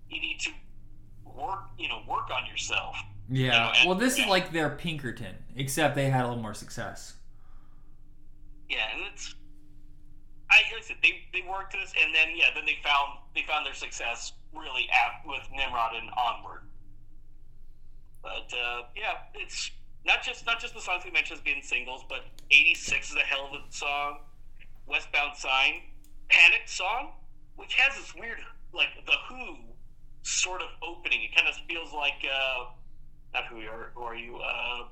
you 0.10 0.20
need 0.20 0.40
to 0.42 0.50
work 1.24 1.70
you 1.80 1.88
know 1.88 2.02
work 2.06 2.30
on 2.32 2.46
yourself. 2.50 2.98
Yeah. 3.30 3.46
Yeah, 3.48 3.74
and- 3.80 3.90
Well, 3.90 3.98
this 3.98 4.20
is 4.20 4.26
like 4.28 4.52
their 4.52 4.72
Pinkerton, 4.72 5.36
except 5.56 5.96
they 5.96 6.10
had 6.10 6.26
a 6.26 6.28
little 6.28 6.44
more 6.44 6.54
success. 6.54 7.14
Yeah, 8.68 8.80
and 8.94 9.04
it's 9.14 9.34
I 10.56 10.64
they 11.02 11.28
they 11.34 11.44
worked 11.48 11.74
this 11.74 11.94
and 12.02 12.16
then 12.16 12.30
yeah 12.36 12.48
then 12.56 12.66
they 12.66 12.78
found 12.84 13.20
they 13.36 13.44
found 13.44 13.66
their 13.66 13.74
success 13.74 14.34
really 14.54 14.88
at 14.90 15.28
with 15.28 15.44
Nimrod 15.52 15.96
and 15.96 16.10
onward. 16.16 16.62
But 18.24 18.54
uh, 18.56 18.84
yeah, 18.96 19.28
it's 19.36 19.72
not 20.06 20.24
just 20.24 20.46
not 20.46 20.60
just 20.60 20.74
the 20.74 20.82
songs 20.82 21.04
we 21.04 21.12
mentioned 21.12 21.40
as 21.40 21.44
being 21.44 21.62
singles, 21.62 22.06
but 22.08 22.26
'86 22.52 23.12
is 23.12 23.16
a 23.16 23.20
hell 23.20 23.50
of 23.52 23.62
a 23.62 23.74
song. 23.74 24.20
Westbound 24.88 25.36
Sign, 25.36 25.82
Panic 26.30 26.62
song, 26.68 27.12
which 27.56 27.74
has 27.76 27.98
this 27.98 28.16
weird 28.16 28.40
like 28.74 28.90
the 29.06 29.14
Who 29.30 29.58
sort 30.24 30.62
of 30.62 30.70
opening. 30.82 31.24
It 31.24 31.36
kind 31.36 31.48
of 31.48 31.56
feels 31.68 31.94
like 31.94 32.24
uh, 32.24 32.66
not 33.34 33.46
Who 33.48 33.60
are 33.60 33.92
who 33.94 34.02
are 34.04 34.16
you? 34.16 34.38
Uh, 34.38 34.86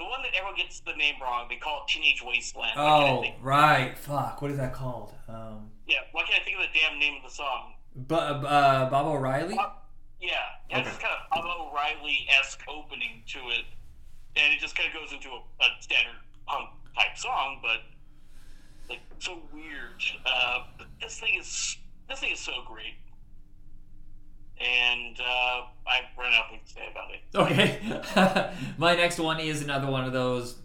the 0.00 0.08
one 0.08 0.22
that 0.22 0.32
everyone 0.34 0.56
gets 0.56 0.80
the 0.80 0.94
name 0.96 1.14
wrong. 1.20 1.44
They 1.50 1.56
call 1.56 1.84
it 1.84 1.92
Teenage 1.92 2.22
Wasteland. 2.24 2.72
Why 2.74 2.82
can't 2.84 3.24
I 3.26 3.36
Oh, 3.38 3.42
right. 3.42 3.98
Fuck. 3.98 4.40
What 4.40 4.50
is 4.50 4.56
that 4.56 4.72
called? 4.72 5.12
Um, 5.28 5.70
yeah. 5.86 5.98
Why 6.12 6.22
can't 6.24 6.40
I 6.40 6.44
think 6.44 6.56
of 6.56 6.62
the 6.62 6.78
damn 6.78 6.98
name 6.98 7.14
of 7.22 7.28
the 7.30 7.34
song? 7.36 7.74
Uh, 8.08 8.88
Baba 8.88 9.08
O'Riley? 9.10 9.54
Yeah, 10.20 10.30
it 10.68 10.72
has 10.74 10.80
Okay. 10.80 10.90
this 10.90 10.98
kind 10.98 11.12
of 11.14 11.28
Baba 11.30 11.48
O'Riley 11.68 12.26
esque 12.40 12.62
opening 12.68 13.22
to 13.28 13.38
it, 13.50 13.64
and 14.36 14.52
it 14.54 14.60
just 14.60 14.76
kind 14.76 14.88
of 14.88 14.94
goes 14.94 15.12
into 15.12 15.28
a, 15.30 15.36
a 15.40 15.66
standard 15.80 16.16
punk 16.46 16.68
type 16.96 17.16
song, 17.16 17.58
but 17.62 17.80
like 18.88 19.00
so 19.18 19.38
weird. 19.52 20.00
Uh, 20.26 20.64
but 20.78 20.86
this 21.00 21.18
thing 21.20 21.38
is 21.38 21.76
this 22.08 22.20
thing 22.20 22.32
is 22.32 22.38
so 22.40 22.52
great, 22.66 22.94
and 24.60 25.18
uh, 25.20 25.62
I 25.86 26.00
ran 26.18 26.32
out 26.34 26.52
of 26.52 26.64
to 26.64 26.72
say 26.72 26.88
about 26.90 27.10
it. 27.10 27.20
Okay. 27.34 28.50
My 28.78 28.94
next 28.94 29.18
one 29.18 29.40
is 29.40 29.62
another 29.62 29.90
one 29.90 30.04
of 30.04 30.12
those. 30.12 30.56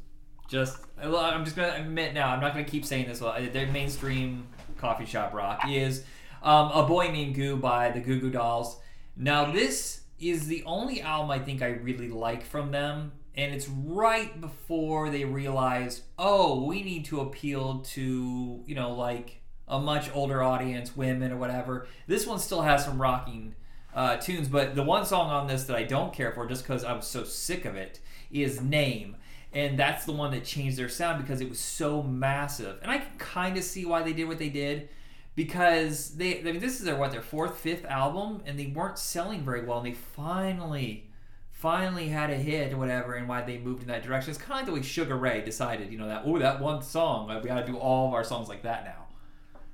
Just, 0.50 0.78
I'm 1.02 1.44
just 1.44 1.56
gonna 1.56 1.76
admit 1.78 2.14
now. 2.14 2.30
I'm 2.30 2.42
not 2.42 2.54
gonna 2.54 2.66
keep 2.66 2.86
saying 2.86 3.08
this. 3.08 3.22
Well, 3.22 3.36
their 3.52 3.68
mainstream 3.68 4.48
coffee 4.78 5.06
shop 5.06 5.34
rock 5.34 5.62
is 5.68 6.04
um, 6.44 6.72
"A 6.72 6.86
Boy 6.86 7.10
Named 7.12 7.36
Goo" 7.36 7.56
by 7.56 7.90
the 7.90 8.00
Goo 8.00 8.20
Goo 8.20 8.30
Dolls. 8.30 8.78
Now, 9.16 9.52
this 9.52 10.02
is 10.20 10.48
the 10.48 10.64
only 10.66 11.02
album 11.02 11.32
I 11.32 11.40
think 11.40 11.62
I 11.62 11.70
really 11.70 12.10
like 12.10 12.46
from 12.46 12.72
them, 12.72 13.14
and 13.34 13.56
it's 13.56 13.68
right 13.68 14.40
before 14.40 15.10
they 15.10 15.24
realize, 15.26 16.04
oh, 16.20 16.66
we 16.66 16.84
need 16.84 17.06
to 17.06 17.22
appeal 17.22 17.80
to 17.94 18.64
you 18.68 18.76
know 18.76 18.94
like 18.94 19.42
a 19.68 19.80
much 19.80 20.14
older 20.14 20.44
audience, 20.44 20.96
women 20.96 21.32
or 21.32 21.38
whatever. 21.38 21.88
This 22.06 22.28
one 22.28 22.38
still 22.38 22.62
has 22.62 22.86
some 22.86 23.02
rocking 23.02 23.56
uh, 23.96 24.18
tunes, 24.18 24.48
but 24.48 24.76
the 24.76 24.84
one 24.84 25.06
song 25.06 25.32
on 25.32 25.48
this 25.48 25.64
that 25.64 25.76
I 25.76 25.84
don't 25.84 26.14
care 26.14 26.32
for, 26.32 26.46
just 26.46 26.64
because 26.64 26.84
I 26.84 26.94
was 26.94 27.08
so 27.08 27.24
sick 27.24 27.66
of 27.66 27.76
it, 27.76 28.00
is 28.32 28.62
"Name." 28.62 29.16
And 29.54 29.80
that's 29.80 30.04
the 30.04 30.12
one 30.12 30.32
that 30.32 30.44
changed 30.44 30.78
their 30.78 30.90
sound 30.90 31.24
because 31.24 31.40
it 31.40 31.48
was 31.48 31.60
so 31.60 32.04
massive. 32.04 32.78
And 32.82 32.92
I 32.92 32.98
can 32.98 33.18
kind 33.18 33.58
of 33.58 33.64
see 33.64 33.86
why 33.86 34.04
they 34.04 34.12
did 34.12 34.28
what 34.28 34.38
they 34.38 34.50
did 34.50 34.90
because 35.36 36.16
they 36.16 36.40
I 36.40 36.44
mean 36.44 36.60
this 36.60 36.80
is 36.80 36.86
their 36.86 36.96
what 36.96 37.12
their 37.12 37.22
fourth 37.22 37.58
fifth 37.58 37.86
album 37.86 38.42
and 38.46 38.58
they 38.58 38.68
weren't 38.68 38.98
selling 38.98 39.44
very 39.44 39.66
well 39.66 39.78
and 39.78 39.88
they 39.88 39.94
finally 39.94 41.10
finally 41.52 42.10
had 42.10 42.30
a 42.30 42.36
hit 42.36 42.74
or 42.74 42.78
whatever 42.78 43.14
and 43.14 43.28
why 43.28 43.42
they 43.42 43.58
moved 43.58 43.82
in 43.82 43.88
that 43.88 44.04
direction. 44.04 44.30
It's 44.30 44.40
kind 44.40 44.52
of 44.52 44.58
like 44.58 44.66
the 44.66 44.74
way 44.74 44.82
Sugar 44.82 45.18
Ray 45.18 45.42
decided, 45.42 45.92
you 45.92 45.98
know, 45.98 46.08
that 46.08 46.24
oh 46.26 46.38
that 46.40 46.60
one 46.60 46.82
song 46.82 47.28
we 47.28 47.48
got 47.48 47.66
to 47.66 47.66
do 47.66 47.78
all 47.78 48.10
of 48.10 48.14
our 48.14 48.24
songs 48.24 48.50
like 48.50 48.64
that 48.64 48.84
now. 48.84 49.06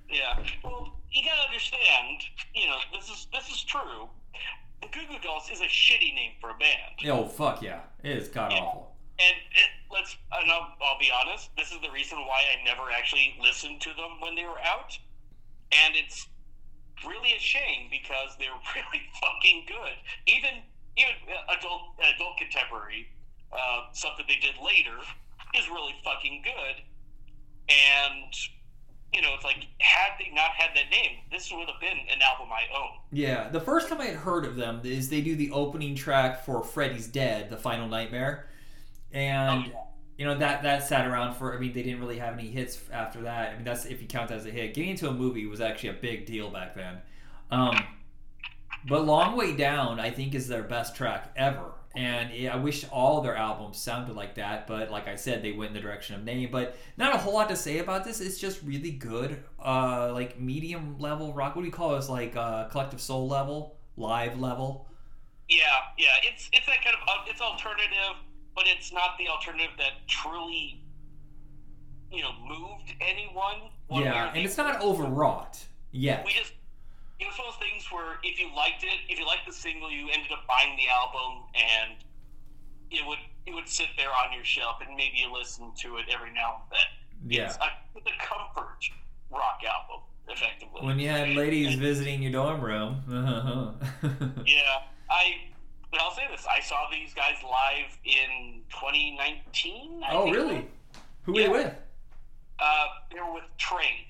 Yeah. 0.09 0.43
Well, 0.63 0.93
you 1.12 1.24
gotta 1.24 1.41
understand. 1.47 2.22
You 2.55 2.68
know, 2.68 2.78
this 2.93 3.09
is 3.09 3.28
this 3.34 3.49
is 3.49 3.64
true. 3.64 4.07
The 4.82 4.88
Goo 4.88 5.05
Goo 5.09 5.20
Dolls 5.22 5.49
is 5.51 5.62
a 5.62 5.66
shitty 5.66 6.14
name 6.16 6.32
for 6.41 6.49
a 6.49 6.57
band. 6.57 7.12
Oh 7.12 7.26
fuck 7.26 7.62
yeah, 7.62 7.82
it 8.03 8.18
is 8.18 8.28
god 8.28 8.51
Yeah. 8.51 8.59
awful. 8.59 8.88
And 9.20 9.38
it, 9.53 9.70
let's, 9.91 10.18
and 10.34 10.49
I'll, 10.51 10.74
I'll 10.82 10.97
be 10.97 11.12
honest, 11.14 11.51
this 11.55 11.72
is 11.72 11.78
the 11.82 11.91
reason 11.91 12.18
why 12.26 12.41
I 12.41 12.64
never 12.66 12.89
actually 12.89 13.38
listened 13.39 13.80
to 13.82 13.89
them 13.89 14.18
when 14.20 14.34
they 14.34 14.45
were 14.45 14.57
out. 14.66 14.97
And 15.72 15.93
it's 15.95 16.26
really 17.05 17.34
a 17.34 17.39
shame 17.39 17.86
because 17.91 18.34
they're 18.39 18.49
really 18.76 19.03
fucking 19.22 19.66
good. 19.68 19.93
Even 20.26 20.66
even 20.97 21.14
uh, 21.30 21.53
adult 21.57 21.93
adult 22.16 22.38
contemporary 22.38 23.07
uh, 23.53 23.93
stuff 23.93 24.18
that 24.18 24.26
they 24.28 24.38
did 24.41 24.55
later 24.57 24.97
is 25.53 25.70
really 25.70 25.93
fucking 26.03 26.41
good. 26.43 26.82
And 27.70 28.34
you 29.14 29.22
know, 29.22 29.30
it's 29.36 29.43
like 29.43 29.68
had 29.80 30.12
they 30.20 30.34
not 30.34 30.51
had 30.51 30.70
that 30.76 30.89
name, 30.89 31.18
this 31.32 31.51
would 31.51 31.68
have 31.68 31.80
been 31.82 31.97
an 32.14 32.22
album 32.22 32.47
I 32.51 32.64
own. 32.78 32.89
Yeah, 33.12 33.49
the 33.49 33.59
first 33.59 33.89
time 33.89 33.99
I 34.01 34.05
had 34.05 34.16
heard 34.16 34.45
of 34.45 34.55
them 34.55 34.82
is 34.84 35.09
they 35.09 35.22
do 35.22 35.36
the 35.36 35.51
opening 35.51 35.95
track 35.95 36.45
for 36.45 36.64
Freddy's 36.64 37.07
Dead, 37.07 37.49
the 37.49 37.57
Final 37.57 37.88
Nightmare, 37.88 38.47
and 39.12 39.66
Oh, 39.66 39.70
yeah. 39.70 39.80
you 40.18 40.26
know 40.26 40.38
that 40.38 40.64
that 40.64 40.88
sat 40.88 41.05
around 41.07 41.36
for. 41.36 41.53
I 41.55 41.59
mean, 41.59 41.74
they 41.74 41.84
didn't 41.84 41.99
really 41.99 42.20
have 42.20 42.34
any 42.38 42.47
hits 42.49 42.80
after 42.91 43.22
that. 43.24 43.49
I 43.51 43.55
mean, 43.55 43.66
that's 43.66 43.86
if 43.86 44.01
you 44.01 44.07
count 44.07 44.30
that 44.30 44.38
as 44.38 44.45
a 44.45 44.51
hit. 44.51 44.74
Getting 44.74 44.91
into 44.91 45.09
a 45.09 45.14
movie 45.14 45.45
was 45.45 45.59
actually 45.62 45.89
a 45.89 45.93
big 45.93 46.26
deal 46.26 46.49
back 46.49 46.74
then. 46.76 46.99
Um, 47.49 47.76
but 48.88 49.05
Long 49.05 49.36
Way 49.36 49.55
Down, 49.55 49.99
I 49.99 50.09
think, 50.09 50.34
is 50.34 50.47
their 50.47 50.64
best 50.64 50.95
track 50.95 51.32
ever. 51.36 51.74
And 51.93 52.31
yeah, 52.33 52.53
I 52.53 52.57
wish 52.57 52.85
all 52.89 53.21
their 53.21 53.35
albums 53.35 53.77
sounded 53.77 54.15
like 54.15 54.35
that, 54.35 54.65
but 54.65 54.89
like 54.89 55.09
I 55.09 55.15
said, 55.15 55.43
they 55.43 55.51
went 55.51 55.69
in 55.69 55.73
the 55.73 55.81
direction 55.81 56.15
of 56.15 56.23
name. 56.23 56.49
But 56.49 56.77
not 56.95 57.13
a 57.13 57.17
whole 57.17 57.33
lot 57.33 57.49
to 57.49 57.55
say 57.55 57.79
about 57.79 58.05
this. 58.05 58.21
It's 58.21 58.37
just 58.37 58.63
really 58.63 58.91
good, 58.91 59.43
uh, 59.63 60.11
like 60.13 60.39
medium 60.39 60.97
level 60.99 61.33
rock. 61.33 61.55
What 61.55 61.63
do 61.63 61.67
you 61.67 61.73
call 61.73 61.95
this? 61.95 62.07
Like 62.07 62.35
uh, 62.35 62.69
collective 62.69 63.01
soul 63.01 63.27
level, 63.27 63.75
live 63.97 64.39
level. 64.39 64.87
Yeah, 65.49 65.57
yeah, 65.97 66.07
it's 66.23 66.49
it's 66.53 66.65
that 66.65 66.81
kind 66.81 66.95
of 66.95 67.01
uh, 67.09 67.25
it's 67.27 67.41
alternative, 67.41 68.15
but 68.55 68.63
it's 68.67 68.93
not 68.93 69.17
the 69.17 69.27
alternative 69.27 69.71
that 69.77 70.07
truly, 70.07 70.81
you 72.09 72.21
know, 72.21 72.31
moved 72.47 72.93
anyone. 73.01 73.69
one 73.87 74.03
yeah, 74.03 74.31
and 74.33 74.45
it's 74.45 74.57
not 74.57 74.81
overwrought 74.81 75.59
yet. 75.91 76.23
We 76.25 76.31
just 76.31 76.53
it 77.22 77.28
was 77.28 77.38
one 77.38 77.47
of 77.47 77.53
those 77.53 77.61
things 77.61 77.86
where 77.91 78.17
if 78.24 78.39
you 78.39 78.49
liked 78.55 78.84
it, 78.84 78.97
if 79.07 79.19
you 79.19 79.26
liked 79.26 79.45
the 79.45 79.53
single, 79.53 79.91
you 79.91 80.09
ended 80.11 80.32
up 80.32 80.47
buying 80.47 80.76
the 80.76 80.89
album, 80.89 81.43
and 81.53 82.03
it 82.89 83.05
would 83.05 83.19
it 83.45 83.53
would 83.53 83.69
sit 83.69 83.88
there 83.97 84.09
on 84.09 84.34
your 84.34 84.43
shelf, 84.43 84.78
and 84.86 84.95
maybe 84.95 85.17
you 85.17 85.32
listen 85.32 85.72
to 85.82 85.97
it 85.97 86.05
every 86.13 86.34
now 86.34 86.61
and 86.61 86.72
then. 86.72 86.89
Yeah. 87.38 87.45
It's 87.45 87.57
a, 87.57 87.69
it's 87.95 88.07
a 88.07 88.26
comfort 88.26 88.78
rock 89.32 89.61
album, 89.63 90.01
effectively. 90.28 90.82
When 90.86 90.99
you 90.99 91.09
had 91.09 91.30
ladies 91.30 91.76
visiting 91.76 92.22
your 92.24 92.32
dorm 92.32 92.61
room. 92.61 93.03
Yeah, 94.45 94.82
I. 95.09 95.36
But 95.91 96.01
I'll 96.01 96.15
say 96.15 96.24
this: 96.32 96.45
I 96.49 96.61
saw 96.61 96.88
these 96.91 97.13
guys 97.13 97.36
live 97.43 97.97
in 98.05 98.61
2019. 98.72 100.01
I 100.03 100.13
oh, 100.13 100.32
really? 100.32 100.67
Who 101.24 101.34
were 101.34 101.39
you 101.39 101.45
Yeah. 101.45 101.51
with? 101.51 101.76
Uh, 102.59 102.86
they 103.13 103.19
were 103.19 103.34
with 103.34 103.43
Train, 103.57 104.05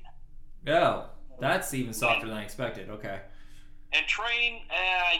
Oh, 0.67 1.05
that's 1.41 1.73
even 1.73 1.93
softer 1.93 2.27
than 2.27 2.37
I 2.37 2.43
expected. 2.43 2.89
Okay. 2.89 3.19
and 3.93 4.05
Train. 4.07 4.61
eh, 4.69 4.73
I 4.73 5.15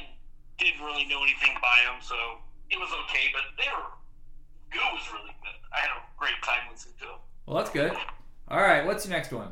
didn't 0.58 0.82
really 0.86 1.06
know 1.06 1.24
anything 1.24 1.56
by 1.62 1.78
them, 1.86 2.00
so 2.02 2.16
it 2.70 2.78
was 2.80 2.90
okay. 3.06 3.28
But 3.34 3.44
they 3.58 3.70
were. 3.76 3.90
Goo 4.72 4.80
was 4.94 5.04
really 5.12 5.36
good. 5.44 5.60
I 5.76 5.80
had 5.82 5.90
a 5.90 6.02
great 6.18 6.40
time 6.44 6.72
listening 6.72 6.96
to 7.00 7.06
them. 7.06 7.20
Well, 7.46 7.58
that's 7.58 7.72
good. 7.72 7.92
All 8.48 8.62
right, 8.62 8.86
what's 8.86 9.06
your 9.06 9.16
next 9.16 9.32
one? 9.34 9.52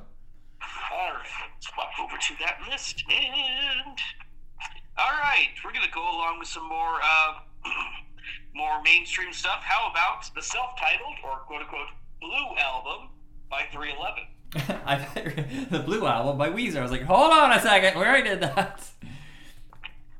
All 0.92 1.12
right, 1.14 1.50
let's 1.56 1.70
walk 1.78 1.92
over 2.00 2.18
to 2.18 2.34
that 2.40 2.60
list 2.70 3.04
and. 3.10 3.98
All 4.98 5.12
right, 5.24 5.50
we're 5.64 5.72
gonna 5.72 5.88
go 5.94 6.02
along 6.04 6.40
with 6.40 6.48
some 6.50 6.68
more, 6.68 7.00
uh, 7.02 7.40
more 8.54 8.82
mainstream 8.84 9.32
stuff. 9.32 9.62
How 9.64 9.90
about 9.90 10.28
the 10.36 10.42
self-titled 10.42 11.16
or 11.24 11.38
quote-unquote 11.48 11.88
blue 12.20 12.58
album 12.60 13.08
by 13.50 13.64
311? 13.72 14.24
I 14.56 15.68
the 15.70 15.80
Blue 15.80 16.06
Album 16.06 16.38
by 16.38 16.50
Weezer. 16.50 16.78
I 16.78 16.82
was 16.82 16.92
like, 16.92 17.04
hold 17.04 17.32
on 17.32 17.52
a 17.52 17.62
second, 17.62 18.00
we 18.00 18.06
already 18.06 18.30
did 18.30 18.42
that. 18.42 18.90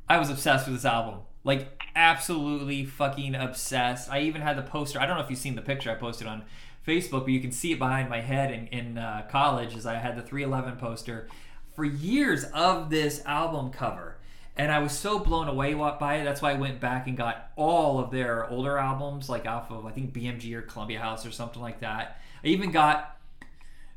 I 0.08 0.18
was 0.18 0.30
obsessed 0.30 0.68
with 0.68 0.76
this 0.76 0.86
album, 0.86 1.22
like 1.44 1.84
absolutely 1.96 2.86
fucking 2.86 3.36
obsessed. 3.36 4.10
I 4.10 4.22
even 4.22 4.42
had 4.42 4.58
the 4.58 4.64
poster. 4.64 5.00
I 5.00 5.06
don't 5.06 5.18
know 5.18 5.24
if 5.24 5.30
you've 5.30 5.40
seen 5.40 5.56
the 5.56 5.62
picture 5.62 5.92
I 5.92 5.96
posted 5.96 6.28
on 6.28 6.44
Facebook, 6.88 7.22
but 7.22 7.30
you 7.30 7.42
can 7.42 7.52
see 7.52 7.74
it 7.74 7.80
behind 7.80 8.10
my 8.10 8.22
head 8.22 8.52
in, 8.52 8.68
in 8.68 8.98
uh, 8.98 9.28
college. 9.30 9.76
As 9.76 9.86
I 9.86 9.96
had 9.96 10.16
the 10.16 10.22
311 10.22 10.80
poster 10.80 11.28
for 11.76 11.86
years 11.86 12.44
of 12.46 12.90
this 12.90 13.24
album 13.26 13.72
cover. 13.72 14.18
And 14.58 14.72
I 14.72 14.80
was 14.80 14.92
so 14.92 15.20
blown 15.20 15.48
away 15.48 15.74
by 15.74 16.16
it. 16.16 16.26
That's 16.26 16.42
why 16.42 16.52
I 16.52 16.56
went 16.56 16.82
back 16.82 17.08
and 17.08 17.16
got 17.16 17.52
all 17.56 17.98
of 17.98 18.12
their 18.12 18.50
older 18.50 18.78
albums, 18.78 19.30
like 19.30 19.46
off 19.46 19.72
of 19.72 19.86
I 19.86 19.92
think 19.92 20.14
BMG 20.14 20.54
or 20.54 20.62
Columbia 20.62 21.00
House 21.00 21.26
or 21.26 21.32
something 21.32 21.62
like 21.62 21.80
that. 21.80 22.20
I 22.44 22.48
even 22.48 22.72
got 22.72 23.19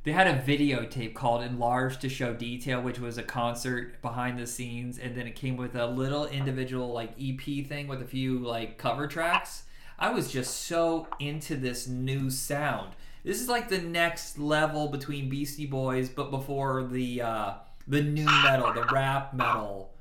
they 0.05 0.13
had 0.13 0.27
a 0.27 0.43
videotape 0.43 1.15
called 1.15 1.43
Enlarged 1.43 2.01
to 2.01 2.09
Show 2.09 2.35
Detail, 2.35 2.81
which 2.81 2.99
was 2.99 3.19
a 3.19 3.23
concert 3.23 4.03
behind 4.03 4.39
the 4.39 4.47
scenes, 4.47 4.99
and 4.99 5.17
then 5.17 5.27
it 5.27 5.37
came 5.37 5.57
with 5.57 5.77
a 5.77 5.87
little 5.87 6.27
individual 6.27 6.93
like 6.93 7.13
EP 7.21 7.67
thing 7.67 7.87
with 7.87 8.03
a 8.03 8.07
few 8.07 8.39
like 8.41 8.79
cover 8.79 9.07
tracks. 9.07 9.63
I 9.99 10.11
was 10.11 10.33
just 10.33 10.63
so 10.63 11.07
into 11.21 11.57
this 11.57 11.87
new 11.87 12.31
sound. 12.31 12.95
This 13.23 13.41
is 13.41 13.49
like 13.49 13.69
the 13.69 13.79
next 13.79 14.39
level 14.39 14.89
between 14.89 15.29
Beastie 15.29 15.67
Boys, 15.67 16.09
but 16.09 16.33
before 16.33 16.83
the 16.83 17.23
uh, 17.23 17.53
the 17.87 18.03
nu 18.03 18.25
metal, 18.25 18.73
the 18.73 18.85
rap 18.93 19.33
metal. 19.33 19.95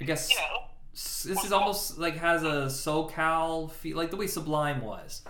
I 0.00 0.04
guess 0.04 0.28
this 0.92 1.44
is 1.44 1.52
almost 1.52 1.98
like 1.98 2.16
has 2.16 2.42
a 2.42 2.66
SoCal 2.66 3.70
feel, 3.70 3.96
like 3.96 4.10
the 4.10 4.16
way 4.16 4.26
Sublime 4.26 4.80
was. 4.80 5.22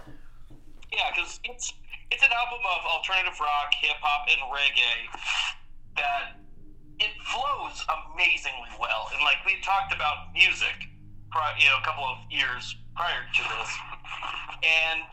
yeah, 0.91 1.11
because 1.15 1.41
it's 1.45 1.75
it's 2.11 2.23
an 2.25 2.33
album 2.33 2.65
of 2.65 2.81
alternative 2.89 3.37
rock, 3.41 3.73
hip 3.77 4.01
hop, 4.01 4.29
and 4.33 4.41
reggae 4.49 5.13
that 5.97 6.41
it 6.99 7.13
flows 7.29 7.85
amazingly 7.85 8.73
well. 8.81 9.13
And 9.13 9.21
like 9.23 9.45
we 9.45 9.61
talked 9.61 9.93
about 9.93 10.33
music, 10.33 10.89
you 11.61 11.69
know, 11.69 11.79
a 11.79 11.85
couple 11.85 12.05
of 12.05 12.19
years 12.31 12.77
prior 12.97 13.29
to 13.29 13.43
this, 13.45 13.71
and 14.65 15.11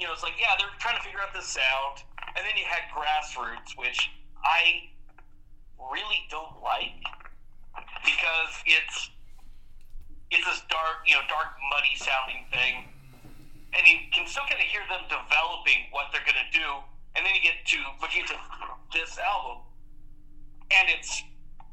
you 0.00 0.08
know, 0.08 0.12
it's 0.16 0.24
like 0.24 0.40
yeah, 0.40 0.56
they're 0.56 0.72
trying 0.80 0.96
to 0.96 1.04
figure 1.04 1.20
out 1.20 1.36
this 1.36 1.46
sound, 1.46 2.02
and 2.36 2.40
then 2.40 2.56
you 2.56 2.64
had 2.64 2.88
grassroots, 2.88 3.76
which 3.76 4.08
I 4.40 4.88
really 5.76 6.24
don't 6.32 6.56
like 6.64 7.04
because 8.00 8.52
it's 8.64 9.10
it's 10.30 10.46
this 10.46 10.62
dark, 10.72 11.04
you 11.04 11.14
know, 11.14 11.26
dark, 11.28 11.52
muddy 11.68 11.92
sounding 12.00 12.48
thing 12.48 12.88
and 13.74 13.82
you 13.86 14.10
can 14.10 14.26
still 14.26 14.46
kind 14.50 14.58
of 14.58 14.66
hear 14.66 14.82
them 14.90 15.06
developing 15.06 15.86
what 15.90 16.10
they're 16.10 16.26
going 16.26 16.38
to 16.38 16.52
do. 16.52 16.68
And 17.14 17.26
then 17.26 17.34
you 17.34 17.42
get 17.42 17.58
to 17.66 17.78
this 18.94 19.18
album, 19.18 19.66
and 20.70 20.86
it's 20.90 21.22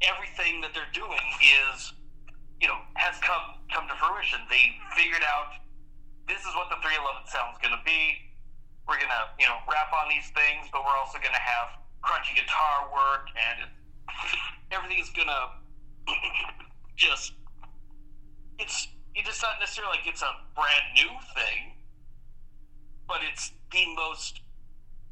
everything 0.02 0.60
that 0.62 0.74
they're 0.74 0.90
doing 0.94 1.22
is, 1.70 1.94
you 2.60 2.66
know, 2.66 2.78
has 2.94 3.18
come 3.22 3.62
come 3.70 3.86
to 3.86 3.94
fruition. 3.98 4.42
They 4.50 4.74
figured 4.98 5.22
out 5.22 5.62
this 6.26 6.42
is 6.42 6.52
what 6.58 6.70
the 6.70 6.78
311 6.82 7.30
sound's 7.30 7.58
going 7.62 7.74
to 7.74 7.84
be. 7.86 8.18
We're 8.86 8.98
going 8.98 9.14
to, 9.14 9.24
you 9.38 9.46
know, 9.46 9.62
rap 9.70 9.94
on 9.94 10.10
these 10.10 10.26
things, 10.34 10.66
but 10.74 10.82
we're 10.82 10.96
also 10.98 11.22
going 11.22 11.34
to 11.34 11.44
have 11.44 11.78
crunchy 12.02 12.34
guitar 12.34 12.90
work, 12.90 13.30
and 13.36 13.70
everything's 14.74 15.10
going 15.14 15.30
to 15.30 15.42
just 16.96 17.38
it's 18.58 18.88
it's 19.14 19.42
not 19.42 19.58
necessarily 19.60 19.98
like 19.98 20.06
it's 20.06 20.22
a 20.22 20.32
brand 20.54 20.86
new 20.94 21.10
thing, 21.34 21.77
but 23.08 23.18
it's 23.28 23.52
the 23.72 23.84
most 23.96 24.40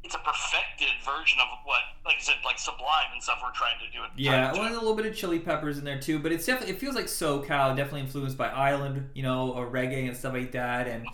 it's 0.03 0.15
a 0.15 0.19
perfected 0.19 0.89
version 1.03 1.39
of 1.41 1.47
what 1.65 1.81
like 2.05 2.15
I 2.17 2.21
said, 2.21 2.35
like 2.45 2.57
Sublime 2.57 3.11
and 3.13 3.21
stuff 3.21 3.39
we're 3.43 3.51
trying 3.51 3.77
to 3.79 3.91
do 3.91 4.03
the 4.15 4.23
Yeah, 4.23 4.53
well, 4.53 4.71
a 4.71 4.73
little 4.73 4.95
bit 4.95 5.05
of 5.05 5.15
Chili 5.15 5.39
Peppers 5.39 5.77
in 5.77 5.83
there 5.83 5.99
too, 5.99 6.19
but 6.19 6.31
it's 6.31 6.45
definitely 6.45 6.75
it 6.75 6.79
feels 6.79 6.95
like 6.95 7.05
SoCal, 7.05 7.75
definitely 7.75 8.01
influenced 8.01 8.37
by 8.37 8.47
Island, 8.47 9.09
you 9.13 9.23
know, 9.23 9.51
or 9.51 9.69
reggae 9.69 10.07
and 10.07 10.15
stuff 10.15 10.33
like 10.33 10.53
that. 10.53 10.87
And 10.87 11.05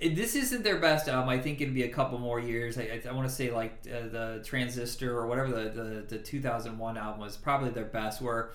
this 0.00 0.36
isn't 0.36 0.62
their 0.62 0.78
best 0.78 1.08
album. 1.08 1.28
I 1.28 1.38
think 1.38 1.60
it'd 1.60 1.74
be 1.74 1.84
a 1.84 1.88
couple 1.88 2.18
more 2.18 2.38
years. 2.38 2.78
I, 2.78 2.82
I, 2.82 3.08
I 3.08 3.12
want 3.12 3.28
to 3.28 3.34
say 3.34 3.50
like 3.50 3.78
uh, 3.86 4.08
the 4.08 4.42
Transistor 4.44 5.16
or 5.16 5.26
whatever 5.26 5.50
the, 5.50 5.70
the 5.70 6.16
the 6.16 6.18
2001 6.18 6.98
album 6.98 7.20
was 7.20 7.36
probably 7.36 7.70
their 7.70 7.84
best. 7.84 8.20
Where 8.20 8.50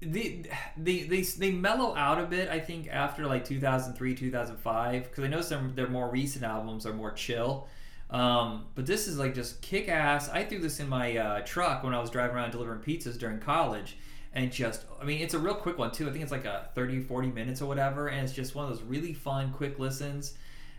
they 0.00 0.44
they 0.76 1.02
they 1.04 1.22
they 1.22 1.50
mellow 1.50 1.94
out 1.94 2.18
a 2.18 2.26
bit. 2.26 2.48
I 2.48 2.60
think 2.60 2.88
after 2.88 3.26
like 3.26 3.44
2003 3.44 4.14
2005 4.14 5.02
because 5.04 5.24
I 5.24 5.26
noticed 5.28 5.50
their 5.50 5.62
their 5.74 5.88
more 5.88 6.10
recent 6.10 6.44
albums 6.44 6.86
are 6.86 6.92
more 6.92 7.12
chill. 7.12 7.68
Um, 8.10 8.66
but 8.74 8.86
this 8.86 9.08
is 9.08 9.18
like 9.18 9.34
just 9.34 9.60
kick 9.62 9.88
ass. 9.88 10.28
I 10.28 10.44
threw 10.44 10.58
this 10.58 10.80
in 10.80 10.88
my 10.88 11.16
uh, 11.16 11.40
truck 11.40 11.82
when 11.82 11.94
I 11.94 12.00
was 12.00 12.10
driving 12.10 12.36
around 12.36 12.52
delivering 12.52 12.80
pizzas 12.80 13.18
during 13.18 13.40
college. 13.40 13.96
And 14.32 14.52
just, 14.52 14.84
I 15.00 15.04
mean, 15.04 15.22
it's 15.22 15.32
a 15.32 15.38
real 15.38 15.54
quick 15.54 15.78
one 15.78 15.90
too. 15.90 16.06
I 16.06 16.12
think 16.12 16.22
it's 16.22 16.30
like 16.30 16.44
a 16.44 16.68
30, 16.74 17.00
40 17.00 17.28
minutes 17.28 17.62
or 17.62 17.66
whatever. 17.66 18.08
And 18.08 18.22
it's 18.22 18.34
just 18.34 18.54
one 18.54 18.66
of 18.66 18.70
those 18.70 18.82
really 18.82 19.14
fun, 19.14 19.50
quick 19.50 19.78
listens. 19.78 20.34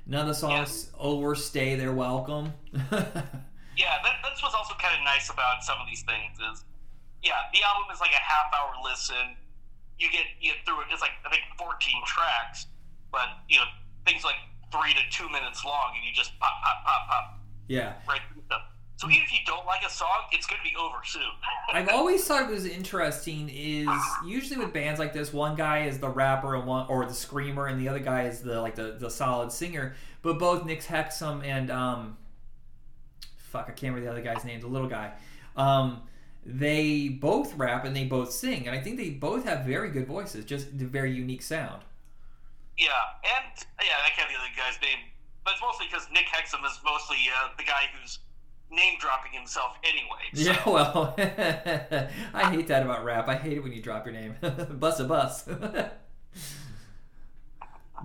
None 0.05 0.21
of 0.21 0.27
the 0.27 0.35
songs 0.35 0.91
overstay 0.97 1.75
their 1.75 1.91
welcome. 1.91 2.53
Yeah, 3.77 3.93
that, 4.03 4.15
that's 4.23 4.41
what's 4.41 4.55
also 4.55 4.73
kind 4.79 4.97
of 4.97 5.03
nice 5.03 5.29
about 5.29 5.63
some 5.63 5.77
of 5.79 5.87
these 5.87 6.01
things 6.01 6.35
is, 6.51 6.65
yeah, 7.27 7.51
the 7.51 7.59
album 7.67 7.91
is 7.91 7.99
like 7.99 8.15
a 8.15 8.23
half 8.23 8.47
hour 8.55 8.71
listen. 8.79 9.35
You 9.99 10.07
get 10.07 10.31
you 10.39 10.55
get 10.55 10.63
through 10.63 10.87
it. 10.87 10.87
It's 10.95 11.03
like 11.03 11.19
I 11.25 11.29
think 11.29 11.43
14 11.59 11.75
tracks, 12.07 12.71
but 13.11 13.43
you 13.51 13.59
know 13.59 13.67
things 14.07 14.23
like 14.23 14.39
three 14.71 14.95
to 14.95 15.03
two 15.11 15.27
minutes 15.27 15.67
long, 15.67 15.91
and 15.99 16.07
you 16.07 16.15
just 16.15 16.31
pop 16.39 16.63
pop 16.63 16.85
pop 16.87 17.03
pop 17.11 17.37
yeah. 17.67 17.93
right. 18.07 18.21
So 18.95 19.07
even 19.11 19.21
if 19.23 19.31
you 19.31 19.39
don't 19.45 19.65
like 19.67 19.83
a 19.85 19.91
song, 19.91 20.23
it's 20.31 20.47
going 20.47 20.59
to 20.59 20.67
be 20.67 20.75
over 20.75 20.97
soon. 21.03 21.21
I've 21.71 21.89
always 21.89 22.25
thought 22.25 22.49
it 22.49 22.51
was 22.51 22.65
interesting 22.65 23.47
is 23.47 23.87
usually 24.25 24.57
with 24.57 24.73
bands 24.73 24.99
like 24.99 25.13
this, 25.13 25.31
one 25.31 25.55
guy 25.55 25.85
is 25.85 25.99
the 25.99 26.09
rapper 26.09 26.55
and 26.55 26.65
one 26.65 26.87
or 26.89 27.05
the 27.05 27.13
screamer, 27.13 27.67
and 27.67 27.79
the 27.79 27.89
other 27.89 27.99
guy 27.99 28.23
is 28.23 28.41
the 28.41 28.59
like 28.59 28.73
the, 28.73 28.97
the 28.99 29.11
solid 29.11 29.51
singer. 29.51 29.93
But 30.23 30.39
both 30.39 30.65
Nick 30.65 30.81
Hexum 30.81 31.45
and 31.45 31.69
um, 31.69 32.17
fuck, 33.37 33.65
I 33.67 33.71
can't 33.71 33.93
remember 33.93 34.01
the 34.01 34.11
other 34.11 34.21
guy's 34.21 34.43
name, 34.43 34.61
the 34.61 34.67
little 34.67 34.89
guy. 34.89 35.13
Um, 35.55 36.01
they 36.47 37.09
both 37.09 37.53
rap 37.55 37.83
and 37.83 37.93
they 37.93 38.05
both 38.05 38.31
sing, 38.31 38.67
and 38.67 38.75
I 38.75 38.81
think 38.81 38.97
they 38.97 39.09
both 39.09 39.43
have 39.43 39.65
very 39.65 39.91
good 39.91 40.07
voices, 40.07 40.45
just 40.45 40.67
a 40.67 40.85
very 40.85 41.11
unique 41.11 41.41
sound. 41.41 41.83
yeah, 42.77 42.87
and 43.23 43.65
yeah, 43.83 43.97
I 44.05 44.09
can't 44.15 44.29
think 44.29 44.39
of 44.39 44.45
the 44.45 44.55
guy's 44.59 44.81
name, 44.81 45.03
but 45.43 45.53
it's 45.53 45.61
mostly 45.61 45.87
because 45.91 46.07
Nick 46.11 46.25
Hexum 46.27 46.65
is 46.65 46.79
mostly 46.85 47.17
uh, 47.35 47.49
the 47.57 47.63
guy 47.65 47.89
who's 47.99 48.19
name 48.71 48.93
dropping 48.99 49.33
himself 49.33 49.73
anyway. 49.83 50.23
So. 50.33 50.41
Yeah, 50.41 50.69
well, 50.69 51.15
I 52.33 52.49
hate 52.51 52.67
that 52.67 52.83
about 52.83 53.03
rap. 53.03 53.27
I 53.27 53.35
hate 53.35 53.57
it 53.57 53.63
when 53.63 53.73
you 53.73 53.81
drop 53.81 54.05
your 54.05 54.13
name. 54.13 54.35
bus 54.71 54.99
a 54.99 55.03
bus. 55.03 55.43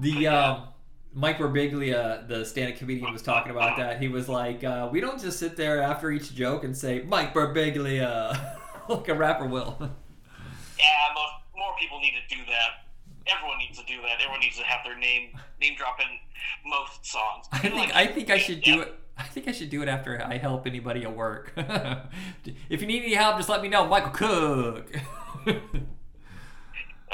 the 0.00 0.26
um, 0.26 0.68
Mike 1.14 1.38
Birbiglia, 1.38 2.26
the 2.26 2.44
stand-up 2.44 2.78
comedian, 2.78 3.12
was 3.12 3.22
talking 3.22 3.52
about 3.52 3.76
that. 3.76 4.00
He 4.00 4.08
was 4.08 4.28
like, 4.28 4.64
uh, 4.64 4.88
"We 4.90 5.00
don't 5.00 5.20
just 5.20 5.38
sit 5.38 5.56
there 5.56 5.82
after 5.82 6.10
each 6.10 6.34
joke 6.34 6.64
and 6.64 6.76
say 6.76 7.02
Mike 7.06 7.34
Birbiglia 7.34 8.58
like 8.88 9.08
a 9.08 9.14
rapper 9.14 9.46
will." 9.46 9.76
Yeah, 9.80 10.86
most, 11.14 11.32
more 11.56 11.72
people 11.78 12.00
need 12.00 12.14
to 12.28 12.34
do 12.34 12.42
that. 12.46 12.86
Everyone 13.26 13.58
needs 13.58 13.78
to 13.78 13.84
do 13.84 14.00
that. 14.02 14.20
Everyone 14.20 14.40
needs 14.40 14.56
to 14.56 14.64
have 14.64 14.84
their 14.84 14.98
name 14.98 15.38
name 15.60 15.76
drop 15.76 16.00
in 16.00 16.06
most 16.68 17.04
songs. 17.04 17.46
I 17.52 17.58
think 17.58 17.94
I 17.94 18.06
think 18.06 18.30
I 18.30 18.38
should 18.38 18.62
do 18.62 18.80
it. 18.80 18.98
I 19.16 19.24
think 19.24 19.46
I 19.46 19.52
should 19.52 19.70
do 19.70 19.82
it 19.82 19.88
after 19.88 20.22
I 20.24 20.38
help 20.38 20.66
anybody 20.66 21.02
at 21.02 21.14
work. 21.14 21.52
if 21.56 22.80
you 22.80 22.86
need 22.86 23.02
any 23.02 23.14
help, 23.14 23.36
just 23.36 23.48
let 23.48 23.62
me 23.62 23.68
know. 23.68 23.86
Michael 23.86 24.10
Cook. 24.10 24.90
All 25.46 25.54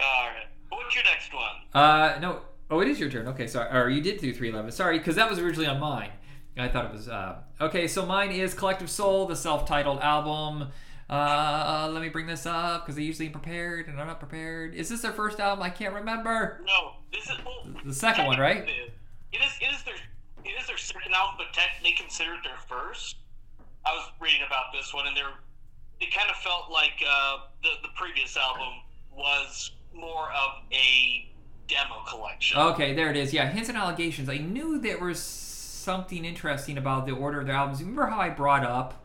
right. 0.00 0.46
What's 0.68 0.94
your 0.94 1.04
next 1.04 1.34
one? 1.34 1.56
Uh, 1.74 2.18
no. 2.20 2.42
Oh, 2.70 2.80
it 2.80 2.88
is 2.88 3.00
your 3.00 3.10
turn. 3.10 3.28
Okay, 3.28 3.46
sorry. 3.46 3.70
Or 3.76 3.88
you 3.88 4.00
did 4.00 4.20
do 4.20 4.32
311. 4.32 4.72
Sorry, 4.72 4.98
because 4.98 5.16
that 5.16 5.28
was 5.28 5.38
originally 5.38 5.66
on 5.66 5.80
mine. 5.80 6.10
I 6.56 6.68
thought 6.68 6.86
it 6.86 6.92
was. 6.92 7.08
Uh... 7.08 7.36
Okay, 7.60 7.86
so 7.88 8.04
mine 8.04 8.30
is 8.30 8.52
Collective 8.52 8.90
Soul, 8.90 9.26
the 9.26 9.36
self 9.36 9.66
titled 9.66 10.00
album. 10.00 10.68
Uh, 11.08 11.88
let 11.90 12.02
me 12.02 12.10
bring 12.10 12.26
this 12.26 12.44
up 12.44 12.84
because 12.84 12.98
I 12.98 13.00
usually 13.00 13.26
am 13.26 13.32
prepared 13.32 13.86
and 13.88 13.98
I'm 13.98 14.06
not 14.06 14.18
prepared. 14.18 14.74
Is 14.74 14.90
this 14.90 15.00
their 15.00 15.12
first 15.12 15.40
album? 15.40 15.62
I 15.62 15.70
can't 15.70 15.94
remember. 15.94 16.60
No, 16.66 16.96
this 17.10 17.24
is 17.24 17.36
well, 17.44 17.74
The 17.84 17.94
second 17.94 18.26
one, 18.26 18.38
right? 18.38 18.68
It 18.68 19.40
is. 19.40 19.52
It 19.62 19.72
is 19.72 19.82
their. 19.84 19.94
It 20.44 20.60
is 20.60 20.66
their 20.66 20.76
second 20.76 21.14
album, 21.14 21.36
but 21.38 21.52
technically 21.54 21.92
considered 21.92 22.38
their 22.44 22.58
first. 22.68 23.16
I 23.86 23.92
was 23.92 24.10
reading 24.20 24.42
about 24.46 24.66
this 24.72 24.92
one, 24.92 25.06
and 25.06 25.16
they're. 25.16 25.32
It 26.00 26.14
kind 26.14 26.30
of 26.30 26.36
felt 26.36 26.70
like 26.70 27.02
uh, 27.08 27.38
the 27.62 27.70
the 27.82 27.88
previous 27.96 28.36
album 28.36 28.74
was 29.16 29.72
more 29.94 30.30
of 30.32 30.62
a 30.72 31.30
demo 31.68 32.02
collection. 32.08 32.58
Okay, 32.58 32.94
there 32.94 33.10
it 33.10 33.16
is. 33.16 33.32
Yeah, 33.32 33.48
hints 33.48 33.68
and 33.68 33.78
allegations. 33.78 34.28
I 34.28 34.38
knew 34.38 34.78
there 34.78 34.98
was 34.98 35.20
something 35.20 36.24
interesting 36.24 36.78
about 36.78 37.06
the 37.06 37.12
order 37.12 37.40
of 37.40 37.46
their 37.46 37.56
albums. 37.56 37.80
Remember 37.80 38.06
how 38.06 38.20
I 38.20 38.30
brought 38.30 38.64
up, 38.64 39.04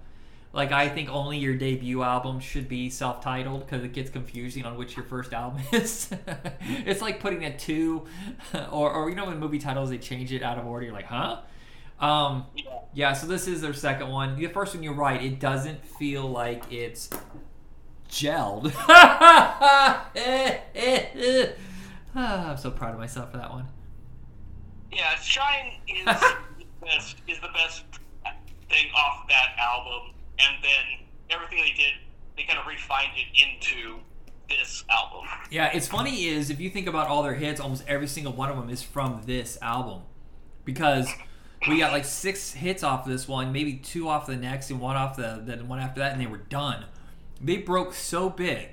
like, 0.53 0.71
I 0.71 0.87
think 0.89 1.09
only 1.09 1.37
your 1.37 1.55
debut 1.55 2.03
album 2.03 2.39
should 2.39 2.67
be 2.69 2.89
self-titled 2.89 3.65
because 3.65 3.83
it 3.83 3.93
gets 3.93 4.09
confusing 4.09 4.65
on 4.65 4.77
which 4.77 4.95
your 4.95 5.05
first 5.05 5.33
album 5.33 5.61
is. 5.73 6.09
it's 6.85 7.01
like 7.01 7.19
putting 7.19 7.43
a 7.45 7.55
two, 7.57 8.05
or, 8.71 8.91
or 8.91 9.09
you 9.09 9.15
know, 9.15 9.25
when 9.25 9.39
movie 9.39 9.59
titles 9.59 9.89
they 9.89 9.97
change 9.97 10.31
it 10.31 10.43
out 10.43 10.57
of 10.57 10.65
order. 10.65 10.85
You're 10.85 10.93
like, 10.93 11.05
huh? 11.07 11.39
Um, 11.99 12.45
Yeah. 12.55 12.63
yeah. 12.93 13.13
So 13.13 13.27
this 13.27 13.47
is 13.47 13.61
their 13.61 13.73
second 13.73 14.09
one. 14.09 14.35
The 14.35 14.47
first 14.47 14.73
one, 14.75 14.83
you're 14.83 14.93
right. 14.93 15.21
It 15.23 15.39
doesn't 15.39 15.83
feel 15.85 16.27
like 16.29 16.63
it's 16.71 17.09
gelled. 18.09 18.71
Ah, 22.15 22.51
I'm 22.51 22.57
so 22.57 22.71
proud 22.71 22.93
of 22.93 22.99
myself 22.99 23.31
for 23.31 23.37
that 23.37 23.51
one. 23.51 23.65
Yeah, 24.91 25.15
Shine 25.15 25.73
is 25.87 26.05
the 26.05 26.65
best 26.81 27.17
is 27.27 27.39
the 27.39 27.49
best 27.53 27.83
thing 28.69 28.87
off 28.95 29.27
that 29.29 29.55
album, 29.57 30.13
and 30.39 30.55
then 30.63 31.07
everything 31.29 31.59
they 31.59 31.73
did, 31.75 31.93
they 32.37 32.43
kind 32.43 32.59
of 32.59 32.67
refined 32.67 33.11
it 33.15 33.27
into 33.41 33.99
this 34.49 34.83
album. 34.89 35.27
Yeah, 35.49 35.71
it's 35.73 35.87
funny 35.87 36.25
is 36.25 36.49
if 36.49 36.59
you 36.59 36.69
think 36.69 36.87
about 36.87 37.07
all 37.07 37.23
their 37.23 37.33
hits, 37.33 37.59
almost 37.59 37.83
every 37.87 38.07
single 38.07 38.33
one 38.33 38.49
of 38.49 38.57
them 38.57 38.69
is 38.69 38.83
from 38.83 39.21
this 39.25 39.57
album, 39.61 40.01
because 40.65 41.09
we 41.67 41.79
got 41.79 41.91
like 41.91 42.05
six 42.05 42.53
hits 42.53 42.83
off 42.83 43.05
this 43.05 43.27
one, 43.27 43.51
maybe 43.51 43.73
two 43.73 44.07
off 44.07 44.27
the 44.27 44.35
next, 44.35 44.69
and 44.69 44.79
one 44.79 44.95
off 44.95 45.15
the 45.15 45.41
then 45.43 45.67
one 45.67 45.79
after 45.79 46.01
that, 46.01 46.11
and 46.11 46.21
they 46.21 46.27
were 46.27 46.37
done. 46.37 46.85
They 47.41 47.57
broke 47.57 47.93
so 47.93 48.29
big. 48.29 48.69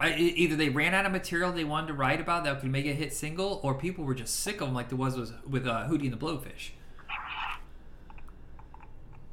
I, 0.00 0.14
either 0.16 0.56
they 0.56 0.70
ran 0.70 0.94
out 0.94 1.04
of 1.04 1.12
material 1.12 1.52
they 1.52 1.64
wanted 1.64 1.88
to 1.88 1.94
write 1.94 2.20
about 2.20 2.44
that 2.44 2.60
could 2.60 2.70
make 2.70 2.86
a 2.86 2.94
hit 2.94 3.12
single, 3.12 3.60
or 3.62 3.74
people 3.74 4.04
were 4.04 4.14
just 4.14 4.40
sick 4.40 4.60
of 4.62 4.68
them, 4.68 4.74
like 4.74 4.88
there 4.88 4.96
was, 4.96 5.16
was 5.16 5.34
with 5.48 5.66
uh, 5.66 5.86
Hootie 5.88 6.04
and 6.04 6.12
the 6.12 6.16
Blowfish. 6.16 6.70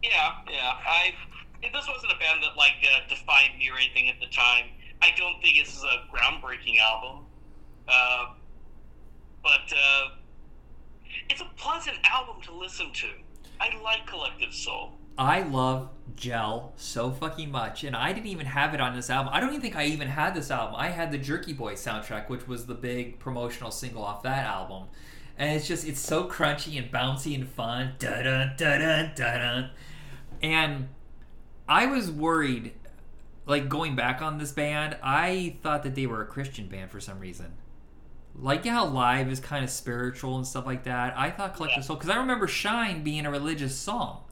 Yeah, 0.04 0.32
yeah. 0.50 0.74
I 0.86 1.14
this 1.62 1.88
wasn't 1.88 2.12
a 2.12 2.20
band 2.20 2.44
that 2.44 2.58
like 2.58 2.76
uh, 2.84 3.08
defined 3.10 3.58
me 3.58 3.70
or 3.70 3.78
anything 3.78 4.10
at 4.10 4.20
the 4.20 4.28
time. 4.28 4.66
I 5.02 5.10
don't 5.18 5.42
think 5.42 5.58
this 5.58 5.76
is 5.76 5.84
a 5.84 6.14
groundbreaking 6.14 6.80
album, 6.80 7.26
uh, 7.88 8.34
but 9.42 9.74
uh, 9.74 10.10
it's 11.30 11.42
a 11.42 11.50
pleasant 11.56 11.98
album 12.04 12.42
to 12.44 12.54
listen 12.54 12.92
to. 12.94 13.08
I 13.60 13.70
like 13.82 14.06
Collective 14.06 14.54
Soul. 14.54 14.94
I 15.18 15.42
love 15.42 15.90
Gel 16.18 16.74
so 16.76 17.12
fucking 17.12 17.50
much, 17.50 17.84
and 17.84 17.96
I 17.96 18.12
didn't 18.12 18.28
even 18.28 18.48
have 18.48 18.74
it 18.74 18.82
on 18.82 18.96
this 18.96 19.10
album. 19.10 19.32
I 19.34 19.40
don't 19.40 19.50
even 19.50 19.62
think 19.62 19.76
I 19.76 19.86
even 19.86 20.10
had 20.10 20.34
this 20.36 20.52
album. 20.52 20.76
I 20.78 20.90
had 20.90 21.12
the 21.12 21.18
Jerky 21.18 21.54
Boy 21.54 21.76
soundtrack, 21.76 22.28
which 22.28 22.48
was 22.48 22.66
the 22.66 22.74
big 22.74 23.20
promotional 23.20 23.72
single 23.72 24.04
off 24.04 24.24
that 24.24 24.46
album. 24.46 24.88
And 25.38 25.56
it's 25.56 25.68
just, 25.68 25.88
it's 25.88 26.00
so 26.00 26.28
crunchy 26.28 26.78
and 26.78 26.92
bouncy 26.92 27.36
and 27.36 27.48
fun. 27.48 27.94
Da 28.00 28.24
da 28.24 28.50
da 28.58 28.82
da 28.82 29.14
da 29.16 29.70
And 30.42 30.90
I 31.70 31.86
was 31.86 32.10
worried, 32.10 32.74
like 33.46 33.70
going 33.70 33.96
back 33.96 34.22
on 34.22 34.40
this 34.40 34.52
band, 34.52 34.98
I 35.04 35.58
thought 35.62 35.84
that 35.84 35.96
they 35.96 36.08
were 36.08 36.22
a 36.22 36.26
Christian 36.26 36.68
band 36.68 36.92
for 36.92 37.00
some 37.00 37.20
reason. 37.20 37.54
Like 38.36 38.66
how 38.66 38.86
live 38.86 39.32
is 39.32 39.40
kind 39.40 39.64
of 39.64 39.70
spiritual 39.70 40.38
and 40.38 40.46
stuff 40.46 40.66
like 40.66 40.84
that. 40.84 41.18
I 41.18 41.30
thought 41.30 41.56
Collective 41.56 41.86
Soul, 41.86 41.96
because 41.96 42.10
I 42.10 42.18
remember 42.18 42.48
Shine 42.48 43.04
being 43.04 43.26
a 43.26 43.32
religious 43.32 43.76
song. 43.76 44.24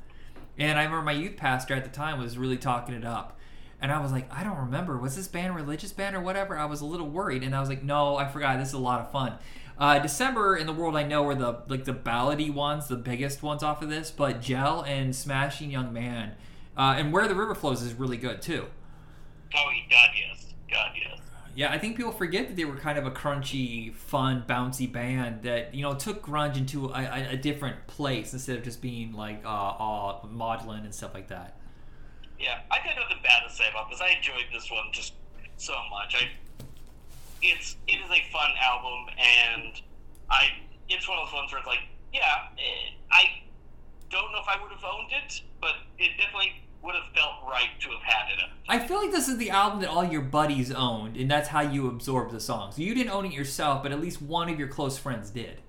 And 0.58 0.80
I 0.80 0.84
remember 0.84 1.03
my 1.03 1.12
youth 1.12 1.38
pastor 1.38 1.76
at 1.76 1.84
the 1.84 1.89
time 1.89 2.20
was 2.20 2.38
really 2.38 2.58
talking 2.58 2.95
it 2.95 3.06
up. 3.06 3.38
And 3.82 3.91
I 3.91 4.01
was 4.01 4.12
like, 4.12 4.32
I 4.34 4.43
don't 4.43 4.58
remember. 4.58 4.97
Was 4.97 5.16
this 5.16 5.28
band 5.28 5.51
a 5.51 5.56
religious 5.56 5.91
band 5.91 6.16
or 6.16 6.22
whatever? 6.22 6.58
I 6.58 6.66
was 6.66 6.82
a 6.82 6.86
little 6.86 7.10
worried. 7.10 7.43
And 7.43 7.56
I 7.56 7.60
was 7.60 7.70
like, 7.70 7.84
no, 7.84 8.16
I 8.16 8.28
forgot. 8.28 8.58
This 8.58 8.70
is 8.70 8.74
a 8.74 8.80
lot 8.80 9.01
of 9.01 9.12
fun. 9.12 9.34
Uh, 9.78 9.99
December 9.99 10.56
in 10.56 10.66
the 10.66 10.74
World 10.74 10.95
I 10.95 11.03
Know 11.03 11.28
are 11.28 11.36
the 11.36 11.60
like 11.68 11.84
the 11.84 11.93
ballady 11.93 12.51
ones, 12.51 12.88
the 12.88 12.95
biggest 12.95 13.43
ones 13.43 13.62
off 13.62 13.82
of 13.82 13.89
this. 13.89 14.10
But 14.10 14.41
Gel 14.41 14.82
and 14.82 15.14
Smashing 15.14 15.70
Young 15.72 15.91
Man 15.91 16.36
uh, 16.78 16.95
and 16.97 17.12
Where 17.12 17.28
the 17.28 17.36
River 17.36 17.53
Flows 17.53 17.82
is 17.82 17.93
really 17.93 18.18
good 18.18 18.41
too. 18.41 18.68
Oh, 19.53 19.70
God, 19.89 20.10
yes. 20.16 20.53
God, 20.72 20.91
yes. 20.95 21.20
Yeah, 21.56 21.72
I 21.72 21.78
think 21.78 21.95
people 21.95 22.12
forget 22.12 22.49
that 22.49 22.58
they 22.58 22.66
were 22.66 22.76
kind 22.76 22.97
of 22.97 23.06
a 23.06 23.12
crunchy, 23.12 23.95
fun, 23.95 24.43
bouncy 24.45 24.91
band 24.91 25.43
that 25.43 25.74
you 25.74 25.84
know 25.84 25.93
took 25.93 26.22
grunge 26.22 26.58
into 26.58 26.88
a, 26.89 27.30
a, 27.32 27.38
different 27.38 27.88
place 27.88 28.34
instead 28.34 28.58
of 28.58 28.64
just 28.64 28.82
being 28.82 29.14
like 29.14 29.41
uh, 29.45 29.47
all 29.47 30.28
maudlin 30.30 30.84
and 30.84 30.93
stuff 30.93 31.14
like 31.14 31.30
that. 31.30 31.56
Yeah, 32.38 32.60
I 32.70 32.78
got 32.80 32.97
nothing 32.99 33.24
bad 33.24 33.47
to 33.47 33.56
say 33.56 33.64
about 33.70 33.89
this. 33.89 34.01
I 34.01 34.18
enjoyed 34.18 34.45
this 34.51 34.70
one 34.70 34.88
just 34.91 35.14
so 35.56 35.74
much. 35.89 36.16
I, 36.16 36.28
it's 37.41 37.78
it 37.88 37.99
is 38.03 38.12
a 38.12 38.32
fun 38.34 38.51
album, 38.62 39.16
and 39.18 39.82
I 40.30 40.49
it's 40.89 41.08
one 41.08 41.18
of 41.20 41.28
those 41.28 41.34
ones 41.36 41.51
where 41.53 41.60
it's 41.60 41.68
like, 41.68 41.88
yeah, 42.12 42.51
eh, 42.58 42.91
I 43.12 43.43
don't 44.10 44.30
know 44.34 44.39
if 44.39 44.47
I 44.49 44.62
would 44.62 44.72
have 44.74 44.84
owned 44.84 45.12
it, 45.24 45.41
but 45.62 45.76
it 45.99 46.12
definitely 46.18 46.64
would 46.86 46.95
have 46.95 47.11
felt 47.15 47.49
right 47.49 47.69
to 47.79 47.89
have 47.89 48.01
had 48.01 48.31
it. 48.31 48.39
I 48.69 48.79
feel 48.79 49.01
like 49.01 49.11
this 49.11 49.27
is 49.27 49.38
the 49.38 49.49
album 49.49 49.81
that 49.81 49.89
all 49.89 50.03
your 50.03 50.21
buddies 50.21 50.71
owned, 50.71 51.17
and 51.17 51.29
that's 51.29 51.49
how 51.49 51.61
you 51.61 51.88
absorb 51.88 52.31
the 52.31 52.39
songs. 52.39 52.77
You 52.77 52.93
didn't 52.93 53.11
own 53.11 53.25
it 53.25 53.33
yourself, 53.33 53.83
but 53.83 53.91
at 53.91 53.99
least 53.99 54.21
one 54.21 54.49
of 54.49 54.59
your 54.59 54.67
close 54.67 54.97
friends 54.97 55.31
did. 55.31 55.61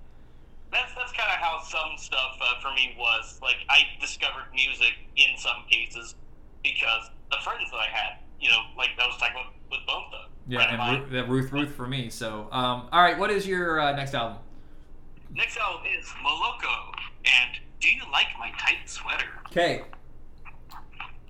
That's 0.71 0.93
that's 0.95 1.11
kind 1.13 1.29
of 1.29 1.37
how 1.37 1.59
some 1.63 1.97
stuff 1.97 2.37
uh, 2.41 2.59
for 2.61 2.73
me 2.73 2.95
was 2.99 3.39
like 3.41 3.55
I 3.69 3.79
discovered 4.01 4.45
music 4.53 4.93
in 5.15 5.37
some 5.37 5.63
cases 5.69 6.15
because 6.61 7.09
the 7.31 7.37
friends 7.41 7.71
that 7.71 7.77
I 7.77 7.87
had, 7.87 8.19
you 8.39 8.49
know, 8.49 8.59
like 8.77 8.89
I 8.99 9.07
was 9.07 9.17
talking 9.17 9.35
about 9.35 9.53
with 9.71 9.79
Bone 9.87 10.03
Thugs. 10.11 10.31
Yeah, 10.47 10.71
of 10.71 10.77
mine. 10.77 11.03
and 11.11 11.29
Ruth, 11.29 11.51
Ruth 11.51 11.51
Ruth 11.51 11.75
for 11.75 11.87
me. 11.87 12.09
So, 12.09 12.47
um, 12.51 12.89
all 12.91 13.01
right, 13.01 13.17
what 13.17 13.29
is 13.29 13.47
your 13.47 13.79
uh, 13.79 13.95
next 13.95 14.13
album? 14.13 14.37
Next 15.33 15.57
album 15.57 15.85
is 15.97 16.05
Moloko, 16.25 16.93
and 17.25 17.59
Do 17.79 17.89
You 17.89 18.03
Like 18.11 18.27
My 18.39 18.51
Tight 18.57 18.77
Sweater? 18.85 19.25
Okay. 19.47 19.83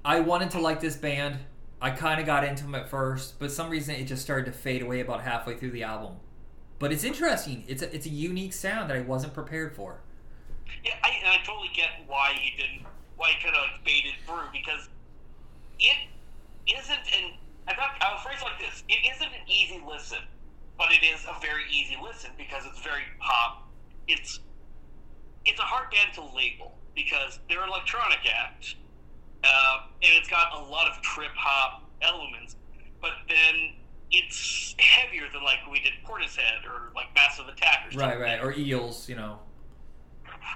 I 0.08 0.22
wanted 0.22 0.52
to 0.52 0.62
like 0.62 0.80
this 0.80 0.96
band. 0.96 1.38
I 1.82 1.90
kind 1.92 2.22
of 2.22 2.26
got 2.26 2.46
into 2.46 2.64
them 2.64 2.76
at 2.76 2.88
first, 2.88 3.38
but 3.40 3.52
some 3.52 3.70
reason 3.70 3.94
it 3.96 4.06
just 4.06 4.22
started 4.22 4.46
to 4.46 4.54
fade 4.54 4.82
away 4.82 5.02
about 5.02 5.20
halfway 5.20 5.58
through 5.58 5.72
the 5.72 5.84
album. 5.84 6.16
But 6.80 6.94
it's 6.94 7.04
interesting. 7.04 7.66
It's 7.68 7.82
a, 7.82 7.94
it's 7.94 8.06
a 8.06 8.10
unique 8.10 8.54
sound 8.54 8.90
that 8.90 8.96
I 8.96 9.02
wasn't 9.02 9.34
prepared 9.34 9.76
for. 9.76 10.00
Yeah, 10.86 10.94
I, 11.04 11.10
and 11.20 11.28
I 11.28 11.44
totally 11.44 11.72
get 11.76 11.90
why 12.08 12.32
you 12.42 12.52
didn't, 12.56 12.88
why 13.18 13.32
you 13.32 13.36
kind 13.44 13.54
of 13.58 13.84
faded 13.84 14.14
through 14.26 14.48
because 14.54 14.88
it 15.78 15.98
isn't 16.68 17.04
an. 17.20 17.34
I 17.68 17.76
thought 17.76 17.98
I'll 18.00 18.20
phrase 18.20 18.40
like 18.42 18.60
this: 18.62 18.86
it 18.88 19.14
isn't 19.14 19.28
an 19.28 19.44
easy 19.46 19.84
listen, 19.86 20.24
but 20.78 20.88
it 20.94 21.06
is 21.06 21.26
a 21.26 21.38
very 21.42 21.64
easy 21.70 21.98
listen 22.02 22.32
because 22.38 22.64
it's 22.66 22.80
very 22.80 23.04
pop. 23.20 23.68
It's 24.08 24.40
it's 25.44 25.60
a 25.60 25.64
hard 25.64 25.92
band 25.92 26.14
to 26.14 26.22
label 26.34 26.78
because 26.96 27.40
they're 27.50 27.68
electronic 27.68 28.20
act, 28.34 28.76
uh, 29.44 29.78
and 30.04 30.12
it's 30.18 30.30
got 30.30 30.54
a 30.54 30.64
lot 30.64 30.88
of 30.88 31.02
trip 31.02 31.32
hop 31.36 31.84
elements, 32.02 32.56
but 33.02 33.12
then 33.28 33.74
it's 34.12 34.76
heavier 34.80 35.26
than 35.34 35.44
like 35.44 35.60
we 35.70 35.80
did 35.80 35.94
Portishead 36.06 36.66
or 36.66 36.92
like 36.96 37.08
Massive 37.16 37.48
Attack 37.48 37.88
or 37.88 37.92
something. 37.92 38.20
Right, 38.20 38.20
right. 38.20 38.44
Or 38.44 38.54
Eels, 38.54 39.10
you 39.10 39.16
know. 39.16 39.40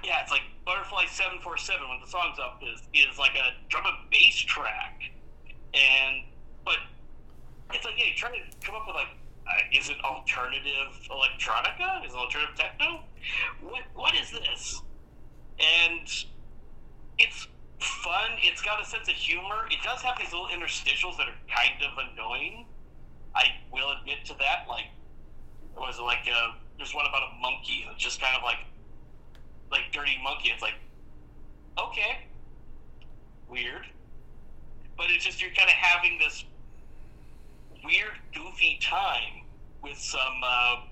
Yeah, 0.04 0.22
it's 0.22 0.30
like 0.30 0.42
Butterfly 0.64 1.06
Seven 1.06 1.38
Four 1.40 1.58
Seven 1.58 1.88
when 1.88 2.00
the 2.00 2.06
song's 2.06 2.38
up 2.38 2.62
is 2.62 2.82
is 2.94 3.18
like 3.18 3.34
a 3.34 3.68
drum 3.68 3.84
and 3.86 4.10
bass 4.10 4.36
track, 4.36 5.02
and 5.74 6.24
but 6.64 6.76
it's 7.72 7.84
like 7.84 7.94
yeah, 7.98 8.06
you 8.06 8.14
try 8.16 8.30
to 8.30 8.66
come 8.66 8.74
up 8.74 8.86
with 8.86 8.96
like 8.96 9.08
uh, 9.46 9.78
is 9.78 9.90
it 9.90 9.96
alternative 10.04 10.92
electronica? 11.10 12.06
Is 12.06 12.12
it 12.12 12.16
alternative 12.16 12.56
techno? 12.56 13.00
What 13.60 13.82
what 13.94 14.14
is 14.14 14.30
this? 14.30 14.82
And 15.60 16.08
it's 17.18 17.46
fun. 17.82 18.30
It's 18.40 18.62
got 18.62 18.80
a 18.80 18.84
sense 18.84 19.08
of 19.08 19.14
humor. 19.14 19.66
It 19.70 19.78
does 19.84 20.00
have 20.02 20.18
these 20.18 20.32
little 20.32 20.48
interstitials 20.48 21.16
that 21.18 21.28
are 21.28 21.38
kind 21.48 21.82
of 21.82 21.92
annoying. 21.98 22.66
I 23.34 23.44
will 23.72 23.92
admit 23.98 24.24
to 24.26 24.34
that. 24.38 24.66
Like, 24.68 24.86
was 25.76 25.98
like 25.98 26.28
uh, 26.30 26.52
there's 26.76 26.94
one 26.94 27.06
about 27.06 27.22
a 27.22 27.40
monkey 27.40 27.84
that's 27.88 28.02
just 28.02 28.20
kind 28.20 28.36
of 28.36 28.42
like 28.42 28.58
like 29.70 29.92
dirty 29.92 30.18
monkey. 30.22 30.50
It's 30.52 30.62
like, 30.62 30.74
okay, 31.78 32.26
weird, 33.48 33.86
but 34.96 35.06
it's 35.10 35.24
just 35.24 35.40
you're 35.40 35.50
kind 35.52 35.68
of 35.68 35.74
having 35.74 36.18
this 36.18 36.44
weird, 37.84 38.12
goofy 38.34 38.78
time 38.80 39.44
with 39.82 39.98
some 39.98 40.40
uh, 40.44 40.82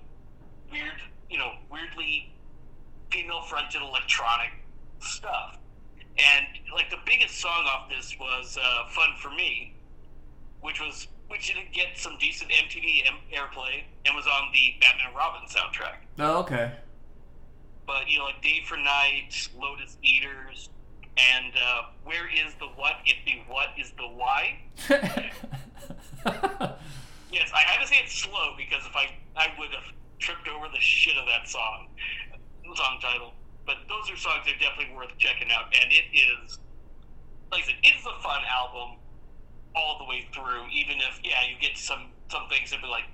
weird, 0.71 0.99
you 1.29 1.37
know, 1.37 1.53
weirdly 1.71 2.33
female-fronted 3.11 3.81
electronic 3.81 4.51
stuff. 4.99 5.57
And 6.17 6.45
like 6.73 6.89
the 6.89 6.97
biggest 7.05 7.39
song 7.39 7.65
off 7.67 7.89
this 7.89 8.15
was 8.19 8.57
uh, 8.61 8.87
"Fun 8.89 9.09
for 9.19 9.29
Me," 9.31 9.73
which 10.61 10.79
was 10.79 11.07
which 11.29 11.47
did 11.47 11.57
get 11.73 11.97
some 11.97 12.17
decent 12.19 12.51
MTV 12.51 13.03
airplay 13.33 13.83
and 14.05 14.15
was 14.15 14.27
on 14.27 14.49
the 14.53 14.75
Batman 14.81 15.07
and 15.07 15.15
Robin 15.15 15.41
soundtrack 15.47 15.95
Oh, 16.19 16.39
okay. 16.39 16.73
but 17.87 18.09
you 18.09 18.17
know, 18.19 18.25
like 18.25 18.41
Day 18.41 18.61
for 18.67 18.75
Night, 18.77 19.47
Lotus 19.57 19.97
Eaters, 20.03 20.69
and 21.17 21.53
uh, 21.55 21.83
where 22.03 22.27
is 22.29 22.53
the 22.59 22.65
what 22.67 22.95
if 23.05 23.15
the 23.25 23.39
what 23.47 23.69
is 23.79 23.91
the 23.91 24.03
why? 24.03 24.59
Yes, 27.31 27.49
I 27.55 27.59
had 27.61 27.81
to 27.81 27.87
say 27.87 27.95
it 28.03 28.09
slow 28.09 28.55
because 28.57 28.85
if 28.85 28.93
I 28.95 29.07
I 29.37 29.47
would 29.57 29.69
have 29.71 29.85
tripped 30.19 30.49
over 30.49 30.67
the 30.67 30.79
shit 30.81 31.15
of 31.17 31.25
that 31.27 31.47
song, 31.47 31.87
song 32.75 32.99
title. 33.01 33.31
But 33.71 33.87
those 33.87 34.11
are 34.11 34.19
songs 34.19 34.43
that 34.43 34.59
are 34.59 34.59
definitely 34.59 34.91
worth 34.91 35.15
checking 35.15 35.47
out, 35.47 35.71
and 35.71 35.87
it 35.95 36.03
is, 36.11 36.59
like 37.55 37.63
I 37.63 37.71
said, 37.71 37.79
it 37.79 37.95
is 37.95 38.03
a 38.03 38.19
fun 38.19 38.43
album 38.51 38.99
all 39.79 39.95
the 39.95 40.03
way 40.11 40.27
through. 40.35 40.67
Even 40.75 40.99
if 40.99 41.23
yeah, 41.23 41.47
you 41.47 41.55
get 41.55 41.79
some 41.79 42.11
some 42.27 42.51
things 42.51 42.75
that 42.75 42.83
be 42.83 42.91
like, 42.91 43.07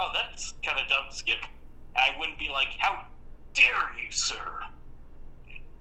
oh, 0.00 0.08
that's 0.16 0.56
kind 0.64 0.80
of 0.80 0.88
dumb 0.88 1.12
skip. 1.12 1.44
I 1.92 2.16
wouldn't 2.16 2.38
be 2.38 2.48
like, 2.48 2.72
how 2.80 3.04
dare 3.52 3.92
you, 4.00 4.08
sir? 4.08 4.64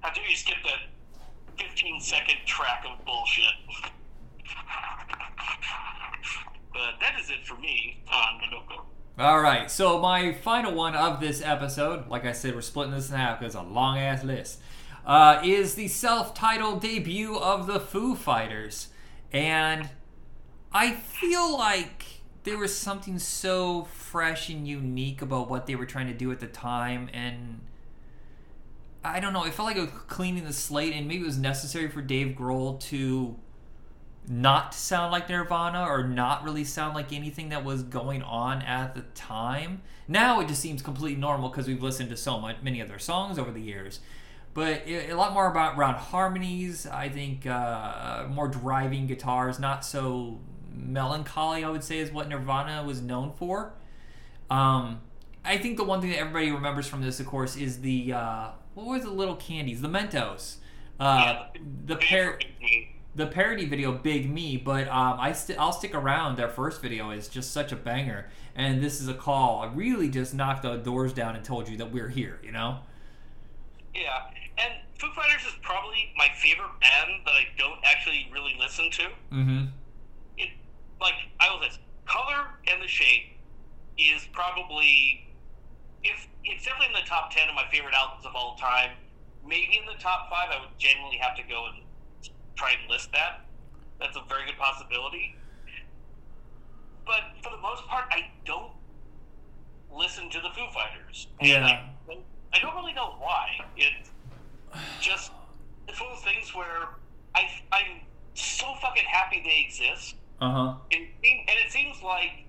How 0.03 0.12
dare 0.12 0.28
you 0.28 0.36
skip 0.36 0.59
that 0.68 0.91
15 1.64 2.01
second 2.01 2.43
track 2.45 2.84
of 2.84 2.99
bullshit? 3.05 3.55
But 6.76 6.99
that 6.99 7.16
is 7.16 7.30
it 7.30 7.47
for 7.47 7.55
me 7.55 8.03
on. 8.12 8.41
All 9.20 9.41
right, 9.41 9.70
so 9.70 9.99
my 9.99 10.32
final 10.32 10.74
one 10.74 10.95
of 10.95 11.20
this 11.20 11.41
episode, 11.41 12.07
like 12.07 12.26
I 12.26 12.32
said, 12.32 12.55
we're 12.55 12.62
splitting 12.62 12.93
this 12.93 13.09
in 13.09 13.18
half 13.18 13.39
because 13.39 13.55
it's 13.55 13.64
a 13.64 13.68
long 13.68 13.97
ass 13.97 14.24
list, 14.24 14.59
uh, 15.05 15.41
is 15.43 15.76
the 15.76 15.89
self 15.89 16.34
titled 16.34 16.82
debut 16.82 17.36
of 17.36 17.68
the 17.68 17.80
Foo 17.80 18.16
Fighters. 18.16 18.88
And 19.34 19.89
I 20.72 20.93
feel 20.93 21.55
like 21.57 22.05
there 22.43 22.57
was 22.57 22.76
something 22.76 23.20
so 23.20 23.84
fresh 23.84 24.47
and 24.49 24.66
unique 24.66 25.22
about 25.22 25.49
what 25.49 25.68
they 25.68 25.76
were 25.76 25.86
trying 25.86 26.07
to 26.07 26.14
do 26.14 26.32
at 26.32 26.39
the 26.39 26.47
time. 26.47 27.09
And 27.14 27.59
I 29.03 29.20
don't 29.20 29.34
know, 29.34 29.43
it 29.43 29.53
felt 29.53 29.68
like 29.68 29.78
was 29.78 29.89
cleaning 30.07 30.45
the 30.45 30.53
slate, 30.53 30.93
and 30.93 31.05
maybe 31.07 31.24
it 31.24 31.28
was 31.28 31.38
necessary 31.38 31.89
for 31.89 32.01
Dave 32.01 32.38
Grohl 32.38 32.80
to 32.80 33.36
not 34.28 34.74
sound 34.74 35.11
like 35.11 35.30
Nirvana 35.30 35.84
or 35.84 36.03
not 36.03 36.43
really 36.43 36.63
sound 36.63 36.95
like 36.95 37.11
anything 37.11 37.49
that 37.49 37.65
was 37.65 37.84
going 37.84 38.22
on 38.24 38.61
at 38.61 38.95
the 38.95 39.01
time. 39.13 39.82
Now 40.07 40.39
it 40.39 40.47
just 40.47 40.61
seems 40.61 40.82
completely 40.82 41.19
normal 41.19 41.49
because 41.49 41.67
we've 41.67 41.82
listened 41.82 42.09
to 42.09 42.17
so 42.17 42.39
much, 42.39 42.57
many 42.61 42.82
of 42.82 42.88
their 42.88 42.99
songs 42.99 43.39
over 43.39 43.51
the 43.51 43.61
years. 43.61 43.99
But 44.53 44.88
it, 44.88 45.09
a 45.09 45.15
lot 45.15 45.34
more 45.34 45.49
about 45.49 45.78
around 45.78 45.95
harmonies. 45.95 46.86
I 46.86 47.09
think 47.09 47.47
uh, 47.47 48.26
more 48.30 48.47
driving 48.47 49.07
guitars, 49.07 49.59
not 49.59 49.86
so 49.86 50.39
melancholy. 50.74 51.63
I 51.63 51.69
would 51.69 51.84
say 51.84 51.99
is 51.99 52.11
what 52.11 52.28
Nirvana 52.28 52.84
was 52.86 53.01
known 53.01 53.32
for. 53.34 53.74
Um, 54.49 55.01
I 55.43 55.57
think 55.57 55.78
the 55.78 55.84
one 55.84 56.01
thing 56.01 56.11
that 56.11 56.19
everybody 56.19 56.51
remembers 56.51 56.88
from 56.88 57.01
this, 57.01 57.19
of 57.19 57.26
course, 57.26 57.55
is 57.55 57.82
the 57.82 58.13
uh, 58.13 58.47
what 58.74 58.86
was 58.86 59.03
the 59.03 59.09
little 59.09 59.36
candies, 59.36 59.82
the 59.82 59.88
Mentos, 59.88 60.57
uh, 60.99 61.45
the 61.86 61.95
pair 61.95 62.38
the 63.16 63.28
parody 63.28 63.66
video 63.66 63.91
"Big 63.91 64.30
Me," 64.30 64.57
but 64.57 64.88
um, 64.88 65.20
I 65.20 65.34
st- 65.34 65.59
I'll 65.59 65.74
stick 65.74 65.93
around. 65.93 66.38
Their 66.38 66.49
first 66.49 66.82
video 66.82 67.12
is 67.12 67.28
just 67.28 67.51
such 67.51 67.72
a 67.72 67.76
banger, 67.76 68.30
and 68.55 68.82
this 68.82 69.01
is 69.01 69.07
a 69.07 69.14
call. 69.14 69.62
I 69.62 69.74
really 69.74 70.09
just 70.09 70.34
knocked 70.34 70.64
the 70.64 70.78
doors 70.78 71.14
down 71.14 71.36
and 71.36 71.43
told 71.43 71.68
you 71.68 71.78
that 71.78 71.91
we're 71.91 72.09
here. 72.09 72.39
You 72.43 72.51
know? 72.51 72.80
Yeah, 73.93 74.32
and 74.57 74.74
Foo 74.97 75.09
Fighters 75.14 75.43
is 75.45 75.55
probably 75.62 76.14
my 76.18 76.30
favorite 76.41 76.72
band 76.80 77.22
that 77.26 77.32
I 77.32 77.47
don't 77.57 77.80
actually 77.84 78.30
really 78.32 78.55
listen 78.59 78.89
to. 78.91 79.03
Mm-hmm. 79.34 79.66
It, 80.38 80.49
like 81.01 81.16
I 81.39 81.53
will 81.53 81.62
say, 81.62 81.78
color 82.05 82.47
and 82.68 82.82
the 82.82 82.88
shape 82.88 83.38
is 83.97 84.28
probably 84.32 85.28
if 86.03 86.28
it's 86.45 86.66
definitely 86.66 86.88
in 86.88 86.93
the 86.93 87.07
top 87.07 87.32
ten 87.32 87.49
of 87.49 87.55
my 87.55 87.66
favorite 87.72 87.93
albums 87.93 88.26
of 88.26 88.36
all 88.36 88.55
time. 88.55 88.91
Maybe 89.45 89.78
in 89.78 89.86
the 89.86 89.99
top 89.99 90.30
five, 90.30 90.49
I 90.51 90.62
would 90.62 90.78
genuinely 90.78 91.18
have 91.18 91.36
to 91.36 91.43
go 91.43 91.66
and 91.74 91.84
try 92.56 92.72
and 92.80 92.89
list 92.89 93.12
that. 93.14 93.45
That's 93.99 94.16
a 94.18 94.24
very 94.28 94.45
good 94.45 94.58
possibility. 94.58 95.36
But 97.06 97.22
for 97.43 97.49
the 97.56 97.62
most 97.62 97.86
part, 97.88 98.06
I 98.12 98.30
don't 98.45 98.72
listen 99.95 100.30
to 100.30 100.39
the 100.39 100.49
Foo 100.56 100.66
Fighters. 100.74 101.28
Yeah. 101.41 101.66
I, 102.10 102.18
I 102.54 102.60
don't 102.60 102.76
really 102.76 102.93
know 102.93 103.16
why. 103.20 103.47
It's 103.78 104.10
just 104.99 105.32
it's 105.88 105.99
one 105.99 106.12
of 106.12 106.18
those 106.18 106.26
things 106.26 106.54
where 106.56 106.89
I 107.36 107.43
I'm 107.72 108.02
so 108.34 108.74
fucking 108.82 109.04
happy 109.10 109.41
they 109.43 109.66
exist. 109.68 110.16
Uh 110.39 110.52
huh. 110.52 110.74
And, 110.91 111.02
and 111.24 111.60
it 111.66 111.72
seems 111.72 112.02
like 112.02 112.45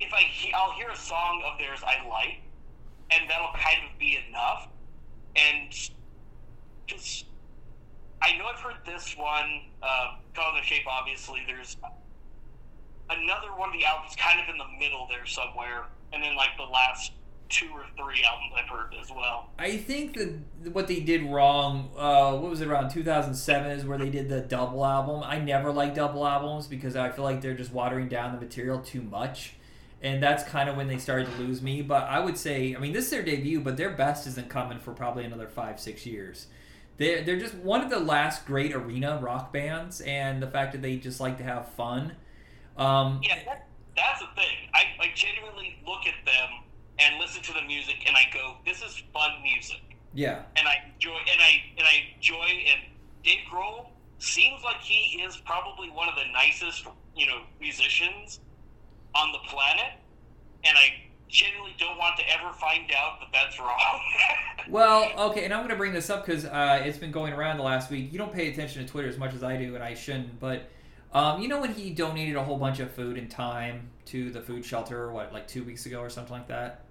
if 0.00 0.12
I 0.12 0.20
he- 0.20 0.52
I'll 0.52 0.72
hear 0.72 0.90
a 0.90 0.96
song 0.96 1.42
of 1.50 1.58
theirs 1.58 1.80
I 1.84 2.06
like, 2.08 2.40
and 3.10 3.28
that'll 3.30 3.52
kind 3.54 3.78
of 3.90 3.98
be 3.98 4.18
enough. 4.28 4.68
And 5.36 5.72
just 6.86 7.26
I 8.22 8.36
know 8.36 8.46
I've 8.46 8.60
heard 8.60 8.76
this 8.84 9.16
one, 9.16 9.62
uh, 9.82 10.16
"Call 10.34 10.54
the 10.54 10.62
Shape." 10.62 10.86
Obviously, 10.86 11.42
there's 11.46 11.76
another 13.10 13.48
one 13.54 13.68
of 13.68 13.74
the 13.74 13.84
albums 13.84 14.16
kind 14.16 14.40
of 14.40 14.48
in 14.48 14.58
the 14.58 14.66
middle 14.78 15.06
there 15.08 15.26
somewhere, 15.26 15.84
and 16.12 16.22
then 16.22 16.34
like 16.36 16.56
the 16.56 16.64
last 16.64 17.12
two 17.48 17.68
or 17.72 17.84
three 17.96 18.24
albums 18.24 18.52
I've 18.56 18.68
heard 18.68 18.92
as 19.00 19.08
well. 19.10 19.50
I 19.56 19.76
think 19.76 20.14
that 20.14 20.72
what 20.72 20.88
they 20.88 20.98
did 20.98 21.22
wrong, 21.22 21.90
uh, 21.96 22.36
what 22.36 22.50
was 22.50 22.60
it 22.60 22.66
around 22.66 22.88
2007 22.90 23.70
is 23.70 23.84
where 23.84 23.98
they 23.98 24.10
did 24.10 24.28
the 24.28 24.40
double 24.40 24.84
album. 24.84 25.22
I 25.24 25.38
never 25.38 25.70
like 25.70 25.94
double 25.94 26.26
albums 26.26 26.66
because 26.66 26.96
I 26.96 27.10
feel 27.10 27.22
like 27.24 27.40
they're 27.42 27.54
just 27.54 27.72
watering 27.72 28.08
down 28.08 28.34
the 28.34 28.40
material 28.40 28.80
too 28.80 29.02
much. 29.02 29.52
and 30.02 30.22
that's 30.22 30.44
kind 30.44 30.68
of 30.68 30.76
when 30.76 30.88
they 30.88 30.98
started 30.98 31.26
to 31.26 31.38
lose 31.38 31.62
me. 31.62 31.82
But 31.82 32.04
I 32.04 32.20
would 32.20 32.36
say, 32.36 32.74
I 32.76 32.78
mean, 32.80 32.92
this 32.92 33.04
is 33.06 33.10
their 33.10 33.22
debut, 33.22 33.60
but 33.60 33.76
their 33.76 33.90
best 33.90 34.26
isn't 34.26 34.50
coming 34.50 34.78
for 34.78 34.92
probably 34.92 35.24
another 35.24 35.48
five, 35.48 35.80
six 35.80 36.04
years. 36.04 36.48
They're, 36.98 37.22
they're 37.22 37.38
just 37.38 37.54
one 37.54 37.82
of 37.82 37.90
the 37.90 37.98
last 37.98 38.46
great 38.46 38.74
arena 38.74 39.18
rock 39.22 39.52
bands, 39.52 40.00
and 40.00 40.42
the 40.42 40.46
fact 40.46 40.72
that 40.72 40.82
they 40.82 40.96
just 40.96 41.20
like 41.20 41.38
to 41.38 41.44
have 41.44 41.68
fun. 41.72 42.16
Um, 42.76 43.20
Yeah, 43.22 43.38
that, 43.44 43.68
that's 43.96 44.20
the 44.20 44.28
thing. 44.34 44.70
I, 44.74 44.84
I 45.00 45.12
genuinely 45.14 45.78
look 45.86 46.06
at 46.06 46.24
them 46.24 46.48
and 46.98 47.18
listen 47.18 47.42
to 47.42 47.52
the 47.52 47.62
music, 47.62 47.96
and 48.06 48.16
I 48.16 48.22
go, 48.32 48.56
"This 48.64 48.82
is 48.82 49.02
fun 49.12 49.30
music," 49.42 49.82
yeah, 50.14 50.42
and 50.56 50.66
I 50.66 50.90
enjoy, 50.94 51.16
and 51.16 51.40
I 51.40 51.62
and 51.76 51.86
I 51.86 52.14
enjoy. 52.16 52.46
And 52.72 52.80
Dave 53.22 53.44
Grohl 53.52 53.88
seems 54.18 54.62
like 54.64 54.80
he 54.80 55.20
is 55.22 55.36
probably 55.44 55.90
one 55.90 56.08
of 56.08 56.14
the 56.14 56.24
nicest, 56.32 56.86
you 57.14 57.26
know, 57.26 57.42
musicians 57.60 58.40
on 59.14 59.32
the 59.32 59.38
planet, 59.48 59.92
and 60.64 60.76
I 60.76 61.05
genuinely 61.28 61.74
don't 61.78 61.98
want 61.98 62.16
to 62.18 62.24
ever 62.32 62.52
find 62.54 62.90
out 62.96 63.20
that 63.20 63.28
that's 63.32 63.58
wrong. 63.58 64.00
Well, 64.68 65.12
okay, 65.30 65.44
and 65.44 65.54
I'm 65.54 65.60
going 65.60 65.70
to 65.70 65.76
bring 65.76 65.92
this 65.92 66.10
up 66.10 66.26
because 66.26 66.44
uh, 66.44 66.82
it's 66.84 66.98
been 66.98 67.12
going 67.12 67.32
around 67.32 67.58
the 67.58 67.62
last 67.62 67.88
week. 67.88 68.12
You 68.12 68.18
don't 68.18 68.32
pay 68.32 68.50
attention 68.50 68.84
to 68.84 68.90
Twitter 68.90 69.06
as 69.08 69.16
much 69.16 69.32
as 69.32 69.44
I 69.44 69.56
do, 69.56 69.76
and 69.76 69.84
I 69.84 69.94
shouldn't. 69.94 70.40
But 70.40 70.68
um, 71.14 71.40
you 71.40 71.46
know 71.46 71.60
when 71.60 71.72
he 71.72 71.90
donated 71.90 72.34
a 72.34 72.42
whole 72.42 72.56
bunch 72.58 72.80
of 72.80 72.90
food 72.90 73.16
and 73.16 73.30
time 73.30 73.90
to 74.06 74.30
the 74.32 74.40
food 74.40 74.64
shelter, 74.64 75.12
what, 75.12 75.32
like 75.32 75.46
two 75.46 75.62
weeks 75.62 75.86
ago 75.86 76.00
or 76.00 76.10
something 76.10 76.32
like 76.32 76.48
that? 76.48 76.82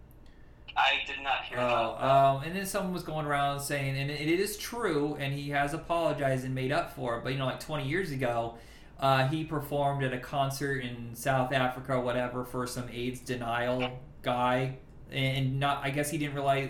I 0.78 1.00
did 1.06 1.22
not 1.22 1.44
hear 1.44 1.58
Oh, 1.60 1.98
that. 2.00 2.06
um, 2.08 2.44
and 2.44 2.56
then 2.56 2.66
someone 2.66 2.94
was 2.94 3.04
going 3.04 3.26
around 3.26 3.60
saying, 3.60 3.98
and 3.98 4.10
it, 4.10 4.22
it 4.22 4.40
is 4.40 4.56
true, 4.58 5.18
and 5.20 5.34
he 5.34 5.50
has 5.50 5.74
apologized 5.74 6.46
and 6.46 6.56
made 6.56 6.72
up 6.72 6.96
for 6.96 7.18
it. 7.18 7.24
But 7.26 7.34
you 7.34 7.40
know, 7.40 7.46
like 7.46 7.60
20 7.60 7.86
years 7.90 8.12
ago, 8.12 8.56
uh, 9.02 9.28
he 9.28 9.44
performed 9.44 10.02
at 10.06 10.14
a 10.14 10.20
concert 10.20 10.80
in 10.80 11.14
South 11.14 11.52
Africa, 11.52 12.00
whatever, 12.00 12.46
for 12.46 12.66
some 12.68 12.88
AIDS 12.90 13.20
denial 13.20 14.00
guy, 14.26 14.78
and 15.12 15.60
not. 15.60 15.82
I 15.84 15.92
guess 15.92 16.10
he 16.10 16.18
didn't 16.18 16.36
realize. 16.36 16.70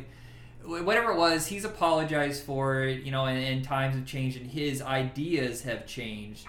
Whatever 0.64 1.12
it 1.12 1.18
was, 1.18 1.45
he's 1.45 1.64
apologized 1.64 2.43
for 2.43 2.84
it, 2.84 3.03
you 3.03 3.12
know, 3.12 3.26
and, 3.26 3.38
and 3.38 3.64
times 3.64 3.95
have 3.95 4.06
changed, 4.06 4.38
and 4.38 4.49
his 4.49 4.82
ideas 4.82 5.62
have 5.62 5.86
changed, 5.86 6.47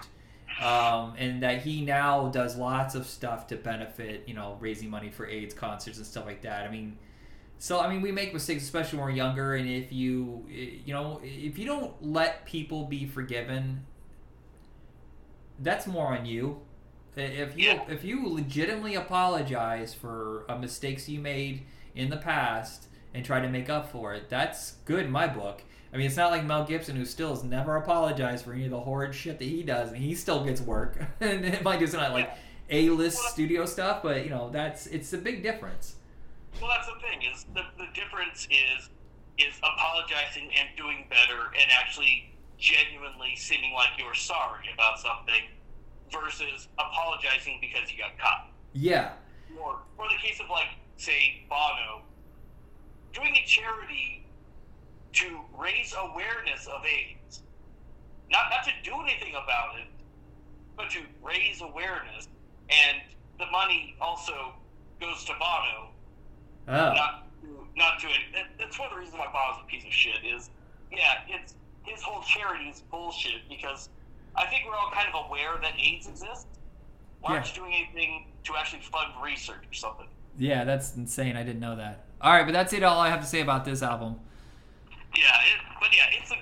um, 0.59 1.13
and 1.19 1.43
that 1.43 1.61
he 1.61 1.85
now 1.85 2.29
does 2.29 2.57
lots 2.57 2.95
of 2.95 3.05
stuff 3.05 3.45
to 3.47 3.55
benefit, 3.55 4.23
you 4.27 4.33
know, 4.33 4.57
raising 4.59 4.89
money 4.89 5.11
for 5.11 5.27
AIDS 5.27 5.53
concerts 5.53 5.97
and 5.97 6.05
stuff 6.05 6.25
like 6.25 6.41
that. 6.41 6.67
I 6.67 6.71
mean, 6.71 6.97
so 7.59 7.79
I 7.79 7.89
mean, 7.91 8.01
we 8.01 8.11
make 8.11 8.33
mistakes, 8.33 8.63
especially 8.63 8.97
when 8.97 9.07
we're 9.09 9.15
younger, 9.15 9.55
and 9.55 9.69
if 9.69 9.91
you, 9.93 10.45
you 10.49 10.93
know, 10.93 11.21
if 11.23 11.59
you 11.59 11.67
don't 11.67 11.93
let 12.01 12.45
people 12.45 12.85
be 12.85 13.05
forgiven, 13.05 13.85
that's 15.59 15.85
more 15.85 16.17
on 16.17 16.25
you. 16.25 16.59
If 17.17 17.57
you 17.57 17.69
Yeah. 17.69 17.85
if 17.87 18.03
you 18.03 18.27
legitimately 18.27 18.95
apologize 18.95 19.93
for 19.93 20.45
uh, 20.49 20.57
mistakes 20.57 21.09
you 21.09 21.19
made 21.19 21.65
in 21.95 22.09
the 22.09 22.17
past 22.17 22.87
and 23.13 23.25
try 23.25 23.39
to 23.39 23.49
make 23.49 23.69
up 23.69 23.91
for 23.91 24.13
it, 24.13 24.29
that's 24.29 24.73
good 24.85 25.05
in 25.05 25.11
my 25.11 25.27
book. 25.27 25.63
I 25.93 25.97
mean, 25.97 26.05
it's 26.07 26.17
not 26.17 26.31
like 26.31 26.43
Mel 26.43 26.65
Gibson, 26.65 26.95
who 26.95 27.05
still 27.05 27.29
has 27.29 27.43
never 27.43 27.75
apologized 27.77 28.43
for 28.45 28.53
any 28.53 28.65
of 28.65 28.71
the 28.71 28.79
horrid 28.79 29.15
shit 29.15 29.39
that 29.39 29.45
he 29.45 29.63
does, 29.63 29.91
and 29.91 29.97
he 29.97 30.13
still 30.15 30.43
gets 30.43 30.61
work. 30.61 30.99
and 31.19 31.45
it 31.45 31.63
might 31.63 31.79
just 31.79 31.93
not 31.93 32.11
like 32.11 32.29
a 32.69 32.89
list 32.89 33.19
studio 33.29 33.65
stuff, 33.65 34.03
but 34.03 34.23
you 34.23 34.29
know, 34.29 34.49
that's 34.49 34.87
it's 34.87 35.13
a 35.13 35.17
big 35.17 35.41
difference. 35.41 35.95
Well, 36.61 36.69
that's 36.69 36.87
the 36.87 36.99
thing 36.99 37.21
is 37.31 37.45
the, 37.53 37.63
the 37.77 37.87
difference 37.93 38.47
is 38.51 38.89
is 39.37 39.53
apologizing 39.59 40.49
and 40.59 40.67
doing 40.75 41.05
better 41.09 41.51
and 41.59 41.71
actually 41.71 42.33
genuinely 42.57 43.35
seeming 43.35 43.71
like 43.73 43.89
you're 43.97 44.15
sorry 44.15 44.65
about 44.73 44.99
something 44.99 45.43
versus 46.11 46.67
apologizing 46.77 47.57
because 47.61 47.91
you 47.91 47.97
got 47.97 48.17
caught. 48.17 48.49
Yeah, 48.73 49.13
Or, 49.59 49.79
or 49.97 50.05
the 50.09 50.27
case 50.27 50.39
of 50.39 50.49
like 50.49 50.67
say 50.97 51.45
Bono 51.49 52.01
doing 53.13 53.35
a 53.35 53.45
charity 53.45 54.25
to 55.13 55.39
raise 55.57 55.93
awareness 55.97 56.67
of 56.67 56.81
AIDS, 56.85 57.41
not 58.29 58.49
not 58.49 58.63
to 58.65 58.71
do 58.83 58.93
anything 59.01 59.33
about 59.33 59.79
it, 59.79 59.87
but 60.75 60.89
to 60.91 60.99
raise 61.23 61.61
awareness, 61.61 62.27
and 62.69 63.01
the 63.39 63.45
money 63.51 63.95
also 63.99 64.53
goes 65.01 65.23
to 65.25 65.33
Bono 65.33 65.89
oh, 66.67 66.93
not 66.93 67.29
to, 67.41 67.67
not 67.75 67.99
to 67.99 68.07
it. 68.07 68.45
That's 68.59 68.77
one 68.77 68.89
of 68.89 68.93
the 68.93 68.99
reasons 68.99 69.17
why 69.17 69.27
Bono's 69.31 69.63
a 69.63 69.67
piece 69.67 69.85
of 69.85 69.93
shit. 69.93 70.23
Is 70.25 70.49
yeah, 70.91 71.25
it's 71.27 71.55
his 71.83 72.01
whole 72.01 72.21
charity 72.21 72.65
is 72.65 72.81
bullshit 72.91 73.47
because 73.49 73.89
I 74.37 74.45
think 74.45 74.63
we're 74.67 74.75
all 74.75 74.91
kind 74.91 75.07
of 75.13 75.25
aware 75.27 75.57
that 75.61 75.73
AIDS 75.79 76.07
exists. 76.07 76.45
Why 77.21 77.33
aren't 77.33 77.47
you 77.49 77.61
doing 77.61 77.73
anything 77.73 78.27
to 78.43 78.55
actually 78.55 78.81
fund 78.81 79.11
research 79.23 79.63
or 79.69 79.73
something? 79.73 80.07
yeah, 80.37 80.63
that's 80.63 80.95
insane. 80.95 81.35
I 81.35 81.43
didn't 81.43 81.59
know 81.59 81.75
that. 81.75 82.05
All 82.21 82.31
right, 82.31 82.45
but 82.45 82.51
that's 82.51 82.71
it. 82.73 82.83
All 82.83 82.99
I 82.99 83.09
have 83.09 83.21
to 83.21 83.25
say 83.27 83.41
about 83.41 83.65
this 83.65 83.81
album. 83.81 84.19
Yeah, 85.15 85.23
it, 85.23 85.59
but 85.79 85.89
yeah, 85.95 86.05
it's 86.11 86.31
a 86.31 86.35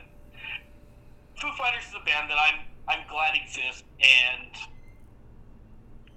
Foo 1.39 1.47
Fighters 1.57 1.85
is 1.87 1.93
a 1.95 2.03
band 2.05 2.29
that 2.29 2.37
I'm 2.37 2.59
I'm 2.87 3.07
glad 3.09 3.35
exists, 3.35 3.83
and 3.99 4.51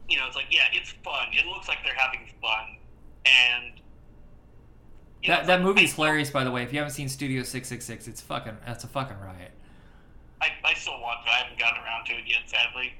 you 0.08 0.16
know, 0.18 0.26
it's 0.26 0.36
like 0.36 0.46
yeah, 0.50 0.64
it's 0.72 0.90
fun. 1.04 1.28
It 1.32 1.46
looks 1.46 1.68
like 1.68 1.78
they're 1.84 1.94
having 1.94 2.28
fun, 2.42 2.78
and 3.26 3.80
you 5.22 5.28
know, 5.28 5.36
That 5.36 5.46
that 5.46 5.54
like, 5.56 5.62
movie's 5.64 5.94
hilarious, 5.94 6.30
by 6.30 6.44
the 6.44 6.50
way. 6.50 6.62
If 6.62 6.72
you 6.72 6.78
haven't 6.78 6.94
seen 6.94 7.08
Studio 7.08 7.42
Six 7.42 7.68
Six 7.68 7.84
Six, 7.84 8.08
it's 8.08 8.20
fucking 8.20 8.56
that's 8.66 8.84
a 8.84 8.88
fucking 8.88 9.18
riot. 9.18 9.52
I, 10.40 10.54
I 10.64 10.74
still 10.74 11.00
want 11.00 11.24
to. 11.24 11.30
I 11.30 11.42
haven't 11.46 11.58
gotten 11.58 11.82
around 11.82 12.06
to 12.06 12.14
it 12.14 12.26
yet, 12.26 12.46
sadly. 12.46 12.94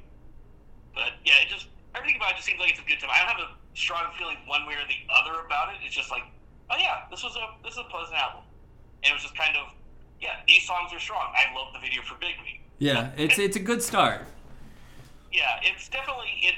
But 0.95 1.19
yeah, 1.25 1.43
it 1.43 1.49
just 1.49 1.69
everything 1.95 2.17
about 2.17 2.35
it 2.35 2.43
just 2.43 2.47
seems 2.47 2.59
like 2.59 2.71
it's 2.71 2.83
a 2.83 2.89
good 2.89 2.99
time. 2.99 3.11
I 3.15 3.23
don't 3.23 3.31
have 3.39 3.45
a 3.47 3.53
strong 3.79 4.11
feeling 4.19 4.39
one 4.47 4.67
way 4.67 4.75
or 4.75 4.87
the 4.87 4.99
other 5.11 5.47
about 5.47 5.75
it. 5.75 5.79
It's 5.87 5.95
just 5.95 6.11
like, 6.11 6.27
oh 6.71 6.77
yeah, 6.79 7.07
this 7.11 7.23
was 7.23 7.37
a 7.37 7.55
this 7.63 7.75
is 7.75 7.83
a 7.83 7.89
pleasant 7.91 8.19
album, 8.19 8.43
and 9.05 9.11
it 9.11 9.15
was 9.15 9.23
just 9.23 9.39
kind 9.39 9.55
of 9.57 9.71
yeah, 10.21 10.43
these 10.47 10.67
songs 10.67 10.93
are 10.93 10.99
strong. 10.99 11.33
I 11.35 11.55
love 11.55 11.73
the 11.73 11.81
video 11.81 12.03
for 12.03 12.15
Big 12.19 12.35
Me. 12.43 12.61
Yeah, 12.79 13.11
it's 13.17 13.39
it's 13.39 13.57
a 13.57 13.63
good 13.63 13.83
start. 13.83 14.27
Yeah, 15.33 15.61
it's 15.63 15.89
definitely 15.89 16.31
it. 16.43 16.55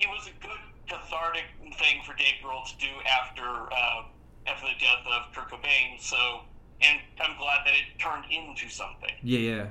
It 0.00 0.08
was 0.08 0.28
a 0.28 0.34
good 0.42 0.60
cathartic 0.88 1.44
thing 1.78 2.02
for 2.04 2.14
Dave 2.16 2.40
Grohl 2.42 2.64
to 2.66 2.76
do 2.78 2.92
after 3.08 3.44
uh, 3.44 4.04
after 4.46 4.66
the 4.66 4.78
death 4.80 5.04
of 5.06 5.32
Kurt 5.34 5.50
Cobain. 5.50 6.00
So, 6.00 6.40
and 6.82 6.98
I'm 7.20 7.36
glad 7.38 7.60
that 7.66 7.72
it 7.74 7.98
turned 7.98 8.24
into 8.30 8.68
something. 8.68 9.10
Yeah, 9.22 9.38
yeah. 9.38 9.66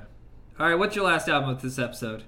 All 0.58 0.66
right, 0.68 0.74
what's 0.74 0.94
your 0.94 1.06
last 1.06 1.28
album 1.28 1.50
of 1.50 1.62
this 1.62 1.78
episode? 1.78 2.24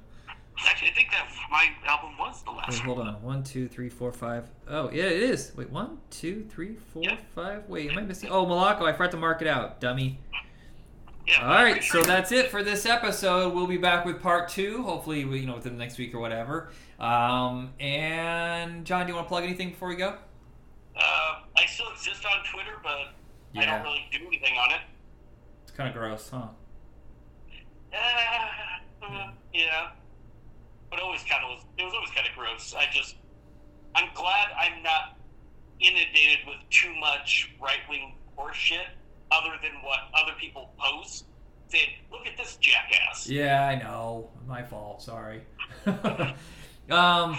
Actually, 0.67 0.91
I 0.91 0.95
think 0.95 1.11
that 1.11 1.29
my 1.51 1.67
album 1.87 2.17
was 2.19 2.43
the 2.45 2.51
last. 2.51 2.71
Wait, 2.71 2.81
hold 2.81 3.01
on. 3.01 3.23
One, 3.23 3.43
two, 3.43 3.69
three, 3.69 3.89
four, 3.89 4.13
five. 4.13 4.49
Oh, 4.69 4.91
yeah, 4.91 5.05
it 5.05 5.23
is. 5.23 5.53
Wait, 5.57 5.71
one, 5.71 5.99
two, 6.11 6.47
three, 6.51 6.77
four, 6.93 7.03
Yeah. 7.03 7.17
five. 7.35 7.69
Wait, 7.69 7.91
am 7.91 7.99
I 7.99 8.03
missing? 8.03 8.31
Oh, 8.31 8.45
Moloko. 8.47 8.83
I 8.83 8.93
forgot 8.93 9.11
to 9.13 9.17
mark 9.17 9.41
it 9.43 9.49
out, 9.49 9.81
dummy. 9.81 10.21
Yeah, 11.27 11.43
All 11.47 11.55
right, 11.55 11.73
pretty 11.75 11.87
so 11.87 12.03
that's 12.03 12.33
it 12.33 12.51
for 12.51 12.63
this 12.65 12.85
episode. 12.85 13.55
We'll 13.55 13.67
be 13.69 13.77
back 13.77 14.05
with 14.05 14.21
part 14.21 14.49
two, 14.49 14.83
hopefully, 14.83 15.21
you 15.21 15.47
know, 15.47 15.55
within 15.55 15.73
the 15.73 15.79
next 15.79 15.97
week 15.97 16.15
or 16.15 16.19
whatever. 16.19 16.71
Um, 16.99 17.73
and 17.81 18.85
John, 18.85 19.07
do 19.07 19.11
you 19.11 19.15
want 19.15 19.27
to 19.27 19.29
plug 19.29 19.45
anything 19.45 19.71
before 19.71 19.89
we 19.89 19.97
go? 19.97 20.17
Uh, 20.97 21.01
I 21.57 21.67
still 21.67 21.91
exist 21.93 22.25
on 22.27 22.45
Twitter, 22.53 22.77
but 22.83 23.13
I 23.57 23.67
don't 23.67 23.83
really 23.83 24.07
do 24.11 24.19
anything 24.27 24.57
on 24.57 24.73
it. 24.73 24.81
It's 25.63 25.73
kind 25.73 25.89
of 25.89 25.95
gross, 25.95 26.29
huh? 26.31 26.49
Uh, 27.93 29.07
uh, 29.07 29.31
yeah, 29.53 29.91
but 30.91 31.01
always 31.01 31.23
kind 31.23 31.45
of 31.45 31.51
was. 31.51 31.65
It 31.79 31.85
was 31.85 31.95
always 31.95 32.11
kind 32.11 32.27
of 32.27 32.35
gross. 32.37 32.75
I 32.77 32.87
just, 32.91 33.17
I'm 33.95 34.09
glad 34.15 34.49
I'm 34.59 34.83
not 34.83 35.19
inundated 35.81 36.47
with 36.47 36.57
too 36.71 36.95
much 36.97 37.51
right 37.61 37.81
wing 37.89 38.15
horseshit, 38.39 38.87
other 39.31 39.51
than 39.63 39.73
what 39.83 39.99
other 40.15 40.33
people 40.39 40.71
post, 40.79 41.27
saying, 41.69 41.91
"Look 42.11 42.27
at 42.27 42.37
this 42.39 42.57
jackass." 42.57 43.29
Yeah, 43.29 43.67
I 43.67 43.77
know. 43.77 44.31
My 44.47 44.63
fault. 44.63 45.03
Sorry. 45.03 45.43
um, 45.87 47.37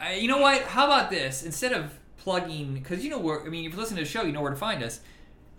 I, 0.00 0.14
you 0.20 0.28
know 0.28 0.38
what? 0.38 0.62
How 0.62 0.86
about 0.86 1.10
this? 1.10 1.42
Instead 1.42 1.72
of 1.72 1.98
plugging, 2.18 2.74
because 2.74 3.02
you 3.02 3.10
know 3.10 3.18
where. 3.18 3.44
I 3.44 3.48
mean, 3.48 3.66
if 3.66 3.72
you 3.72 3.78
listen 3.78 3.96
to 3.96 4.02
the 4.02 4.08
show, 4.08 4.22
you 4.22 4.32
know 4.32 4.42
where 4.42 4.50
to 4.50 4.56
find 4.56 4.82
us. 4.82 5.00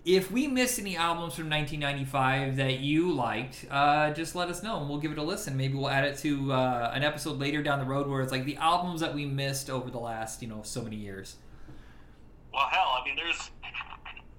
If 0.04 0.30
we 0.30 0.46
miss 0.46 0.78
any 0.78 0.96
albums 0.96 1.34
from 1.34 1.50
1995 1.50 2.56
that 2.56 2.80
you 2.80 3.12
liked, 3.12 3.66
uh, 3.70 4.12
just 4.12 4.34
let 4.34 4.48
us 4.48 4.62
know 4.62 4.80
and 4.80 4.88
we'll 4.88 4.98
give 4.98 5.12
it 5.12 5.18
a 5.18 5.22
listen. 5.22 5.56
Maybe 5.58 5.74
we'll 5.74 5.90
add 5.90 6.04
it 6.04 6.16
to 6.18 6.52
uh, 6.52 6.90
an 6.94 7.02
episode 7.04 7.38
later 7.38 7.62
down 7.62 7.80
the 7.80 7.84
road 7.84 8.08
where 8.08 8.22
it's 8.22 8.32
like 8.32 8.46
the 8.46 8.56
albums 8.56 9.02
that 9.02 9.14
we 9.14 9.26
missed 9.26 9.68
over 9.68 9.90
the 9.90 9.98
last, 9.98 10.40
you 10.40 10.48
know, 10.48 10.62
so 10.62 10.80
many 10.80 10.96
years. 10.96 11.36
Well, 12.52 12.66
hell, 12.70 12.96
I 13.00 13.04
mean, 13.04 13.14
there's 13.14 13.50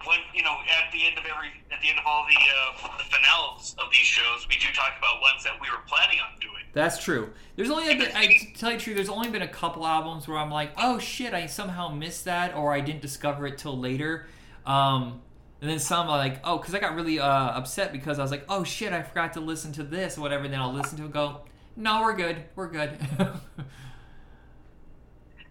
when 0.05 0.18
you 0.34 0.41
know 0.43 0.57
at 0.66 0.91
the 0.91 1.05
end 1.05 1.18
of 1.18 1.26
every 1.26 1.49
at 1.72 1.80
the 1.82 1.89
end 1.89 1.99
of 1.99 2.05
all 2.05 2.26
the, 2.28 2.36
uh, 2.36 2.97
the 2.97 3.03
finales 3.03 3.76
of 3.78 3.91
these 3.91 3.99
shows, 3.99 4.47
we 4.49 4.55
do 4.55 4.68
talk 4.74 4.93
about 4.97 5.22
ones 5.22 5.43
that 5.43 5.53
we 5.62 5.70
were 5.70 5.84
planning 5.88 6.18
on 6.20 6.39
doing. 6.39 6.64
That's 6.74 7.03
true. 7.03 7.32
There's 7.55 7.70
only 7.70 7.89
I 7.89 8.51
tell 8.55 8.72
you 8.72 8.80
truth, 8.80 8.95
there's 8.95 9.09
only 9.09 9.30
been 9.30 9.41
a 9.41 9.47
couple 9.47 9.86
albums 9.86 10.28
where 10.28 10.38
I'm 10.38 10.51
like, 10.51 10.72
oh 10.78 10.99
shit, 10.99 11.34
I 11.34 11.45
somehow 11.45 11.89
missed 11.89 12.26
that, 12.26 12.55
or 12.55 12.74
I 12.74 12.80
didn't 12.82 13.01
discover 13.01 13.45
it 13.45 13.57
till 13.57 13.78
later. 13.78 14.28
Um, 14.66 15.22
and 15.62 15.70
then 15.70 15.80
some 15.80 16.07
are 16.07 16.18
like, 16.18 16.39
oh, 16.43 16.57
because 16.57 16.74
I 16.76 16.80
got 16.80 16.95
really 16.95 17.20
uh, 17.20 17.28
upset 17.28 17.91
because 17.91 18.20
I 18.20 18.22
was 18.24 18.32
like, 18.32 18.45
oh 18.49 18.64
shit, 18.64 18.91
I 18.93 19.03
forgot 19.03 19.34
to 19.34 19.39
listen 19.39 19.72
to 19.74 19.84
this 19.84 20.18
or 20.18 20.22
whatever. 20.22 20.43
And 20.45 20.53
then 20.53 20.59
I'll 20.59 20.74
listen 20.74 20.97
to 20.97 21.03
it, 21.03 21.05
and 21.05 21.14
go, 21.14 21.41
no, 21.76 22.01
we're 22.01 22.16
good, 22.16 22.43
we're 22.55 22.68
good. 22.70 22.97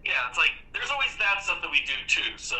Yeah, 0.03 0.27
it's 0.27 0.37
like 0.37 0.51
there's 0.73 0.81
there's 0.81 0.89
always 0.91 1.15
that 1.23 1.43
stuff 1.43 1.61
that 1.61 1.71
we 1.71 1.79
do 1.85 1.93
too. 2.07 2.35
So 2.35 2.57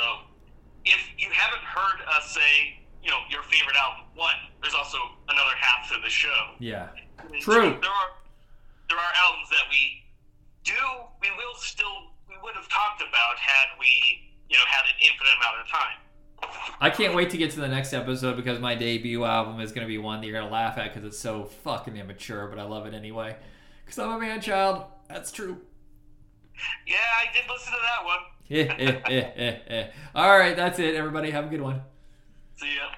if 0.85 1.01
you 1.17 1.27
haven't 1.33 1.63
heard 1.65 1.99
us 2.15 2.31
say, 2.31 2.79
you 3.03 3.09
know, 3.09 3.19
your 3.29 3.43
favorite 3.43 3.75
album, 3.75 4.05
one, 4.15 4.37
there's 4.61 4.75
also 4.75 4.97
another 5.27 5.55
half 5.59 5.89
to 5.91 5.99
the 6.01 6.09
show. 6.09 6.55
Yeah. 6.59 6.89
And 7.19 7.41
True. 7.41 7.75
two, 7.75 7.81
There 7.81 7.91
are 7.91 8.09
there 8.89 8.99
are 8.99 9.13
albums 9.25 9.49
that 9.49 9.65
we 9.69 10.05
do 10.63 10.77
we 11.19 11.29
will 11.33 11.57
still 11.57 12.13
we 12.29 12.37
would 12.43 12.53
have 12.55 12.69
talked 12.69 13.01
about 13.01 13.35
had 13.41 13.73
we 13.79 13.89
you 14.49 14.55
know 14.55 14.65
had 14.69 14.85
an 14.85 14.95
infinite 15.01 15.35
amount 15.41 15.59
of 15.59 15.67
time. 15.67 15.99
I 16.79 16.89
can't 16.89 17.13
wait 17.13 17.29
to 17.29 17.37
get 17.37 17.51
to 17.51 17.59
the 17.59 17.67
next 17.67 17.93
episode 17.93 18.35
because 18.35 18.59
my 18.59 18.73
debut 18.73 19.23
album 19.23 19.59
is 19.59 19.71
going 19.71 19.85
to 19.85 19.87
be 19.87 19.97
one 19.97 20.19
that 20.19 20.27
you're 20.27 20.37
going 20.37 20.47
to 20.47 20.53
laugh 20.53 20.77
at 20.77 20.93
because 20.93 21.07
it's 21.07 21.19
so 21.19 21.45
fucking 21.63 21.95
immature, 21.95 22.47
but 22.47 22.57
I 22.57 22.63
love 22.63 22.87
it 22.87 22.93
anyway. 22.93 23.35
Because 23.85 23.99
I'm 23.99 24.11
a 24.11 24.19
man 24.19 24.41
child. 24.41 24.85
That's 25.07 25.31
true. 25.31 25.57
Yeah, 26.87 26.95
I 26.95 27.25
did 27.33 27.43
listen 27.49 27.73
to 27.73 27.79
that 27.83 28.03
one. 28.05 28.21
All 30.15 30.37
right, 30.37 30.55
that's 30.55 30.79
it, 30.79 30.95
everybody. 30.95 31.31
Have 31.31 31.45
a 31.45 31.49
good 31.49 31.61
one. 31.61 31.81
See 32.57 32.75
ya. 32.75 32.95